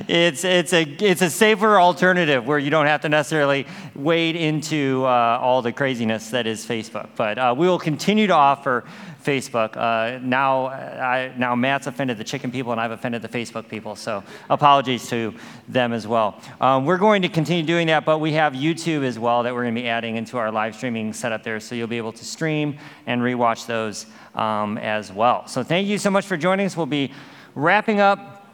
it's, 0.07 0.43
it's, 0.43 0.73
a, 0.73 0.83
it's 0.83 1.21
a 1.21 1.29
safer 1.29 1.79
alternative 1.79 2.45
where 2.45 2.59
you 2.59 2.69
don't 2.69 2.87
have 2.87 3.01
to 3.01 3.09
necessarily 3.09 3.65
wade 3.95 4.35
into 4.35 5.03
uh, 5.05 5.39
all 5.41 5.61
the 5.61 5.71
craziness 5.71 6.29
that 6.31 6.45
is 6.45 6.65
Facebook. 6.65 7.07
But 7.15 7.37
uh, 7.37 7.55
we 7.57 7.67
will 7.67 7.79
continue 7.79 8.27
to 8.27 8.33
offer 8.33 8.83
Facebook. 9.24 9.78
Uh, 9.78 10.19
now, 10.24 10.67
I, 10.67 11.34
now 11.38 11.55
Matt's 11.55 11.88
offended 11.88 12.17
the 12.17 12.24
chicken 12.24 12.51
people, 12.51 12.72
and 12.72 12.82
I've 12.82 12.91
offended 12.91 13.22
the 13.22 13.30
Facebook 13.30 13.67
people. 13.67 13.95
So 13.95 14.24
apologies 14.49 15.07
to 15.09 15.34
them 15.67 15.93
as 15.93 16.07
well. 16.07 16.39
Um, 16.59 16.86
we're 16.86 16.97
going 16.97 17.22
to 17.22 17.30
continue 17.30 17.63
doing 17.63 17.88
that, 17.88 18.05
but 18.05 18.19
we 18.19 18.34
have 18.34 18.53
YouTube 18.53 19.03
as 19.03 19.19
well 19.19 19.43
that 19.43 19.53
we're 19.53 19.63
going 19.63 19.76
to 19.76 19.82
be 19.82 19.88
adding 19.88 20.15
into 20.15 20.38
our 20.38 20.51
live 20.51 20.76
streaming 20.76 21.13
setup 21.13 21.43
there, 21.43 21.59
so 21.59 21.76
you'll 21.76 21.88
be 21.88 21.97
able 21.97 22.13
to 22.13 22.26
stream 22.26 22.78
and 23.05 23.22
rewatch 23.22 23.65
those 23.65 24.05
um, 24.36 24.78
as 24.78 25.11
well. 25.11 25.47
So 25.47 25.63
thank 25.63 25.88
you 25.88 25.97
so 25.97 26.09
much 26.09 26.26
for 26.26 26.38
joining 26.38 26.65
us. 26.65 26.76
We'll 26.76 26.86
be 26.86 27.11
wrapping 27.55 27.99
up 27.99 28.45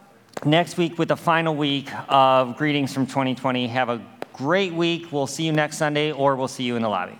next 0.46 0.78
week 0.78 0.98
with 0.98 1.10
the 1.10 1.18
final 1.18 1.56
week 1.56 1.90
of 2.10 2.58
greetings 2.58 2.94
from 2.94 3.06
2020. 3.06 3.68
Have 3.68 3.90
a 3.90 4.02
great 4.34 4.74
week. 4.74 5.12
We'll 5.12 5.28
see 5.28 5.44
you 5.44 5.52
next 5.52 5.78
Sunday, 5.78 6.12
or 6.12 6.36
we'll 6.36 6.48
see 6.48 6.64
you 6.64 6.76
in 6.76 6.82
the 6.82 6.90
lobby. 6.90 7.18